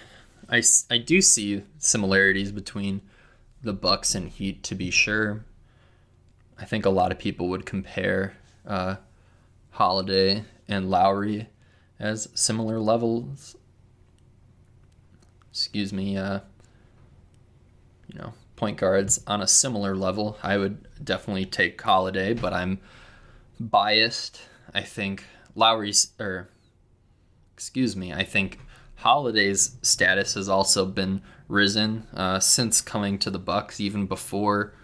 I, 0.49 0.63
I 0.91 0.99
do 0.99 1.21
see 1.21 1.63
similarities 1.77 2.53
between 2.53 3.03
the 3.63 3.75
Bucks 3.75 4.15
and 4.15 4.31
Heat 4.31 4.63
to 4.65 4.75
be 4.75 4.91
sure. 4.91 5.45
I 6.59 6.65
think 6.65 6.87
a 6.87 6.91
lot 6.91 7.13
of 7.13 7.19
people 7.19 7.49
would 7.49 7.67
compare 7.67 8.35
uh, 8.67 8.97
Holiday 9.71 10.45
and 10.67 10.91
Lowry 10.91 11.49
as 12.01 12.29
similar 12.35 12.81
levels. 12.81 13.57
Excuse 15.51 15.93
me, 15.93 16.17
uh, 16.17 16.41
you 18.07 18.19
know, 18.19 18.33
point 18.59 18.77
guards 18.77 19.23
on 19.27 19.41
a 19.41 19.47
similar 19.47 19.95
level. 19.95 20.37
I 20.43 20.59
would 20.59 20.87
definitely 21.03 21.47
take 21.47 21.81
Holiday, 21.81 22.35
but 22.35 22.53
I'm 22.53 22.81
biased. 23.61 24.41
I 24.75 24.83
think 24.83 25.25
Lowry's, 25.55 26.09
or 26.19 26.49
excuse 27.55 27.95
me, 27.95 28.13
I 28.13 28.25
think 28.25 28.59
Holiday's 28.97 29.77
status 29.83 30.35
has 30.35 30.49
also 30.49 30.85
been 30.85 31.23
risen 31.47 32.09
uh, 32.13 32.41
since 32.41 32.81
coming 32.81 33.17
to 33.21 33.31
the 33.31 33.39
Bucks, 33.39 33.81
even 33.81 34.07
before 34.07 34.75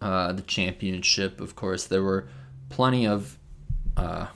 uh, 0.00 0.32
the 0.32 0.42
championship. 0.42 1.42
Of 1.42 1.54
course, 1.54 1.86
there 1.86 2.02
were 2.02 2.26
plenty 2.70 3.06
of 3.06 3.36
uh, 3.98 4.28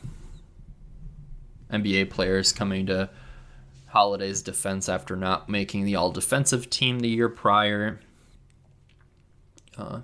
NBA 1.72 2.11
players 2.11 2.52
coming 2.52 2.84
to 2.86 3.09
Holiday's 3.95 4.42
defense 4.42 4.88
after 4.88 5.14
not 5.14 5.49
making 5.49 5.84
the 5.84 5.95
All 5.95 6.11
Defensive 6.11 6.68
team 6.68 6.99
the 6.99 7.09
year 7.09 7.28
prior. 7.28 8.01
Uh, 9.78 10.01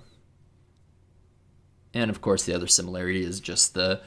and 1.93 2.09
of 2.09 2.21
course, 2.21 2.45
the 2.45 2.55
other 2.55 2.67
similarity 2.67 3.21
is 3.21 3.41
just 3.41 3.73
the 3.73 4.01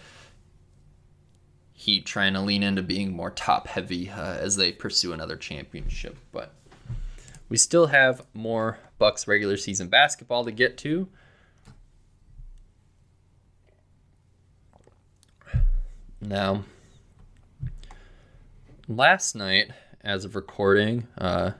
Heat 1.74 2.06
trying 2.06 2.32
to 2.32 2.40
lean 2.40 2.62
into 2.62 2.82
being 2.82 3.12
more 3.12 3.30
top 3.30 3.68
heavy 3.68 4.08
uh, 4.08 4.36
as 4.38 4.56
they 4.56 4.72
pursue 4.72 5.12
another 5.12 5.36
championship. 5.36 6.16
But 6.32 6.54
we 7.50 7.58
still 7.58 7.88
have 7.88 8.24
more 8.32 8.78
Bucks 8.98 9.28
regular 9.28 9.58
season 9.58 9.88
basketball 9.88 10.46
to 10.46 10.50
get 10.50 10.78
to. 10.78 11.08
Now, 16.22 16.64
last 18.88 19.34
night, 19.34 19.70
as 20.02 20.24
of 20.24 20.36
recording, 20.36 21.06
uh, 21.18 21.52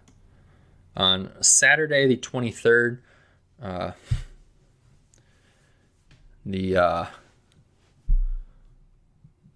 on 0.97 1.31
Saturday 1.41 2.07
the 2.07 2.17
23rd, 2.17 2.99
uh, 3.63 3.93
the 6.45 6.77
uh, 6.77 7.07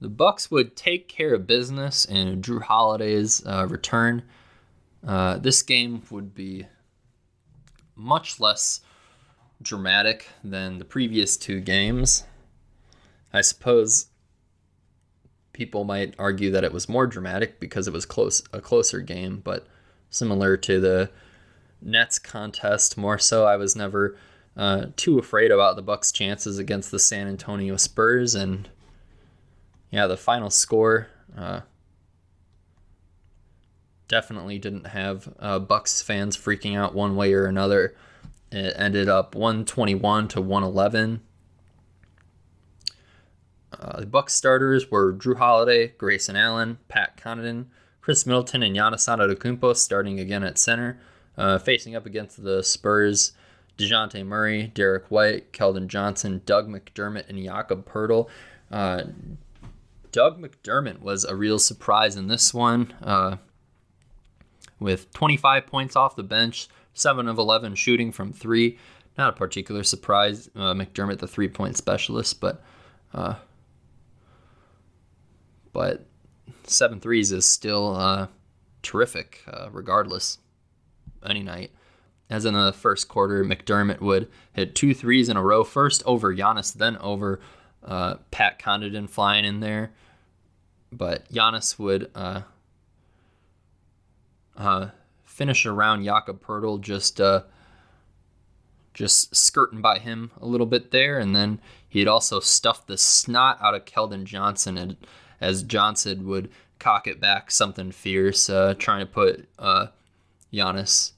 the 0.01 0.09
Bucks 0.09 0.51
would 0.51 0.77
take 0.77 1.09
care 1.09 1.35
of 1.35 1.47
business 1.47 2.05
in 2.05 2.41
Jrue 2.41 2.63
Holiday's 2.63 3.45
uh, 3.45 3.67
return. 3.69 4.23
Uh, 5.07 5.39
this 5.39 5.63
game 5.63 6.03
would 6.11 6.35
be 6.35 6.67
much 7.95 8.39
less 8.39 8.81
dramatic 9.61 10.29
than 10.45 10.79
the 10.79 10.85
previous 10.85 11.37
two 11.37 11.61
games. 11.61 12.25
I 13.33 13.41
suppose 13.41 14.07
people 15.59 15.83
might 15.83 16.15
argue 16.21 16.53
that 16.53 16.63
it 16.63 16.73
was 16.73 16.89
more 16.89 17.05
dramatic 17.05 17.59
because 17.59 17.89
it 17.89 17.93
was 17.93 18.07
close 18.07 18.45
a 18.53 18.61
closer 18.61 19.01
game, 19.01 19.43
but 19.43 19.67
similar 20.09 20.57
to 20.57 20.79
the 20.79 21.11
Nets 21.83 22.21
contest, 22.21 22.97
more 22.97 23.19
so 23.19 23.45
I 23.45 23.57
was 23.57 23.75
never 23.75 24.17
uh, 24.57 24.87
too 24.95 25.19
afraid 25.19 25.51
about 25.51 25.75
the 25.75 25.83
Bucks' 25.83 26.13
chances 26.13 26.59
against 26.61 26.93
the 26.93 27.01
San 27.01 27.27
Antonio 27.27 27.77
Spurs, 27.77 28.37
and 28.37 28.69
yeah, 29.91 30.07
the 30.07 30.17
final 30.17 30.49
score 30.49 31.09
uh, 31.37 31.63
definitely 34.07 34.61
didn't 34.61 34.87
have 34.87 35.35
uh, 35.41 35.59
Bucks 35.59 36.01
fans 36.03 36.37
freaking 36.37 36.77
out 36.77 36.95
one 36.95 37.17
way 37.17 37.33
or 37.33 37.47
another. 37.47 37.97
It 38.53 38.75
ended 38.77 39.09
up 39.09 39.35
121 39.35 40.29
to 40.29 40.41
111. 40.41 41.21
Uh, 43.73 44.01
the 44.01 44.07
Bucks 44.07 44.35
starters 44.35 44.91
were 44.91 45.13
Jrue 45.13 45.37
Holiday, 45.37 45.89
Grayson 45.99 46.37
Allen, 46.37 46.79
Pat 46.89 47.17
Connaughton, 47.17 47.67
Khris 48.01 48.27
Middleton, 48.27 48.63
and 48.63 48.75
Giannis 48.75 49.09
Antetokounmpo 49.09 49.77
starting 49.77 50.19
again 50.19 50.43
at 50.43 50.59
center, 50.59 50.99
uh, 51.37 51.59
facing 51.59 51.95
up 51.95 52.07
against 52.07 52.43
the 52.43 52.63
Spurs. 52.63 53.33
Dejounte 53.77 54.27
Murray, 54.27 54.67
Derrick 54.67 55.05
White, 55.09 55.53
Keldon 55.53 55.87
Johnson, 55.87 56.43
Doug 56.45 56.69
McDermott, 56.69 57.29
and 57.29 57.43
Jakob 57.43 57.89
Poeltl. 57.89 58.29
Uh, 58.73 59.05
Doug 60.11 60.43
McDermott 60.43 61.01
was 61.01 61.25
a 61.25 61.37
real 61.37 61.61
surprise 61.61 62.17
in 62.17 62.27
this 62.27 62.53
one, 62.53 62.93
uh, 63.03 63.37
with 64.81 65.13
25 65.13 65.67
points 65.67 65.95
off 65.95 66.17
the 66.17 66.25
bench, 66.25 66.69
7 66.95 67.29
of 67.29 67.39
11 67.39 67.77
shooting 67.77 68.11
from 68.11 68.33
three. 68.33 68.79
Not 69.17 69.31
a 69.31 69.37
particular 69.37 69.85
surprise, 69.85 70.51
uh, 70.57 70.75
McDermott, 70.75 71.19
the 71.19 71.29
three 71.29 71.49
point 71.49 71.77
specialist, 71.77 72.41
but 72.41 72.63
uh, 73.15 73.35
but 75.79 76.05
seven 76.65 76.99
threes 76.99 77.31
is 77.31 77.47
still 77.47 77.95
uh, 77.95 78.27
terrific, 78.83 79.45
uh, 79.47 79.69
regardless, 79.71 80.39
any 81.25 81.41
night. 81.41 81.71
As 82.29 82.45
in 82.45 82.55
the 82.55 82.73
first 82.73 83.07
quarter, 83.07 83.45
McDermott 83.45 84.01
would 84.01 84.29
hit 84.53 84.75
two 84.75 84.93
threes 84.93 85.29
in 85.29 85.37
a 85.37 85.43
row, 85.43 85.63
first 85.63 86.03
over 86.05 86.35
Giannis, 86.35 86.75
then 86.75 86.97
over 86.97 87.39
uh, 87.85 88.17
Pat 88.33 88.59
Connaughton 88.59 89.09
flying 89.09 89.45
in 89.45 89.61
there. 89.61 89.93
But 90.91 91.33
Giannis 91.33 91.79
would 91.79 92.11
uh, 92.13 92.43
uh, 94.57 94.89
finish 95.25 95.65
around 95.65 96.03
Jakob 96.03 96.43
Poeltl, 96.43 96.81
just 96.81 97.21
uh, 97.21 97.43
just 98.95 99.37
skirting 99.37 99.81
by 99.81 100.01
him 100.01 100.33
a 100.41 100.47
little 100.47 100.67
bit 100.67 100.91
there, 100.91 101.21
and 101.21 101.37
then 101.37 101.61
he'd 101.89 102.09
also 102.09 102.41
stuff 102.41 102.85
the 102.85 102.99
snot 102.99 103.59
out 103.63 103.77
of 103.77 103.85
Keldon 103.85 104.25
Johnson, 104.25 104.77
and 104.77 104.97
as 105.41 105.63
Johnson 105.63 106.27
would 106.27 106.51
cock 106.79 107.07
it 107.07 107.21
back 107.21 107.51
something 107.51 107.93
fierce, 107.93 108.49
uh, 108.49 108.75
trying 108.79 109.01
to 109.01 109.07
put 109.07 109.49
uh, 109.59 109.87
Giannis 110.53 111.13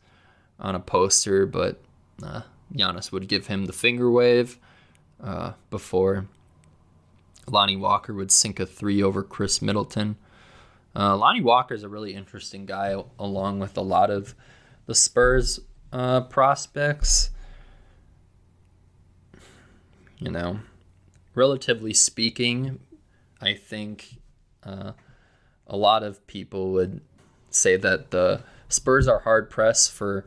on 0.59 0.75
a 0.75 0.81
poster, 0.81 1.47
but 1.47 1.81
uh, 2.23 2.43
Giannis 2.75 3.13
would 3.13 3.29
give 3.29 3.47
him 3.47 3.67
the 3.67 3.73
finger 3.73 4.11
wave 4.11 4.59
uh, 5.23 5.53
before 5.71 6.27
Lonnie 7.49 7.77
Walker 7.77 8.15
would 8.15 8.31
sink 8.31 8.61
a 8.61 8.67
three 8.67 9.03
over 9.03 9.23
Khris 9.23 9.61
Middleton. 9.61 10.17
Uh, 10.95 11.17
Lonnie 11.17 11.41
Walker 11.41 11.75
is 11.75 11.83
a 11.83 11.89
really 11.89 12.15
interesting 12.15 12.67
guy, 12.67 12.97
along 13.19 13.61
with 13.61 13.77
a 13.77 13.83
lot 13.83 14.11
of 14.11 14.35
the 14.87 14.95
Spurs 14.95 15.61
uh, 15.93 16.23
prospects. 16.23 17.31
You 20.19 20.31
know, 20.31 20.61
relatively 21.35 21.95
speaking, 21.95 22.79
I 23.41 23.55
think 23.55 24.19
uh, 24.63 24.93
a 25.67 25.77
lot 25.77 26.03
of 26.03 26.27
people 26.27 26.73
would 26.73 27.01
say 27.51 27.77
that 27.77 28.11
the 28.11 28.43
Spurs 28.69 29.09
are 29.09 29.21
hard 29.21 29.51
pressed 29.51 29.93
for 29.93 30.25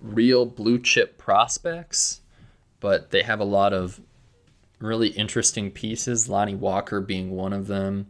real 0.00 0.46
blue 0.46 0.78
chip 0.78 1.18
prospects, 1.18 2.20
but 2.80 3.10
they 3.10 3.22
have 3.22 3.40
a 3.40 3.44
lot 3.44 3.72
of 3.72 4.00
really 4.78 5.08
interesting 5.08 5.70
pieces, 5.70 6.28
Lonnie 6.28 6.54
Walker 6.54 7.00
being 7.00 7.30
one 7.30 7.52
of 7.52 7.66
them. 7.66 8.06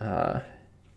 Uh, 0.00 0.40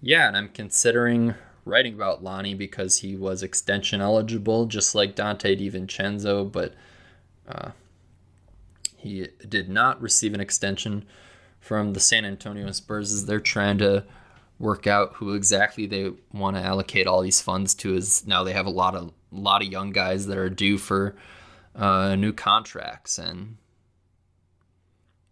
yeah, 0.01 0.28
and 0.28 0.38
I'm 0.38 0.49
considering 0.49 1.36
writing 1.65 1.93
about 1.93 2.24
Lonnie 2.24 2.55
because 2.55 2.97
he 2.97 3.15
was 3.15 3.43
extension 3.43 4.01
eligible, 4.01 4.65
just 4.65 4.95
like 4.95 5.15
Donte 5.15 5.59
DiVincenzo, 5.59 6.51
but 6.51 6.74
uh, 7.47 7.72
he 8.97 9.27
did 9.47 9.69
not 9.69 10.01
receive 10.01 10.33
an 10.33 10.41
extension 10.41 11.05
from 11.59 11.93
the 11.93 11.99
San 11.99 12.25
Antonio 12.25 12.69
Spurs 12.71 13.13
as 13.13 13.25
they're 13.25 13.39
trying 13.39 13.77
to 13.77 14.03
work 14.59 14.87
out 14.87 15.13
who 15.13 15.33
exactly 15.33 15.85
they 15.85 16.11
want 16.33 16.57
to 16.57 16.63
allocate 16.63 17.07
all 17.07 17.21
these 17.21 17.41
funds 17.41 17.73
to. 17.75 17.95
Is 17.95 18.25
now 18.25 18.43
they 18.43 18.53
have 18.53 18.65
a 18.65 18.71
lot 18.71 18.95
of 18.95 19.13
a 19.31 19.35
lot 19.35 19.61
of 19.61 19.71
young 19.71 19.91
guys 19.91 20.27
that 20.27 20.37
are 20.37 20.49
due 20.49 20.77
for 20.77 21.15
uh, 21.75 22.15
new 22.15 22.33
contracts, 22.33 23.17
and 23.17 23.57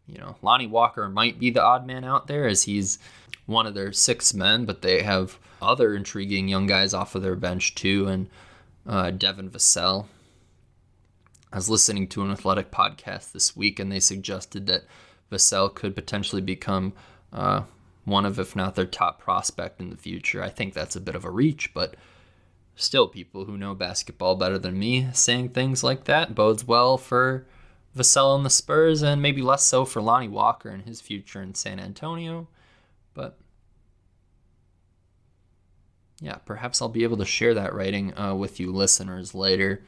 you 0.07 0.19
know 0.19 0.35
Lonnie 0.41 0.67
Walker 0.67 1.09
might 1.09 1.39
be 1.39 1.49
the 1.49 1.63
odd 1.63 1.87
man 1.87 2.03
out 2.03 2.27
there 2.27 2.47
as 2.47 2.63
he's 2.63 2.99
one 3.45 3.65
of 3.65 3.73
their 3.73 3.91
six 3.91 4.33
men, 4.33 4.65
but 4.65 4.81
they 4.81 5.01
have 5.01 5.39
other 5.61 5.95
intriguing 5.95 6.47
young 6.47 6.67
guys 6.67 6.93
off 6.93 7.15
of 7.15 7.23
their 7.23 7.35
bench 7.35 7.75
too, 7.75 8.07
and 8.07 8.29
uh, 8.87 9.09
Devin 9.09 9.49
Vassell. 9.49 10.05
I 11.55 11.57
was 11.57 11.69
listening 11.69 12.09
to 12.09 12.21
an 12.21 12.31
athletic 12.31 12.69
podcast 12.69 13.31
this 13.31 13.55
week, 13.55 13.79
and 13.79 13.89
they 13.89 14.01
suggested 14.01 14.67
that 14.67 14.83
Vassell 15.31 15.73
could 15.73 15.95
potentially 15.95 16.41
become 16.41 16.91
uh, 17.31 17.61
one 18.03 18.25
of, 18.25 18.37
if 18.37 18.57
not 18.57 18.75
their 18.75 18.85
top 18.85 19.21
prospect 19.21 19.79
in 19.79 19.89
the 19.89 19.95
future. 19.95 20.43
I 20.43 20.49
think 20.49 20.73
that's 20.73 20.97
a 20.97 20.99
bit 20.99 21.15
of 21.15 21.23
a 21.23 21.29
reach, 21.29 21.73
but 21.73 21.95
still, 22.75 23.07
people 23.07 23.45
who 23.45 23.57
know 23.57 23.73
basketball 23.73 24.35
better 24.35 24.59
than 24.59 24.77
me 24.77 25.07
saying 25.13 25.47
things 25.47 25.81
like 25.81 26.03
that 26.03 26.35
bodes 26.35 26.67
well 26.67 26.97
for 26.97 27.45
Vassell 27.95 28.35
and 28.35 28.45
the 28.45 28.49
Spurs, 28.49 29.01
and 29.01 29.21
maybe 29.21 29.41
less 29.41 29.65
so 29.65 29.85
for 29.85 30.01
Lonnie 30.01 30.27
Walker 30.27 30.67
and 30.67 30.83
his 30.83 30.99
future 30.99 31.41
in 31.41 31.55
San 31.55 31.79
Antonio. 31.79 32.49
But 33.13 33.37
yeah, 36.19 36.35
perhaps 36.35 36.81
I'll 36.81 36.89
be 36.89 37.03
able 37.03 37.15
to 37.15 37.25
share 37.25 37.53
that 37.53 37.73
writing 37.73 38.13
uh, 38.19 38.35
with 38.35 38.59
you 38.59 38.73
listeners 38.73 39.33
later. 39.33 39.81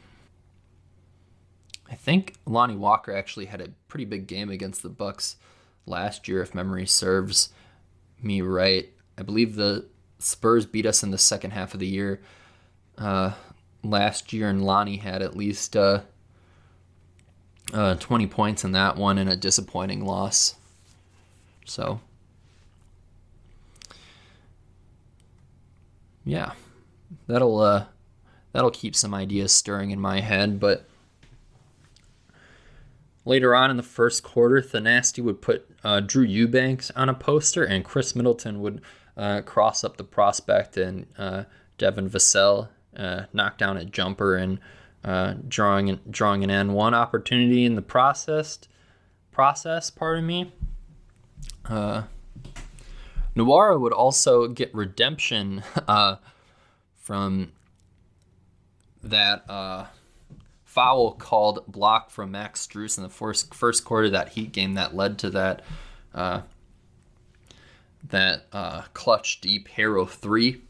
I 1.89 1.95
think 1.95 2.33
Lonnie 2.45 2.75
Walker 2.75 3.15
actually 3.15 3.45
had 3.45 3.61
a 3.61 3.69
pretty 3.87 4.05
big 4.05 4.27
game 4.27 4.49
against 4.49 4.83
the 4.83 4.89
Bucks 4.89 5.37
last 5.85 6.27
year, 6.27 6.41
if 6.41 6.53
memory 6.53 6.85
serves 6.85 7.49
me 8.21 8.41
right. 8.41 8.89
I 9.17 9.23
believe 9.23 9.55
the 9.55 9.85
Spurs 10.19 10.65
beat 10.65 10.85
us 10.85 11.03
in 11.03 11.11
the 11.11 11.17
second 11.17 11.51
half 11.51 11.73
of 11.73 11.79
the 11.79 11.87
year 11.87 12.21
uh, 12.97 13.33
last 13.83 14.33
year, 14.33 14.49
and 14.49 14.65
Lonnie 14.65 14.97
had 14.97 15.21
at 15.21 15.37
least 15.37 15.75
uh, 15.75 16.01
uh, 17.73 17.95
20 17.95 18.27
points 18.27 18.63
in 18.63 18.71
that 18.73 18.97
one 18.97 19.17
and 19.17 19.29
a 19.29 19.35
disappointing 19.35 20.05
loss. 20.05 20.55
So, 21.65 21.99
yeah, 26.25 26.53
that'll 27.27 27.59
uh, 27.59 27.85
that'll 28.53 28.71
keep 28.71 28.95
some 28.95 29.13
ideas 29.13 29.51
stirring 29.51 29.91
in 29.91 29.99
my 29.99 30.21
head, 30.21 30.59
but 30.59 30.86
Later 33.27 33.53
on 33.53 33.69
in 33.69 33.75
the 33.75 33.83
first 33.83 34.23
quarter, 34.23 34.61
Thanasis 34.61 35.21
would 35.21 35.41
put 35.41 35.69
uh, 35.83 35.99
Drew 35.99 36.23
Eubanks 36.23 36.91
on 36.91 37.09
a 37.09 37.13
poster, 37.13 37.61
and 37.61 37.83
Khris 37.83 38.15
Middleton 38.15 38.61
would 38.61 38.79
uh, 39.17 39.41
cross 39.41 39.83
up 39.83 39.97
the 39.97 40.05
prospect, 40.05 40.77
and 40.77 41.07
uh, 41.17 41.43
Devin 41.77 42.09
Vassell 42.09 42.69
uh, 42.95 43.23
knock 43.33 43.57
down 43.57 43.75
a 43.75 43.83
jumper 43.83 44.37
and 44.37 44.59
uh, 45.03 45.33
drawing 45.45 45.89
an, 45.89 45.99
drawing 46.09 46.45
an 46.45 46.49
N 46.49 46.71
one 46.71 46.93
opportunity 46.93 47.65
in 47.65 47.75
the 47.75 47.81
processed 47.81 48.69
process. 49.29 49.89
Pardon 49.89 50.25
me. 50.25 50.53
Uh, 51.67 52.03
would 53.35 53.91
also 53.91 54.47
get 54.47 54.73
redemption 54.73 55.63
from 56.95 57.51
that 59.03 59.43
uh, 59.49 59.87
foul 60.77 61.13
called 61.13 61.65
block 61.67 62.11
from 62.11 62.29
Max 62.29 62.67
Strus 62.67 62.97
in 62.97 63.03
the 63.03 63.09
first 63.09 63.55
first 63.55 63.83
quarter. 63.83 64.05
Of 64.05 64.11
that 64.11 64.29
Heat 64.29 64.51
game 64.51 64.75
that 64.75 64.95
led 64.95 65.17
to 65.17 65.31
that 65.31 65.63
uh, 66.13 66.41
that 68.09 68.45
uh, 68.53 68.83
clutch 68.93 69.41
deep 69.41 69.69
Herro 69.69 70.07
three. 70.07 70.61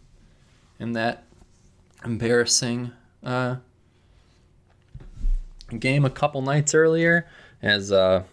In 0.80 0.94
that 0.94 1.26
embarrassing 2.06 2.94
uh, 3.22 3.58
game 5.78 6.06
a 6.06 6.10
couple 6.10 6.42
nights 6.42 6.74
earlier 6.74 7.28
as 7.62 7.92
uh, 7.92 8.24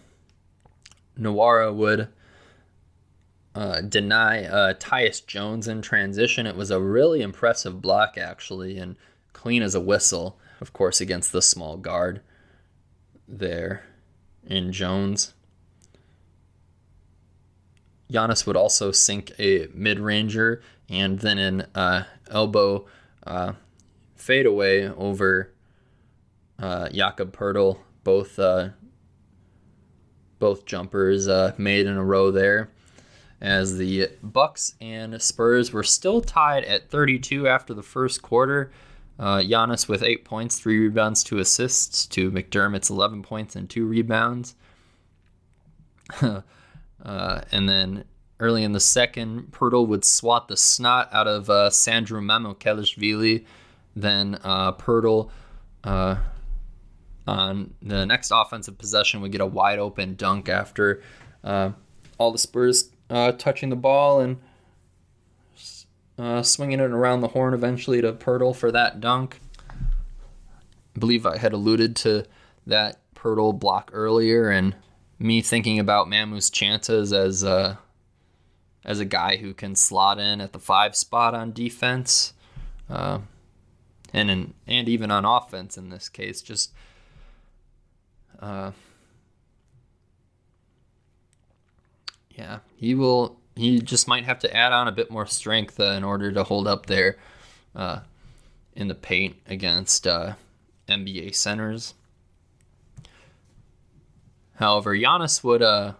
Nwora 1.19 1.75
would 1.75 2.07
uh, 3.53 3.81
deny 3.81 4.45
uh, 4.45 4.75
Tyus 4.75 5.25
Jones 5.25 5.67
in 5.67 5.81
transition. 5.81 6.47
It 6.47 6.55
was 6.55 6.71
a 6.71 6.79
really 6.79 7.21
impressive 7.21 7.81
block, 7.81 8.17
actually, 8.17 8.77
and 8.77 8.95
clean 9.33 9.61
as 9.61 9.75
a 9.75 9.81
whistle, 9.81 10.39
of 10.61 10.73
course, 10.73 11.01
against 11.01 11.31
the 11.31 11.41
small 11.41 11.77
guard 11.77 12.21
there 13.27 13.83
in 14.45 14.71
Jones. 14.71 15.33
Giannis 18.11 18.45
would 18.45 18.55
also 18.55 18.91
sink 18.91 19.31
a 19.39 19.67
mid 19.73 19.99
ranger 19.99 20.61
and 20.89 21.19
then 21.19 21.37
an 21.37 21.67
uh, 21.73 22.03
elbow 22.29 22.85
uh, 23.25 23.53
fadeaway 24.15 24.87
over 24.87 25.51
uh, 26.59 26.89
Jakob 26.89 27.35
Poeltl. 27.35 27.79
Both 28.03 28.37
uh, 28.37 28.69
both 30.37 30.65
jumpers 30.65 31.27
uh, 31.27 31.53
made 31.57 31.87
in 31.87 31.97
a 31.97 32.03
row 32.03 32.29
there, 32.29 32.69
as 33.41 33.77
the 33.77 34.09
Bucks 34.21 34.75
and 34.79 35.19
Spurs 35.21 35.73
were 35.73 35.83
still 35.83 36.21
tied 36.21 36.63
at 36.65 36.89
32 36.89 37.47
after 37.47 37.73
the 37.73 37.81
first 37.81 38.21
quarter. 38.21 38.71
Uh, 39.17 39.37
Giannis 39.37 39.87
with 39.87 40.03
eight 40.03 40.25
points, 40.25 40.59
three 40.59 40.77
rebounds, 40.79 41.23
two 41.23 41.39
assists 41.39 42.05
to 42.07 42.31
McDermott's 42.31 42.89
11 42.89 43.23
points 43.23 43.55
and 43.55 43.69
two 43.69 43.85
rebounds. 43.85 44.55
uh, 46.21 46.41
and 47.03 47.69
then 47.69 48.03
early 48.39 48.63
in 48.63 48.73
the 48.73 48.79
second, 48.79 49.51
Poeltl 49.51 49.87
would 49.87 50.03
swat 50.03 50.47
the 50.47 50.57
snot 50.57 51.09
out 51.13 51.27
of 51.27 51.49
uh, 51.49 51.69
Sandro 51.69 52.19
Mamukelashvili. 52.19 53.45
Then 53.95 54.37
uh, 54.43 54.73
Poeltl 54.73 55.29
uh, 55.83 56.17
on 57.27 57.73
the 57.81 58.05
next 58.05 58.31
offensive 58.33 58.77
possession 58.77 59.21
would 59.21 59.31
get 59.31 59.41
a 59.41 59.45
wide 59.45 59.79
open 59.79 60.15
dunk 60.15 60.49
after 60.49 61.01
uh, 61.43 61.71
all 62.17 62.31
the 62.31 62.37
Spurs 62.37 62.91
uh, 63.09 63.31
touching 63.33 63.69
the 63.69 63.75
ball 63.75 64.19
and 64.19 64.37
uh, 66.17 66.41
swinging 66.43 66.79
it 66.79 66.91
around 66.91 67.21
the 67.21 67.29
horn 67.29 67.53
eventually 67.53 68.01
to 68.01 68.13
Poeltl 68.13 68.55
for 68.55 68.71
that 68.71 68.99
dunk. 68.99 69.39
I 69.69 70.99
believe 70.99 71.25
I 71.25 71.37
had 71.37 71.53
alluded 71.53 71.95
to 71.97 72.25
that 72.65 72.99
Poeltl 73.15 73.59
block 73.59 73.91
earlier 73.93 74.49
and 74.49 74.75
me 75.19 75.41
thinking 75.41 75.79
about 75.79 76.07
Mamu's 76.07 76.49
chances 76.49 77.11
as 77.13 77.43
a, 77.43 77.79
as 78.83 78.99
a 78.99 79.05
guy 79.05 79.37
who 79.37 79.53
can 79.53 79.75
slot 79.75 80.19
in 80.19 80.41
at 80.41 80.53
the 80.53 80.59
five 80.59 80.95
spot 80.95 81.33
on 81.33 81.51
defense. 81.51 82.33
Uh, 82.89 83.19
and 84.13 84.31
in, 84.31 84.53
and 84.67 84.87
even 84.87 85.11
on 85.11 85.25
offense 85.25 85.77
in 85.77 85.89
this 85.89 86.07
case, 86.07 86.41
just 86.41 86.71
uh, 88.39 88.71
yeah, 92.29 92.59
he 92.75 92.95
will. 92.95 93.37
He 93.55 93.79
just 93.79 94.07
might 94.07 94.25
have 94.25 94.39
to 94.39 94.55
add 94.55 94.73
on 94.73 94.87
a 94.87 94.91
bit 94.91 95.09
more 95.09 95.25
strength 95.25 95.79
uh, 95.79 95.91
in 95.91 96.03
order 96.03 96.31
to 96.31 96.43
hold 96.43 96.67
up 96.67 96.87
there 96.87 97.17
uh, 97.75 98.01
in 98.75 98.87
the 98.89 98.95
paint 98.95 99.37
against 99.47 100.05
uh, 100.05 100.33
NBA 100.89 101.33
centers. 101.35 101.93
However, 104.55 104.95
Giannis 104.95 105.43
would 105.43 105.61
uh, 105.61 105.93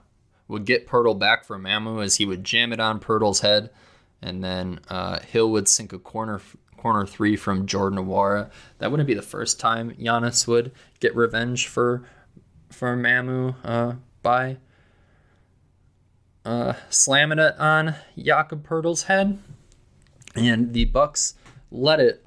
would 0.48 0.66
get 0.66 0.88
Poeltl 0.88 1.18
back 1.18 1.44
for 1.44 1.58
Mamu 1.58 2.04
as 2.04 2.18
he 2.18 2.26
would 2.26 2.44
jam 2.44 2.72
it 2.72 2.80
on 2.80 3.00
Poeltl's 3.00 3.42
head, 3.42 3.70
and 4.22 4.44
then 4.44 4.80
uh, 4.90 5.20
Hill 5.20 5.52
would 5.52 5.68
sink 5.68 5.94
a 5.94 6.00
corner 6.00 6.42
corner 6.78 7.06
three 7.06 7.36
from 7.36 7.66
Jordan 7.66 8.00
Nwora. 8.00 8.50
That 8.78 8.92
wouldn't 8.92 9.08
be 9.08 9.14
the 9.14 9.22
first 9.22 9.60
time 9.60 9.92
Giannis 9.92 10.48
would 10.48 10.72
get 11.00 11.16
revenge 11.16 11.68
for 11.68 12.04
for 12.70 12.96
Mamu 12.96 13.56
uh, 13.64 13.94
by 14.22 14.58
uh, 16.46 16.74
slamming 16.90 17.40
it 17.40 17.60
on 17.60 17.96
Jakob 18.18 18.66
Poeltl's 18.66 19.04
head, 19.04 19.40
and 20.36 20.74
the 20.74 20.86
Bucks 20.86 21.34
let 21.72 22.00
it 22.00 22.26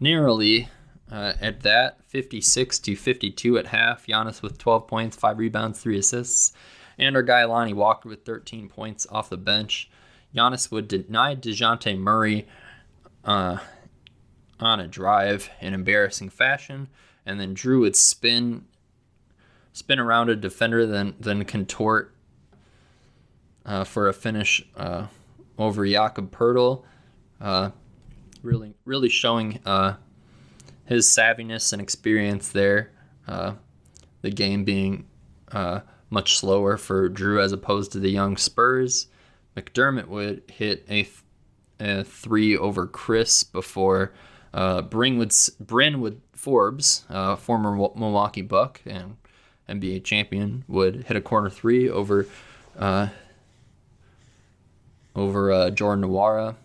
narrowly 0.00 0.68
uh, 1.10 1.34
at 1.40 1.60
that 1.62 2.04
56 2.06 2.78
to 2.80 2.96
52 2.96 3.58
at 3.58 3.68
half. 3.68 4.06
Giannis 4.06 4.42
with 4.42 4.58
12 4.58 4.86
points, 4.86 5.16
five 5.16 5.38
rebounds, 5.38 5.80
three 5.80 5.98
assists, 5.98 6.52
and 6.98 7.16
our 7.16 7.22
guy 7.22 7.44
Lonnie 7.44 7.72
Walker 7.72 8.08
with 8.08 8.24
13 8.24 8.68
points 8.68 9.06
off 9.10 9.30
the 9.30 9.36
bench. 9.36 9.90
Giannis 10.34 10.70
would 10.70 10.88
deny 10.88 11.36
Dejounte 11.36 11.96
Murray 11.98 12.46
uh, 13.24 13.58
on 14.58 14.80
a 14.80 14.88
drive 14.88 15.50
in 15.60 15.74
embarrassing 15.74 16.30
fashion, 16.30 16.88
and 17.24 17.38
then 17.38 17.54
Jrue 17.54 17.80
would 17.80 17.96
spin 17.96 18.64
spin 19.72 19.98
around 19.98 20.28
a 20.28 20.36
defender, 20.36 20.86
then 20.86 21.14
then 21.18 21.44
contort 21.44 22.13
uh, 23.66 23.84
for 23.84 24.08
a 24.08 24.12
finish 24.12 24.66
uh, 24.76 25.06
over 25.58 25.86
Jakob 25.86 26.30
Poeltl. 26.30 26.84
Uh, 27.40 27.70
really, 28.42 28.74
really 28.84 29.08
showing 29.08 29.60
uh, 29.64 29.94
his 30.84 31.06
savviness 31.06 31.72
and 31.72 31.80
experience 31.80 32.48
there. 32.48 32.92
Uh, 33.26 33.54
the 34.22 34.30
game 34.30 34.64
being 34.64 35.06
uh, 35.52 35.80
much 36.10 36.36
slower 36.36 36.76
for 36.76 37.08
Jrue 37.10 37.42
as 37.42 37.52
opposed 37.52 37.92
to 37.92 37.98
the 37.98 38.10
young 38.10 38.36
Spurs. 38.36 39.08
McDermott 39.56 40.08
would 40.08 40.42
hit 40.50 40.84
a, 40.88 41.04
th- 41.04 41.22
a 41.78 42.04
three 42.04 42.56
over 42.56 42.86
Khris 42.86 43.44
before 43.44 44.12
Bryn 44.52 45.28
Bryn 45.60 46.20
Forbes, 46.32 47.04
former 47.38 47.74
Milwaukee 47.94 48.42
Buck 48.42 48.80
and 48.84 49.16
NBA 49.68 50.04
champion, 50.04 50.64
would 50.68 51.04
hit 51.04 51.16
a 51.16 51.20
corner 51.20 51.50
three 51.50 51.88
over 51.88 52.26
uh, 52.78 53.08
over 55.14 55.52
uh, 55.52 55.70
Jordan 55.70 56.04
Nwora. 56.04 56.56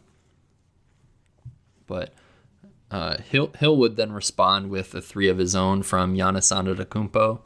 But 1.88 2.14
uh, 2.92 3.18
Hill, 3.18 3.52
Hill 3.58 3.78
would 3.78 3.96
then 3.96 4.12
respond 4.12 4.70
with 4.70 4.94
a 4.94 5.02
three 5.02 5.28
of 5.28 5.38
his 5.38 5.56
own 5.56 5.84
from 5.84 6.16
Giannis 6.16 6.52
Antetokounmpo, 6.52 7.40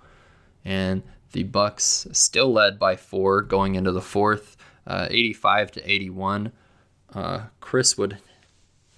and 0.64 1.04
the 1.32 1.43
Bucks 1.43 2.08
still 2.12 2.51
led 2.51 2.80
by 2.80 2.95
four 2.95 3.41
going 3.41 3.76
into 3.76 3.91
the 3.91 4.01
fourth, 4.01 4.56
uh, 4.88 5.08
85 5.10 5.72
to 5.72 5.91
81. 5.91 6.51
Uh, 7.14 7.41
Khris 7.60 7.97
would 7.97 8.18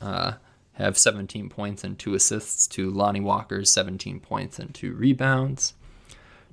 uh, 0.02 0.34
have 0.74 0.98
17 0.98 1.50
points 1.50 1.84
and 1.84 1.98
two 1.98 2.14
assists 2.14 2.68
to 2.68 2.90
Lonnie 2.90 3.22
Walker's 3.22 3.72
17 3.72 4.20
points 4.20 4.60
and 4.60 4.74
two 4.74 4.94
rebounds. 4.94 5.74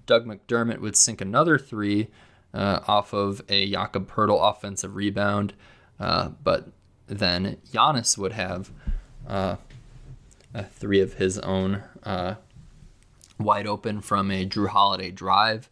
Doug 0.07 0.26
McDermott 0.26 0.80
would 0.80 0.96
sink 0.96 1.20
another 1.20 1.59
three 1.59 2.09
uh, 2.55 2.80
off 2.86 3.12
of 3.12 3.42
a 3.48 3.70
Jakob 3.70 4.11
Poeltl 4.11 4.38
offensive 4.50 4.96
rebound, 4.96 5.55
uh, 5.98 6.28
but 6.42 6.68
then 7.07 7.57
Giannis 7.72 8.16
would 8.18 8.32
have 8.32 8.70
uh, 9.26 9.57
three 10.70 11.00
of 11.00 11.14
his 11.14 11.38
own 11.38 11.82
uh, 12.03 12.34
wide 13.38 13.66
open 13.66 14.00
from 14.00 14.30
a 14.30 14.46
Jrue 14.46 14.68
Holiday 14.68 15.11
drive. 15.11 15.70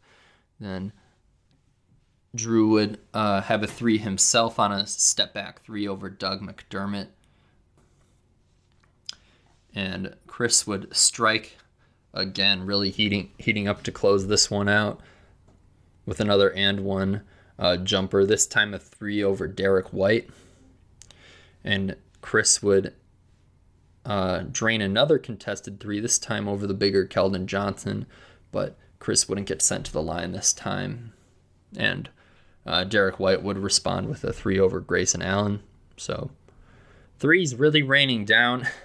Then 0.58 0.92
Jrue 2.36 2.70
would 2.70 2.98
uh, 3.12 3.42
have 3.42 3.62
a 3.62 3.66
three 3.66 3.98
himself 3.98 4.58
on 4.58 4.72
a 4.72 4.86
step 4.86 5.34
back 5.34 5.62
three 5.62 5.86
over 5.86 6.08
Doug 6.08 6.40
McDermott. 6.40 7.08
And 9.74 10.16
Khris 10.26 10.66
would 10.66 10.94
strike 10.94 11.56
again, 12.12 12.66
really 12.66 12.90
heating 12.90 13.30
heating 13.38 13.68
up 13.68 13.82
to 13.84 13.92
close 13.92 14.26
this 14.26 14.50
one 14.50 14.68
out 14.68 15.00
with 16.10 16.18
another 16.18 16.52
and 16.54 16.80
one 16.80 17.22
uh, 17.56 17.76
jumper. 17.76 18.26
This 18.26 18.44
time 18.44 18.74
a 18.74 18.80
three 18.80 19.22
over 19.22 19.46
Derrick 19.46 19.92
White, 19.92 20.28
and 21.62 21.94
Khris 22.20 22.60
would 22.64 22.94
uh, 24.04 24.40
drain 24.50 24.80
another 24.80 25.20
contested 25.20 25.78
three. 25.78 26.00
This 26.00 26.18
time 26.18 26.48
over 26.48 26.66
the 26.66 26.74
bigger 26.74 27.06
Keldon 27.06 27.46
Johnson, 27.46 28.06
but 28.50 28.76
Khris 28.98 29.28
wouldn't 29.28 29.46
get 29.46 29.62
sent 29.62 29.86
to 29.86 29.92
the 29.92 30.02
line 30.02 30.32
this 30.32 30.52
time, 30.52 31.12
and 31.76 32.10
uh, 32.66 32.82
Derrick 32.82 33.20
White 33.20 33.44
would 33.44 33.58
respond 33.58 34.08
with 34.08 34.24
a 34.24 34.32
three 34.32 34.58
over 34.58 34.80
Grayson 34.80 35.22
Allen. 35.22 35.62
So 35.96 36.32
threes 37.20 37.54
really 37.54 37.84
raining 37.84 38.24
down. 38.24 38.66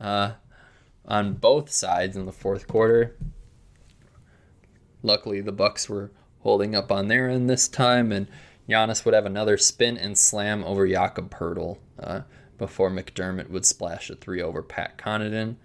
Uh, 0.00 0.32
on 1.06 1.34
both 1.34 1.70
sides 1.70 2.16
in 2.16 2.26
the 2.26 2.32
fourth 2.32 2.66
quarter. 2.66 3.16
Luckily, 5.02 5.40
the 5.40 5.52
Bucks 5.52 5.88
were 5.88 6.10
holding 6.44 6.76
up 6.76 6.92
on 6.92 7.08
their 7.08 7.28
end 7.28 7.50
this 7.50 7.66
time, 7.66 8.12
and 8.12 8.28
Giannis 8.68 9.04
would 9.04 9.14
have 9.14 9.26
another 9.26 9.56
spin 9.56 9.96
and 9.98 10.16
slam 10.16 10.62
over 10.62 10.86
Jakob 10.86 11.30
Poeltl 11.30 11.78
uh, 11.98 12.20
before 12.58 12.90
McDermott 12.90 13.50
would 13.50 13.66
splash 13.66 14.10
a 14.10 14.14
three 14.14 14.40
over 14.40 14.62
Pat 14.62 14.96
Connaughton. 14.96 15.56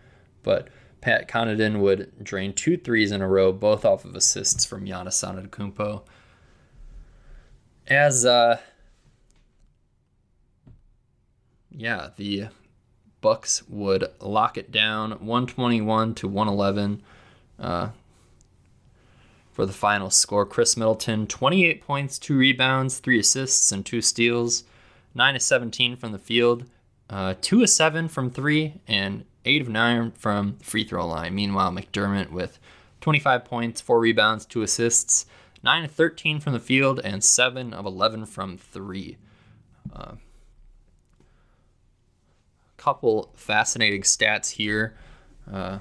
but 0.41 0.69
Pat 1.01 1.27
Connaughton 1.29 1.79
would 1.79 2.11
drain 2.23 2.53
two 2.53 2.77
threes 2.77 3.11
in 3.11 3.21
a 3.21 3.27
row, 3.27 3.51
both 3.51 3.85
off 3.85 4.03
of 4.05 4.15
assists 4.15 4.65
from 4.65 4.85
Giannis 4.85 5.23
Antetokounmpo. 5.23 6.01
As 7.87 8.25
uh, 8.25 8.59
yeah, 11.71 12.09
the 12.17 12.47
Bucks 13.21 13.63
would 13.67 14.05
lock 14.19 14.57
it 14.57 14.71
down 14.71 15.11
121 15.11 16.15
to 16.15 16.27
111 16.27 17.03
uh, 17.59 17.89
for 19.59 19.65
the 19.65 19.73
final 19.73 20.09
score. 20.09 20.45
Khris 20.45 20.77
Middleton, 20.77 21.27
28 21.27 21.83
points, 21.83 22.17
2 22.17 22.37
rebounds, 22.37 22.99
3 22.99 23.19
assists, 23.19 23.73
and 23.73 23.85
2 23.85 24.01
steals. 24.01 24.63
9 25.13 25.35
of 25.35 25.41
17 25.41 25.97
from 25.97 26.13
the 26.13 26.17
field, 26.17 26.63
uh, 27.09 27.33
2 27.41 27.63
of 27.63 27.69
7 27.69 28.07
from 28.07 28.31
3, 28.31 28.79
and 28.87 29.25
8 29.43 29.63
of 29.63 29.67
9 29.67 30.11
from 30.11 30.57
free 30.59 30.85
throw 30.85 31.05
line. 31.05 31.35
Meanwhile, 31.35 31.73
McDermott 31.73 32.31
with 32.31 32.57
25 33.01 33.43
points, 33.43 33.81
4 33.81 33.99
rebounds, 33.99 34.45
2 34.45 34.61
assists, 34.61 35.25
9 35.61 35.83
of 35.83 35.91
13 35.91 36.39
from 36.39 36.53
the 36.53 36.59
field, 36.61 37.01
and 37.03 37.21
7 37.21 37.73
of 37.73 37.85
11 37.85 38.27
from 38.27 38.57
3. 38.57 39.17
Uh, 39.93 40.13
couple 42.77 43.33
fascinating 43.35 44.03
stats 44.03 44.51
here. 44.51 44.95
Uh, 45.51 45.79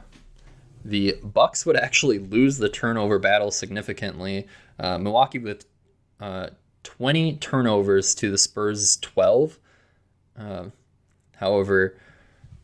the 0.84 1.16
Bucks 1.22 1.66
would 1.66 1.76
actually 1.76 2.18
lose 2.18 2.58
the 2.58 2.68
turnover 2.68 3.18
battle 3.18 3.50
significantly. 3.50 4.46
Uh, 4.78 4.98
Milwaukee 4.98 5.38
with 5.38 5.66
uh, 6.20 6.48
20 6.82 7.36
turnovers 7.36 8.14
to 8.16 8.30
the 8.30 8.38
Spurs 8.38 8.96
12. 8.96 9.58
Uh, 10.38 10.64
however, 11.36 11.96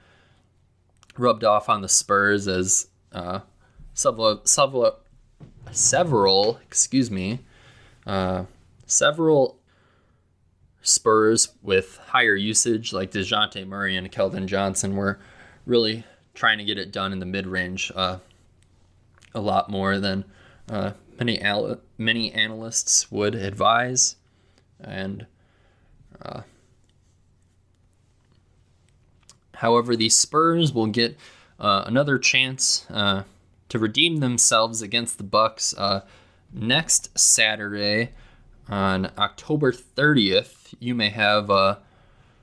rubbed 1.18 1.44
off 1.44 1.70
on 1.70 1.82
the 1.82 1.89
Spurs 1.89 2.48
as 2.48 2.88
uh, 3.12 3.39
several, 3.94 4.41
several, 4.46 5.00
several, 5.72 6.60
excuse 6.66 7.12
me, 7.12 7.39
uh, 8.08 8.46
several 8.88 9.60
Spurs 10.84 11.50
with 11.64 11.98
higher 11.98 12.36
usage, 12.36 12.94
like 12.94 13.12
Dejounte 13.12 13.66
Murray 13.66 13.98
and 13.98 14.12
Keldon 14.12 14.46
Johnson, 14.46 14.96
were 14.96 15.20
really 15.66 16.04
trying 16.36 16.60
to 16.60 16.64
get 16.64 16.78
it 16.78 16.92
done 16.92 17.12
in 17.12 17.20
the 17.20 17.26
mid 17.26 17.48
range 17.48 17.92
uh, 17.96 18.20
a 19.34 19.42
lot 19.42 19.70
more 19.70 19.98
than 20.00 20.26
uh, 20.70 20.92
many 21.20 21.42
al- 21.42 21.80
many 21.98 22.32
analysts 22.32 23.12
would 23.12 23.34
advise, 23.34 24.18
and 24.80 25.26
uh, 26.22 26.42
However, 29.64 29.96
the 29.96 30.10
Spurs 30.10 30.74
will 30.74 30.88
get 30.88 31.18
uh, 31.58 31.86
another 31.86 32.18
chance 32.18 32.86
uh, 32.90 33.24
to 33.70 33.80
redeem 33.80 34.18
themselves 34.18 34.82
against 34.82 35.18
the 35.18 35.24
Bucks 35.24 35.74
uh, 35.78 36.02
next 36.52 37.18
Saturday 37.18 38.10
on 38.68 39.10
October 39.18 39.72
30th. 39.72 40.62
You 40.80 40.96
may 40.96 41.10
have 41.10 41.50
uh, 41.50 41.78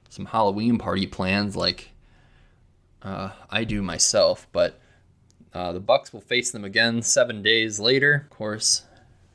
some 0.08 0.26
Halloween 0.26 0.78
party 0.78 1.06
plans, 1.06 1.56
like 1.56 1.90
uh, 3.02 3.30
I 3.50 3.64
do 3.64 3.82
myself, 3.82 4.46
but 4.52 4.80
uh, 5.52 5.72
the 5.72 5.80
Bucks 5.80 6.12
will 6.12 6.20
face 6.20 6.50
them 6.50 6.64
again 6.64 7.02
seven 7.02 7.42
days 7.42 7.80
later. 7.80 8.26
Of 8.30 8.36
course, 8.36 8.82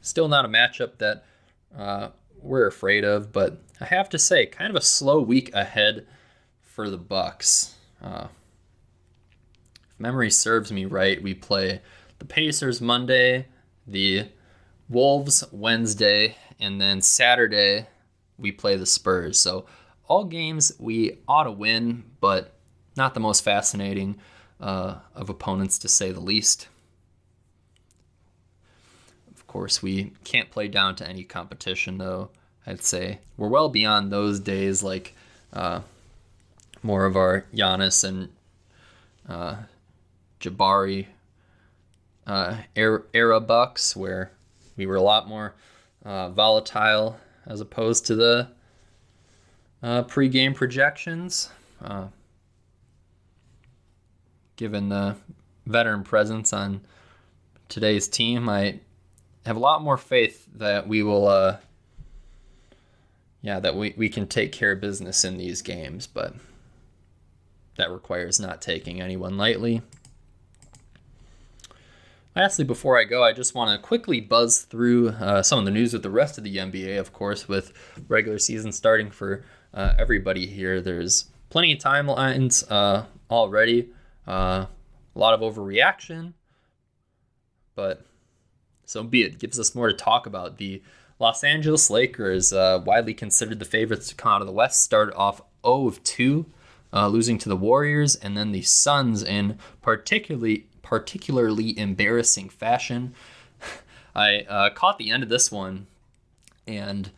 still 0.02 0.28
not 0.28 0.46
a 0.46 0.48
matchup 0.48 0.98
that 1.00 1.24
we're 2.42 2.68
afraid 2.68 3.04
of, 3.04 3.32
but 3.32 3.62
I 3.82 3.86
have 3.86 4.10
to 4.10 4.20
say, 4.20 4.46
kind 4.46 4.70
of 4.70 4.76
a 4.76 4.82
slow 4.82 5.20
week 5.20 5.54
ahead 5.54 6.06
for 6.62 6.90
the 6.90 6.98
Bucks. 6.98 7.76
Uh, 8.02 8.28
if 9.90 10.00
memory 10.00 10.30
serves 10.30 10.72
me 10.72 10.86
right, 10.86 11.22
we 11.22 11.34
play 11.34 11.82
the 12.20 12.26
Pacers 12.26 12.80
Monday, 12.80 13.48
the 13.88 14.28
Wolves 14.88 15.44
Wednesday, 15.52 16.38
and 16.60 16.80
then 16.80 17.02
Saturday 17.02 17.88
we 18.38 18.52
play 18.52 18.76
the 18.76 18.86
Spurs. 18.86 19.40
So 19.40 19.66
all 20.08 20.26
games 20.26 20.72
we 20.80 21.20
ought 21.28 21.44
to 21.44 21.52
win, 21.52 22.04
but 22.20 22.54
not 22.96 23.14
the 23.14 23.20
most 23.20 23.44
fascinating 23.44 24.18
uh, 24.60 24.96
of 25.14 25.30
opponents 25.30 25.78
to 25.80 25.88
say 25.88 26.12
the 26.12 26.20
least. 26.20 26.68
Of 29.32 29.48
course, 29.48 29.82
we 29.82 30.14
can't 30.24 30.52
play 30.52 30.68
down 30.68 30.96
to 30.98 31.08
any 31.08 31.24
competition, 31.24 31.98
though. 31.98 32.30
I'd 32.68 32.84
say 32.84 33.20
we're 33.38 33.48
well 33.48 33.70
beyond 33.70 34.12
those 34.12 34.40
days, 34.40 34.82
like 34.82 35.14
uh, 35.54 35.82
more 36.82 37.06
of 37.06 37.16
our 37.16 37.46
Giannis 37.54 38.04
and 38.04 38.30
uh, 39.28 39.56
Jabari 40.40 41.08
uh, 42.26 42.58
era 42.76 43.40
Bucks, 43.40 43.96
where 43.96 44.32
we 44.76 44.86
were 44.86 44.96
a 44.96 45.02
lot 45.02 45.28
more 45.28 45.54
uh, 46.04 46.30
volatile 46.30 47.18
as 47.48 47.62
opposed 47.62 48.06
to 48.08 48.16
the 48.16 48.48
uh, 49.84 50.04
pre-game 50.04 50.54
projections. 50.54 51.50
Uh, 51.82 52.08
given 54.56 54.90
the 54.90 55.16
veteran 55.66 56.04
presence 56.04 56.54
on 56.54 56.82
today's 57.70 58.08
team, 58.08 58.50
I 58.50 58.80
have 59.46 59.58
a 59.58 59.60
lot 59.60 59.82
more 59.82 59.98
faith 59.98 60.48
that 60.56 60.88
we 60.88 61.04
will, 61.04 61.28
uh, 61.28 61.58
yeah, 63.42 63.60
that 63.60 63.76
we, 63.76 63.94
we 63.98 64.10
can 64.10 64.28
take 64.28 64.52
care 64.52 64.72
of 64.72 64.82
business 64.82 65.24
in 65.24 65.38
these 65.38 65.62
games. 65.62 66.08
But 66.08 66.34
that 67.78 67.92
requires 67.92 68.40
not 68.40 68.62
taking 68.62 69.02
anyone 69.02 69.38
lightly. 69.38 69.82
Lastly, 72.36 72.66
before 72.66 73.00
I 73.00 73.06
go, 73.06 73.24
I 73.24 73.32
just 73.32 73.56
want 73.56 73.72
to 73.72 73.88
quickly 73.88 74.20
buzz 74.20 74.64
through 74.64 75.10
uh, 75.10 75.42
some 75.42 75.58
of 75.58 75.64
the 75.64 75.72
news 75.72 75.94
with 75.94 76.04
the 76.04 76.10
rest 76.10 76.38
of 76.38 76.44
the 76.44 76.58
NBA, 76.58 77.00
of 77.00 77.14
course, 77.14 77.48
with 77.48 77.72
regular 78.10 78.40
season 78.40 78.74
starting 78.74 79.10
for 79.10 79.46
uh, 79.74 79.94
everybody 79.98 80.46
here. 80.46 80.82
There's 80.82 81.30
plenty 81.50 81.72
of 81.72 81.80
timelines 81.80 82.70
uh, 82.70 83.06
already, 83.32 83.88
uh, 84.28 84.66
a 85.16 85.18
lot 85.20 85.34
of 85.34 85.40
overreaction, 85.40 86.34
but 87.74 88.06
so 88.84 89.02
be 89.02 89.24
it. 89.24 89.40
Gives 89.40 89.58
us 89.58 89.74
more 89.74 89.88
to 89.88 89.94
talk 89.94 90.26
about. 90.26 90.58
The 90.58 90.84
Los 91.20 91.42
Angeles 91.42 91.90
Lakers, 91.90 92.52
uh, 92.52 92.84
widely 92.86 93.14
considered 93.14 93.60
the 93.60 93.66
favorites 93.66 94.10
to 94.10 94.16
come 94.16 94.34
out 94.34 94.42
of 94.42 94.48
the 94.48 94.54
West, 94.54 94.82
started 94.82 95.16
off 95.16 95.42
0 95.66 95.88
of 95.88 96.04
2 96.04 96.46
uh, 96.96 97.08
losing 97.08 97.38
to 97.38 97.50
the 97.50 97.58
Warriors, 97.58 98.16
and 98.16 98.38
then 98.38 98.52
the 98.52 98.62
Suns 98.62 99.22
in 99.22 99.60
particularly 99.82 100.68
particularly 100.86 101.78
embarrassing 101.78 102.48
fashion. 102.48 103.14
I 104.16 104.42
uh, 104.48 104.70
caught 104.70 104.98
the 104.98 105.12
end 105.12 105.24
of 105.24 105.30
this 105.30 105.52
one, 105.52 105.88
and 106.66 107.10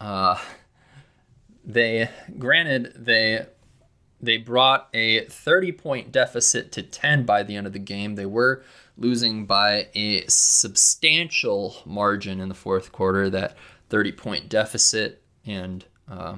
uh, 0.00 0.38
they 1.64 2.08
granted 2.38 2.94
they 2.96 3.44
they 4.20 4.36
brought 4.38 4.88
a 4.94 5.26
30 5.26 5.72
point 5.72 6.12
deficit 6.12 6.72
to 6.72 6.82
10 6.82 7.24
by 7.24 7.42
the 7.42 7.56
end 7.56 7.66
of 7.66 7.72
the 7.72 7.78
game. 7.78 8.14
They 8.14 8.26
were 8.26 8.62
losing 8.96 9.44
by 9.44 9.88
a 9.94 10.24
substantial 10.26 11.76
margin 11.84 12.40
in 12.40 12.48
the 12.48 12.54
fourth 12.54 12.90
quarter 12.92 13.28
that 13.30 13.56
30 13.90 14.12
point 14.12 14.48
deficit. 14.48 15.22
And 15.44 15.84
uh, 16.10 16.36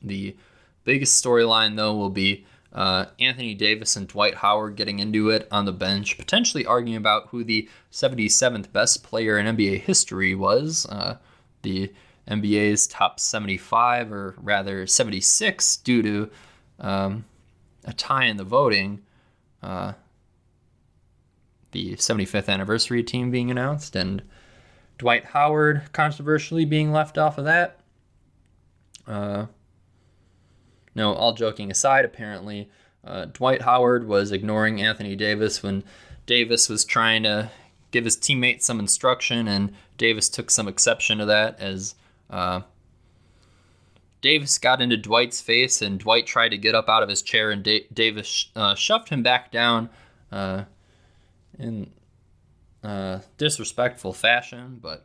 the 0.00 0.36
biggest 0.84 1.22
storyline, 1.22 1.76
though, 1.76 1.94
will 1.94 2.10
be 2.10 2.46
uh, 2.74 3.06
Anthony 3.20 3.54
Davis 3.54 3.96
and 3.96 4.08
Dwight 4.08 4.36
Howard 4.36 4.76
getting 4.76 4.98
into 4.98 5.30
it 5.30 5.46
on 5.50 5.66
the 5.66 5.72
bench, 5.72 6.16
potentially 6.16 6.64
arguing 6.64 6.96
about 6.96 7.28
who 7.28 7.44
the 7.44 7.68
77th 7.90 8.72
best 8.72 9.02
player 9.02 9.38
in 9.38 9.56
NBA 9.56 9.80
history 9.80 10.34
was. 10.34 10.86
Uh, 10.86 11.18
the 11.62 11.92
NBA's 12.28 12.86
top 12.86 13.20
75, 13.20 14.12
or 14.12 14.34
rather 14.38 14.86
76, 14.86 15.76
due 15.78 16.02
to 16.02 16.30
um, 16.80 17.24
a 17.84 17.92
tie 17.92 18.24
in 18.24 18.36
the 18.36 18.44
voting. 18.44 19.02
Uh, 19.62 19.92
the 21.72 21.94
75th 21.94 22.48
anniversary 22.48 23.02
team 23.02 23.30
being 23.30 23.50
announced, 23.50 23.96
and 23.96 24.22
Dwight 24.98 25.24
Howard 25.26 25.82
controversially 25.92 26.64
being 26.64 26.92
left 26.92 27.18
off 27.18 27.38
of 27.38 27.44
that. 27.44 27.80
Uh, 30.94 30.98
no, 31.00 31.14
all 31.14 31.32
joking 31.32 31.70
aside, 31.70 32.04
apparently, 32.04 32.68
uh, 33.04 33.26
Dwight 33.26 33.62
Howard 33.62 34.06
was 34.06 34.32
ignoring 34.32 34.80
Anthony 34.80 35.16
Davis 35.16 35.62
when 35.62 35.84
Davis 36.26 36.68
was 36.68 36.84
trying 36.84 37.22
to 37.24 37.50
give 37.90 38.04
his 38.04 38.16
teammates 38.16 38.64
some 38.66 38.78
instruction, 38.78 39.48
and 39.48 39.72
Davis 39.98 40.28
took 40.28 40.50
some 40.50 40.68
exception 40.68 41.18
to 41.18 41.26
that 41.26 41.60
as 41.60 41.94
uh, 42.30 42.62
Davis 44.20 44.58
got 44.58 44.80
into 44.80 44.96
Dwight's 44.96 45.40
face, 45.40 45.82
and 45.82 45.98
Dwight 45.98 46.26
tried 46.26 46.50
to 46.50 46.58
get 46.58 46.74
up 46.74 46.88
out 46.88 47.02
of 47.02 47.08
his 47.08 47.22
chair, 47.22 47.50
and 47.50 47.62
da- 47.62 47.86
Davis 47.92 48.50
uh, 48.54 48.74
shoved 48.74 49.08
him 49.08 49.22
back 49.22 49.50
down 49.50 49.90
uh, 50.30 50.64
in 51.58 51.90
uh, 52.84 53.18
disrespectful 53.36 54.12
fashion. 54.12 54.78
But 54.80 55.04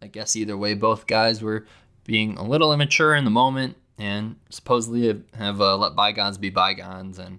I 0.00 0.06
guess 0.06 0.36
either 0.36 0.56
way, 0.56 0.74
both 0.74 1.06
guys 1.06 1.42
were 1.42 1.66
being 2.08 2.38
a 2.38 2.42
little 2.42 2.72
immature 2.72 3.14
in 3.14 3.26
the 3.26 3.30
moment 3.30 3.76
and 3.98 4.36
supposedly 4.48 5.08
have, 5.08 5.22
have 5.34 5.60
uh, 5.60 5.76
let 5.76 5.94
bygones 5.94 6.38
be 6.38 6.48
bygones, 6.48 7.18
and 7.18 7.38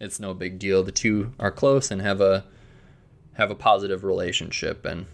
it's 0.00 0.18
no 0.18 0.32
big 0.32 0.58
deal. 0.58 0.82
The 0.82 0.90
two 0.90 1.34
are 1.38 1.50
close 1.50 1.90
and 1.90 2.00
have 2.00 2.22
a 2.22 2.46
have 3.34 3.50
a 3.50 3.54
positive 3.54 4.04
relationship, 4.04 4.86
and 4.86 5.04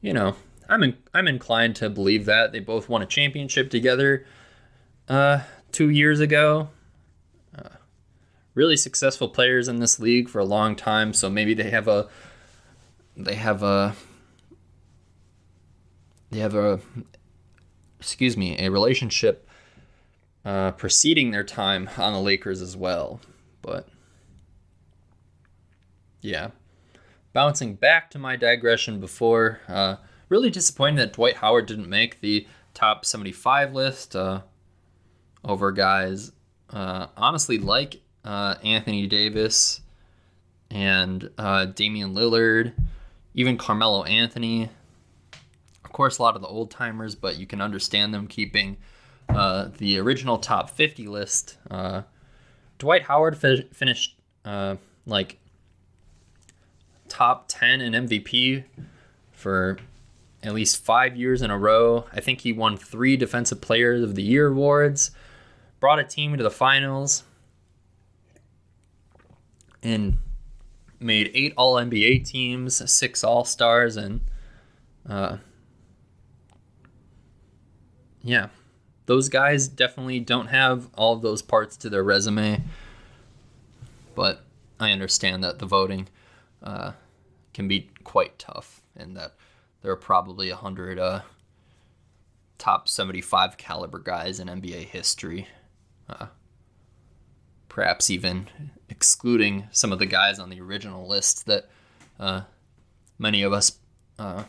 you 0.00 0.14
know, 0.14 0.34
I'm 0.66 0.82
in, 0.82 0.96
I'm 1.12 1.28
inclined 1.28 1.76
to 1.76 1.90
believe 1.90 2.24
that 2.24 2.52
they 2.52 2.60
both 2.60 2.88
won 2.88 3.02
a 3.02 3.06
championship 3.06 3.68
together 3.68 4.24
uh, 5.10 5.40
two 5.72 5.90
years 5.90 6.20
ago. 6.20 6.70
Uh, 7.54 7.68
really 8.54 8.78
successful 8.78 9.28
players 9.28 9.68
in 9.68 9.78
this 9.78 10.00
league 10.00 10.30
for 10.30 10.38
a 10.38 10.46
long 10.46 10.74
time, 10.74 11.12
so 11.12 11.28
maybe 11.28 11.52
they 11.52 11.68
have 11.68 11.86
a 11.86 12.08
they 13.14 13.34
have 13.34 13.62
a 13.62 13.94
they 16.34 16.40
have 16.40 16.54
a 16.56 16.80
excuse 18.00 18.36
me 18.36 18.58
a 18.58 18.68
relationship 18.68 19.48
uh, 20.44 20.72
preceding 20.72 21.30
their 21.30 21.44
time 21.44 21.88
on 21.96 22.12
the 22.12 22.20
Lakers 22.20 22.60
as 22.60 22.76
well. 22.76 23.20
But 23.62 23.88
yeah, 26.20 26.50
bouncing 27.32 27.74
back 27.74 28.10
to 28.10 28.18
my 28.18 28.36
digression 28.36 28.98
before, 29.00 29.60
uh, 29.68 29.96
really 30.28 30.50
disappointed 30.50 30.98
that 30.98 31.12
Dwight 31.12 31.36
Howard 31.36 31.66
didn't 31.66 31.88
make 31.88 32.20
the 32.20 32.46
top 32.74 33.04
75 33.04 33.72
list 33.72 34.16
uh, 34.16 34.42
over 35.44 35.70
guys 35.70 36.32
uh, 36.70 37.06
honestly 37.16 37.58
like 37.58 38.00
uh, 38.24 38.56
Anthony 38.64 39.06
Davis 39.06 39.80
and 40.70 41.30
uh, 41.38 41.66
Damian 41.66 42.12
Lillard, 42.12 42.72
even 43.34 43.56
Carmelo 43.56 44.02
Anthony 44.02 44.70
course, 45.94 46.18
a 46.18 46.22
lot 46.22 46.36
of 46.36 46.42
the 46.42 46.48
old 46.48 46.70
timers, 46.70 47.14
but 47.14 47.38
you 47.38 47.46
can 47.46 47.62
understand 47.62 48.12
them 48.12 48.26
keeping 48.26 48.76
uh, 49.30 49.68
the 49.78 49.98
original 49.98 50.36
top 50.36 50.68
50 50.68 51.06
list. 51.06 51.56
Uh, 51.70 52.02
Dwight 52.78 53.04
Howard 53.04 53.38
fi- 53.38 53.66
finished 53.72 54.18
uh, 54.44 54.76
like 55.06 55.38
top 57.08 57.46
10 57.48 57.80
in 57.80 58.06
MVP 58.06 58.64
for 59.32 59.78
at 60.42 60.52
least 60.52 60.84
five 60.84 61.16
years 61.16 61.40
in 61.40 61.50
a 61.50 61.56
row. 61.56 62.04
I 62.12 62.20
think 62.20 62.42
he 62.42 62.52
won 62.52 62.76
three 62.76 63.16
Defensive 63.16 63.60
Players 63.60 64.02
of 64.02 64.14
the 64.14 64.22
Year 64.22 64.48
awards, 64.48 65.10
brought 65.80 65.98
a 65.98 66.04
team 66.04 66.36
to 66.36 66.42
the 66.42 66.50
finals, 66.50 67.24
and 69.82 70.18
made 71.00 71.30
eight 71.34 71.54
All 71.56 71.76
NBA 71.76 72.26
teams, 72.26 72.90
six 72.90 73.24
All 73.24 73.44
Stars, 73.44 73.96
and 73.96 74.20
uh, 75.08 75.38
yeah, 78.24 78.48
those 79.06 79.28
guys 79.28 79.68
definitely 79.68 80.18
don't 80.18 80.46
have 80.46 80.88
all 80.94 81.12
of 81.12 81.22
those 81.22 81.42
parts 81.42 81.76
to 81.76 81.90
their 81.90 82.02
resume. 82.02 82.62
But 84.14 84.44
I 84.80 84.90
understand 84.92 85.44
that 85.44 85.58
the 85.58 85.66
voting 85.66 86.08
uh, 86.62 86.92
can 87.52 87.68
be 87.68 87.90
quite 88.02 88.38
tough, 88.38 88.80
and 88.96 89.16
that 89.16 89.34
there 89.82 89.92
are 89.92 89.96
probably 89.96 90.48
a 90.48 90.56
hundred 90.56 90.98
uh, 90.98 91.20
top 92.56 92.88
seventy-five 92.88 93.58
caliber 93.58 93.98
guys 93.98 94.40
in 94.40 94.48
NBA 94.48 94.86
history. 94.86 95.46
Uh, 96.08 96.26
perhaps 97.68 98.08
even 98.08 98.48
excluding 98.88 99.68
some 99.70 99.92
of 99.92 99.98
the 99.98 100.06
guys 100.06 100.38
on 100.38 100.48
the 100.48 100.60
original 100.60 101.08
list 101.08 101.46
that 101.46 101.68
uh, 102.20 102.42
many 103.18 103.42
of 103.42 103.52
us 103.52 103.78
uh, 104.18 104.44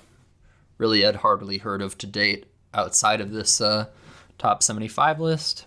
really 0.77 1.01
had 1.01 1.17
hardly 1.17 1.57
heard 1.57 1.81
of 1.81 1.97
to 1.97 2.05
date 2.05 2.45
outside 2.75 3.21
of 3.21 3.31
this 3.31 3.59
uh, 3.61 3.87
top 4.37 4.61
75 4.61 5.19
list. 5.19 5.65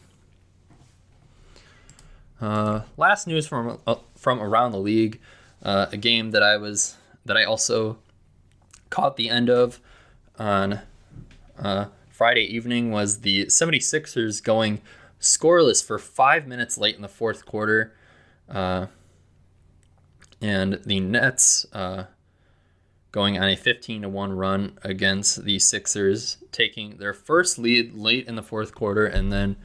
Uh, 2.41 2.83
last 2.97 3.27
news 3.27 3.49
from 3.49 3.81
uh, 3.87 3.97
from 4.15 4.41
around 4.41 4.71
the 4.71 4.79
league, 4.79 5.21
uh, 5.65 5.87
a 5.91 5.97
game 5.97 6.31
that 6.31 6.43
I 6.43 6.57
was 6.57 6.97
that 7.25 7.37
I 7.37 7.45
also 7.45 7.99
caught 8.91 9.17
the 9.17 9.29
end 9.29 9.51
of 9.51 9.81
on 10.39 10.81
uh, 11.59 11.87
Friday 12.11 12.43
evening 12.43 12.93
was 12.93 13.21
the 13.21 13.47
76ers 13.47 14.43
going 14.43 14.81
scoreless 15.21 15.85
for 15.85 15.99
five 15.99 16.47
minutes 16.47 16.79
late 16.79 16.95
in 16.95 17.03
the 17.03 17.09
fourth 17.09 17.45
quarter. 17.45 17.93
Uh, 18.49 18.87
and 20.41 20.81
the 20.87 21.01
Nets 21.01 21.67
going 23.11 23.39
on 23.39 23.49
a 23.49 23.57
15 23.57 24.03
to 24.03 24.09
1 24.09 24.33
run 24.33 24.79
against 24.83 25.45
the 25.45 25.59
Sixers, 25.59 26.39
taking 26.53 26.99
their 26.99 27.15
first 27.15 27.59
lead 27.59 27.95
late 27.95 28.27
in 28.27 28.37
the 28.37 28.43
fourth 28.43 28.75
quarter 28.75 29.07
and 29.07 29.33
then 29.33 29.57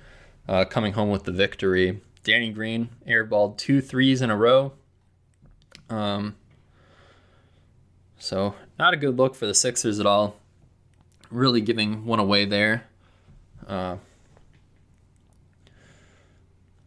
uh, 0.48 0.66
coming 0.66 0.94
home 0.94 1.10
with 1.10 1.24
the 1.24 1.32
victory. 1.32 2.02
Danny 2.24 2.52
Green 2.52 2.90
airballed 3.08 3.58
two 3.58 3.82
threes 3.82 4.22
in 4.22 4.30
a 4.30 4.38
row. 4.38 4.74
Um, 5.90 6.36
so, 8.18 8.56
not 8.80 8.94
a 8.94 8.98
good 8.98 9.18
look 9.18 9.36
for 9.36 9.46
the 9.46 9.54
Sixers 9.54 10.00
at 10.00 10.06
all. 10.06 10.38
Really 11.30 11.60
giving 11.60 12.06
one 12.06 12.20
away 12.20 12.46
there. 12.46 12.86
Uh, 13.68 13.98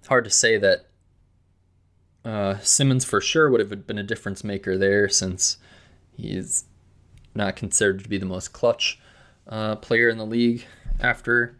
hard 0.07 0.25
to 0.25 0.31
say 0.31 0.57
that 0.57 0.87
uh, 2.25 2.59
Simmons 2.59 3.05
for 3.05 3.21
sure 3.21 3.51
would 3.51 3.61
have 3.61 3.87
been 3.87 3.99
a 3.99 4.03
difference 4.03 4.43
maker 4.43 4.79
there 4.79 5.09
since 5.09 5.59
He's 6.17 6.64
not 7.35 7.57
considered 7.57 8.03
to 8.03 8.09
be 8.09 8.19
the 8.19 8.27
most 8.27 8.53
clutch 8.53 8.99
uh, 9.49 9.77
player 9.77 10.09
in 10.09 10.19
the 10.19 10.27
league 10.27 10.64
after 11.01 11.57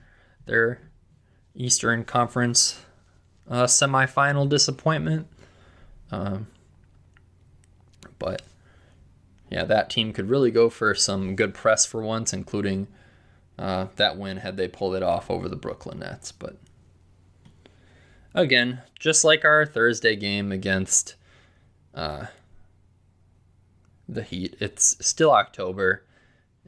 their 0.47 0.81
Eastern 1.55 2.05
Conference 2.05 2.81
uh, 3.49 3.65
semifinal 3.65 4.49
disappointment. 4.49 5.27
Um, 6.11 6.47
but 8.19 8.43
yeah, 9.51 9.65
that 9.65 9.91
team 9.91 10.13
could 10.13 10.29
really 10.29 10.51
go 10.51 10.69
for 10.69 10.95
some 10.95 11.37
good 11.37 11.55
press 11.55 11.87
for 11.87 12.03
once, 12.03 12.33
including 12.33 12.87
uh, 13.59 13.87
that 13.97 14.17
win 14.17 14.39
had 14.39 14.57
they 14.57 14.69
pulled 14.69 14.95
it 14.95 15.03
off 15.03 15.31
over 15.31 15.49
the 15.49 15.57
Brooklyn 15.57 16.01
Nets. 16.01 16.33
But 16.33 16.57
again, 18.35 18.83
just 18.99 19.25
like 19.25 19.45
our 19.45 19.65
Thursday 19.65 20.17
game 20.17 20.53
against 20.53 21.15
uh, 21.95 22.27
the 24.09 24.23
heat. 24.23 24.57
It's 24.61 24.97
still 25.05 25.33
October, 25.33 26.05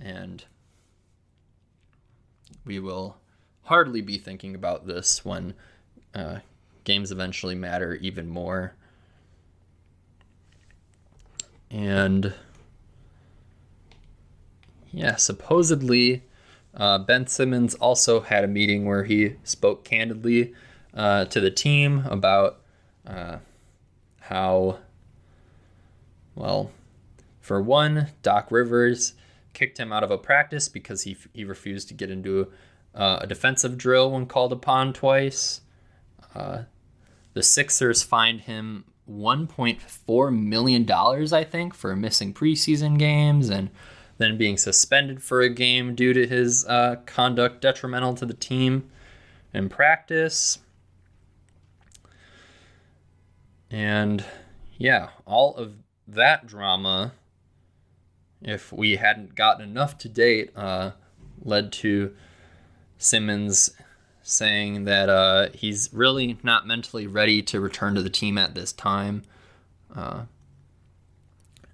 and 0.01 0.45
we 2.65 2.79
will 2.79 3.17
hardly 3.63 4.01
be 4.01 4.19
thinking 4.19 4.55
about 4.55 4.87
this 4.87 5.25
when 5.25 5.55
uh, 6.15 6.39
games 6.85 7.13
eventually 7.13 7.55
matter 7.55 7.95
even 7.97 8.29
more. 8.29 8.75
And 11.71 12.33
yeah, 14.91 15.17
supposedly 15.17 16.23
uh, 16.75 16.99
Ben 16.99 17.27
Simmons 17.27 17.75
also 17.75 18.21
had 18.21 18.45
a 18.45 18.49
meeting 18.49 18.87
where 18.87 19.05
he 19.05 19.35
spoke 19.45 19.85
candidly 19.85 20.55
uh, 20.95 21.27
to 21.27 21.41
the 21.41 21.51
team 21.51 22.05
about 22.07 22.61
uh, 23.07 23.39
how, 24.21 24.79
well, 26.35 26.71
For 27.49 27.63
one, 27.63 28.09
Doc 28.21 28.49
Rivers 28.51 29.15
kicked 29.55 29.81
him 29.81 29.91
out 29.91 30.05
of 30.05 30.11
a 30.11 30.19
practice 30.19 30.69
because 30.69 31.05
he, 31.05 31.17
he 31.33 31.45
refused 31.45 31.89
to 31.89 31.95
get 31.95 32.11
into 32.11 32.53
uh, 32.95 33.21
a 33.23 33.27
defensive 33.27 33.79
drill 33.79 34.11
when 34.11 34.27
called 34.27 34.53
upon 34.53 34.93
twice. 34.93 35.63
Uh, 36.35 36.65
the 37.33 37.43
Sixers 37.43 38.03
fined 38.03 38.43
him 38.43 38.85
$1.4 39.11 40.39
million, 40.39 40.93
I 40.93 41.43
think, 41.43 41.73
for 41.73 41.97
missing 41.97 42.35
preseason 42.35 42.99
games 42.99 43.49
and 43.49 43.71
then 44.19 44.37
being 44.37 44.59
suspended 44.59 45.23
for 45.23 45.41
a 45.41 45.49
game 45.49 45.95
due 45.95 46.13
to 46.13 46.27
his 46.27 46.67
uh, 46.67 46.97
conduct 47.07 47.63
detrimental 47.63 48.13
to 48.17 48.27
the 48.27 48.35
team 48.35 48.91
in 49.55 49.71
practice. 49.71 50.59
And 53.71 54.23
yeah, 54.77 55.09
all 55.25 55.57
of 55.57 55.77
that 56.07 56.47
drama, 56.47 57.13
if 58.43 58.73
we 58.73 58.97
hadn't 58.97 59.35
gotten 59.35 59.69
enough 59.69 59.99
to 59.99 60.09
date, 60.09 60.51
uh, 60.57 60.93
led 61.43 61.73
to 61.73 62.15
Simmons 62.99 63.71
saying 64.23 64.85
that 64.85 65.09
uh, 65.09 65.49
he's 65.55 65.89
really 65.93 66.39
not 66.43 66.67
mentally 66.67 67.07
ready 67.07 67.41
to 67.43 67.61
return 67.61 67.95
to 67.95 68.03
the 68.03 68.11
team 68.11 68.37
at 68.37 68.55
this 68.55 68.73
time. 68.73 69.23
Uh, 69.95 70.23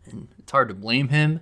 and 0.06 0.28
it's 0.38 0.52
hard 0.52 0.68
to 0.68 0.74
blame 0.74 1.08
him, 1.08 1.40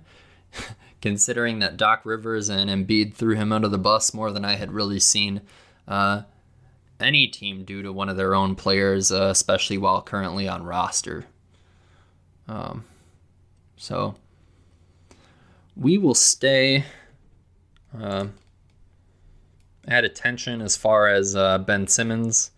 considering 1.01 1.59
that 1.59 1.77
Doc 1.77 2.01
Rivers 2.03 2.49
and 2.49 2.69
Embiid 2.69 3.13
threw 3.13 3.35
him 3.35 3.51
under 3.51 3.67
the 3.67 3.77
bus 3.77 4.13
more 4.13 4.31
than 4.31 4.43
I 4.43 4.55
had 4.55 4.71
really 4.71 4.99
seen 4.99 5.41
uh, 5.87 6.23
any 6.99 7.27
team 7.27 7.63
do 7.63 7.83
to 7.83 7.93
one 7.93 8.09
of 8.09 8.17
their 8.17 8.33
own 8.33 8.55
players, 8.55 9.11
uh, 9.11 9.25
especially 9.25 9.77
while 9.77 10.01
currently 10.01 10.47
on 10.47 10.63
roster. 10.63 11.25
Um, 12.47 12.85
so 13.77 14.15
we 15.75 15.97
will 15.97 16.15
stay. 16.15 16.85
Uh, 17.97 18.27
at 19.87 20.03
attention 20.03 20.61
as 20.61 20.77
far 20.77 21.07
as 21.07 21.35
uh, 21.35 21.57
Ben 21.57 21.87
Simmons 21.87 22.51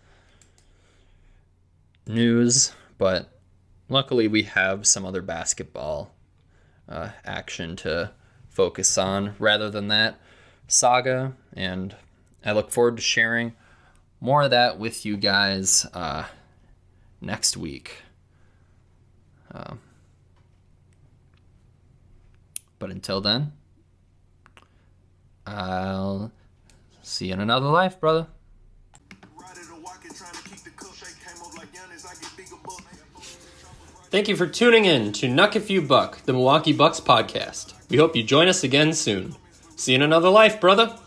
news, 2.07 2.71
but 2.97 3.29
luckily 3.89 4.27
we 4.27 4.43
have 4.43 4.85
some 4.85 5.05
other 5.05 5.21
basketball 5.21 6.13
uh, 6.87 7.09
action 7.23 7.75
to 7.75 8.11
focus 8.49 8.97
on 8.97 9.35
rather 9.39 9.69
than 9.69 9.87
that 9.87 10.19
saga. 10.67 11.33
And 11.53 11.95
I 12.45 12.51
look 12.51 12.71
forward 12.71 12.97
to 12.97 13.01
sharing 13.01 13.53
more 14.21 14.43
of 14.43 14.51
that 14.51 14.77
with 14.77 15.05
you 15.05 15.17
guys 15.17 15.85
uh, 15.93 16.25
next 17.21 17.57
week. 17.57 18.03
Um, 19.51 19.79
but 22.79 22.91
until 22.91 23.21
then, 23.21 23.53
I'll 25.45 26.31
See 27.05 27.27
you 27.27 27.33
in 27.33 27.39
another 27.39 27.67
life, 27.67 27.99
brother. 27.99 28.25
Thank 34.09 34.27
you 34.27 34.35
for 34.35 34.47
tuning 34.47 34.85
in 34.85 35.11
to 35.13 35.27
Nuck 35.27 35.55
If 35.55 35.69
You 35.69 35.83
Buck, 35.83 36.23
the 36.23 36.33
Milwaukee 36.33 36.73
Bucks 36.73 36.99
podcast. 36.99 37.75
We 37.89 37.97
hope 37.97 38.15
you 38.15 38.23
join 38.23 38.47
us 38.47 38.63
again 38.63 38.93
soon. 38.93 39.35
See 39.75 39.91
you 39.91 39.97
in 39.97 40.01
another 40.01 40.29
life, 40.29 40.59
brother. 40.59 40.97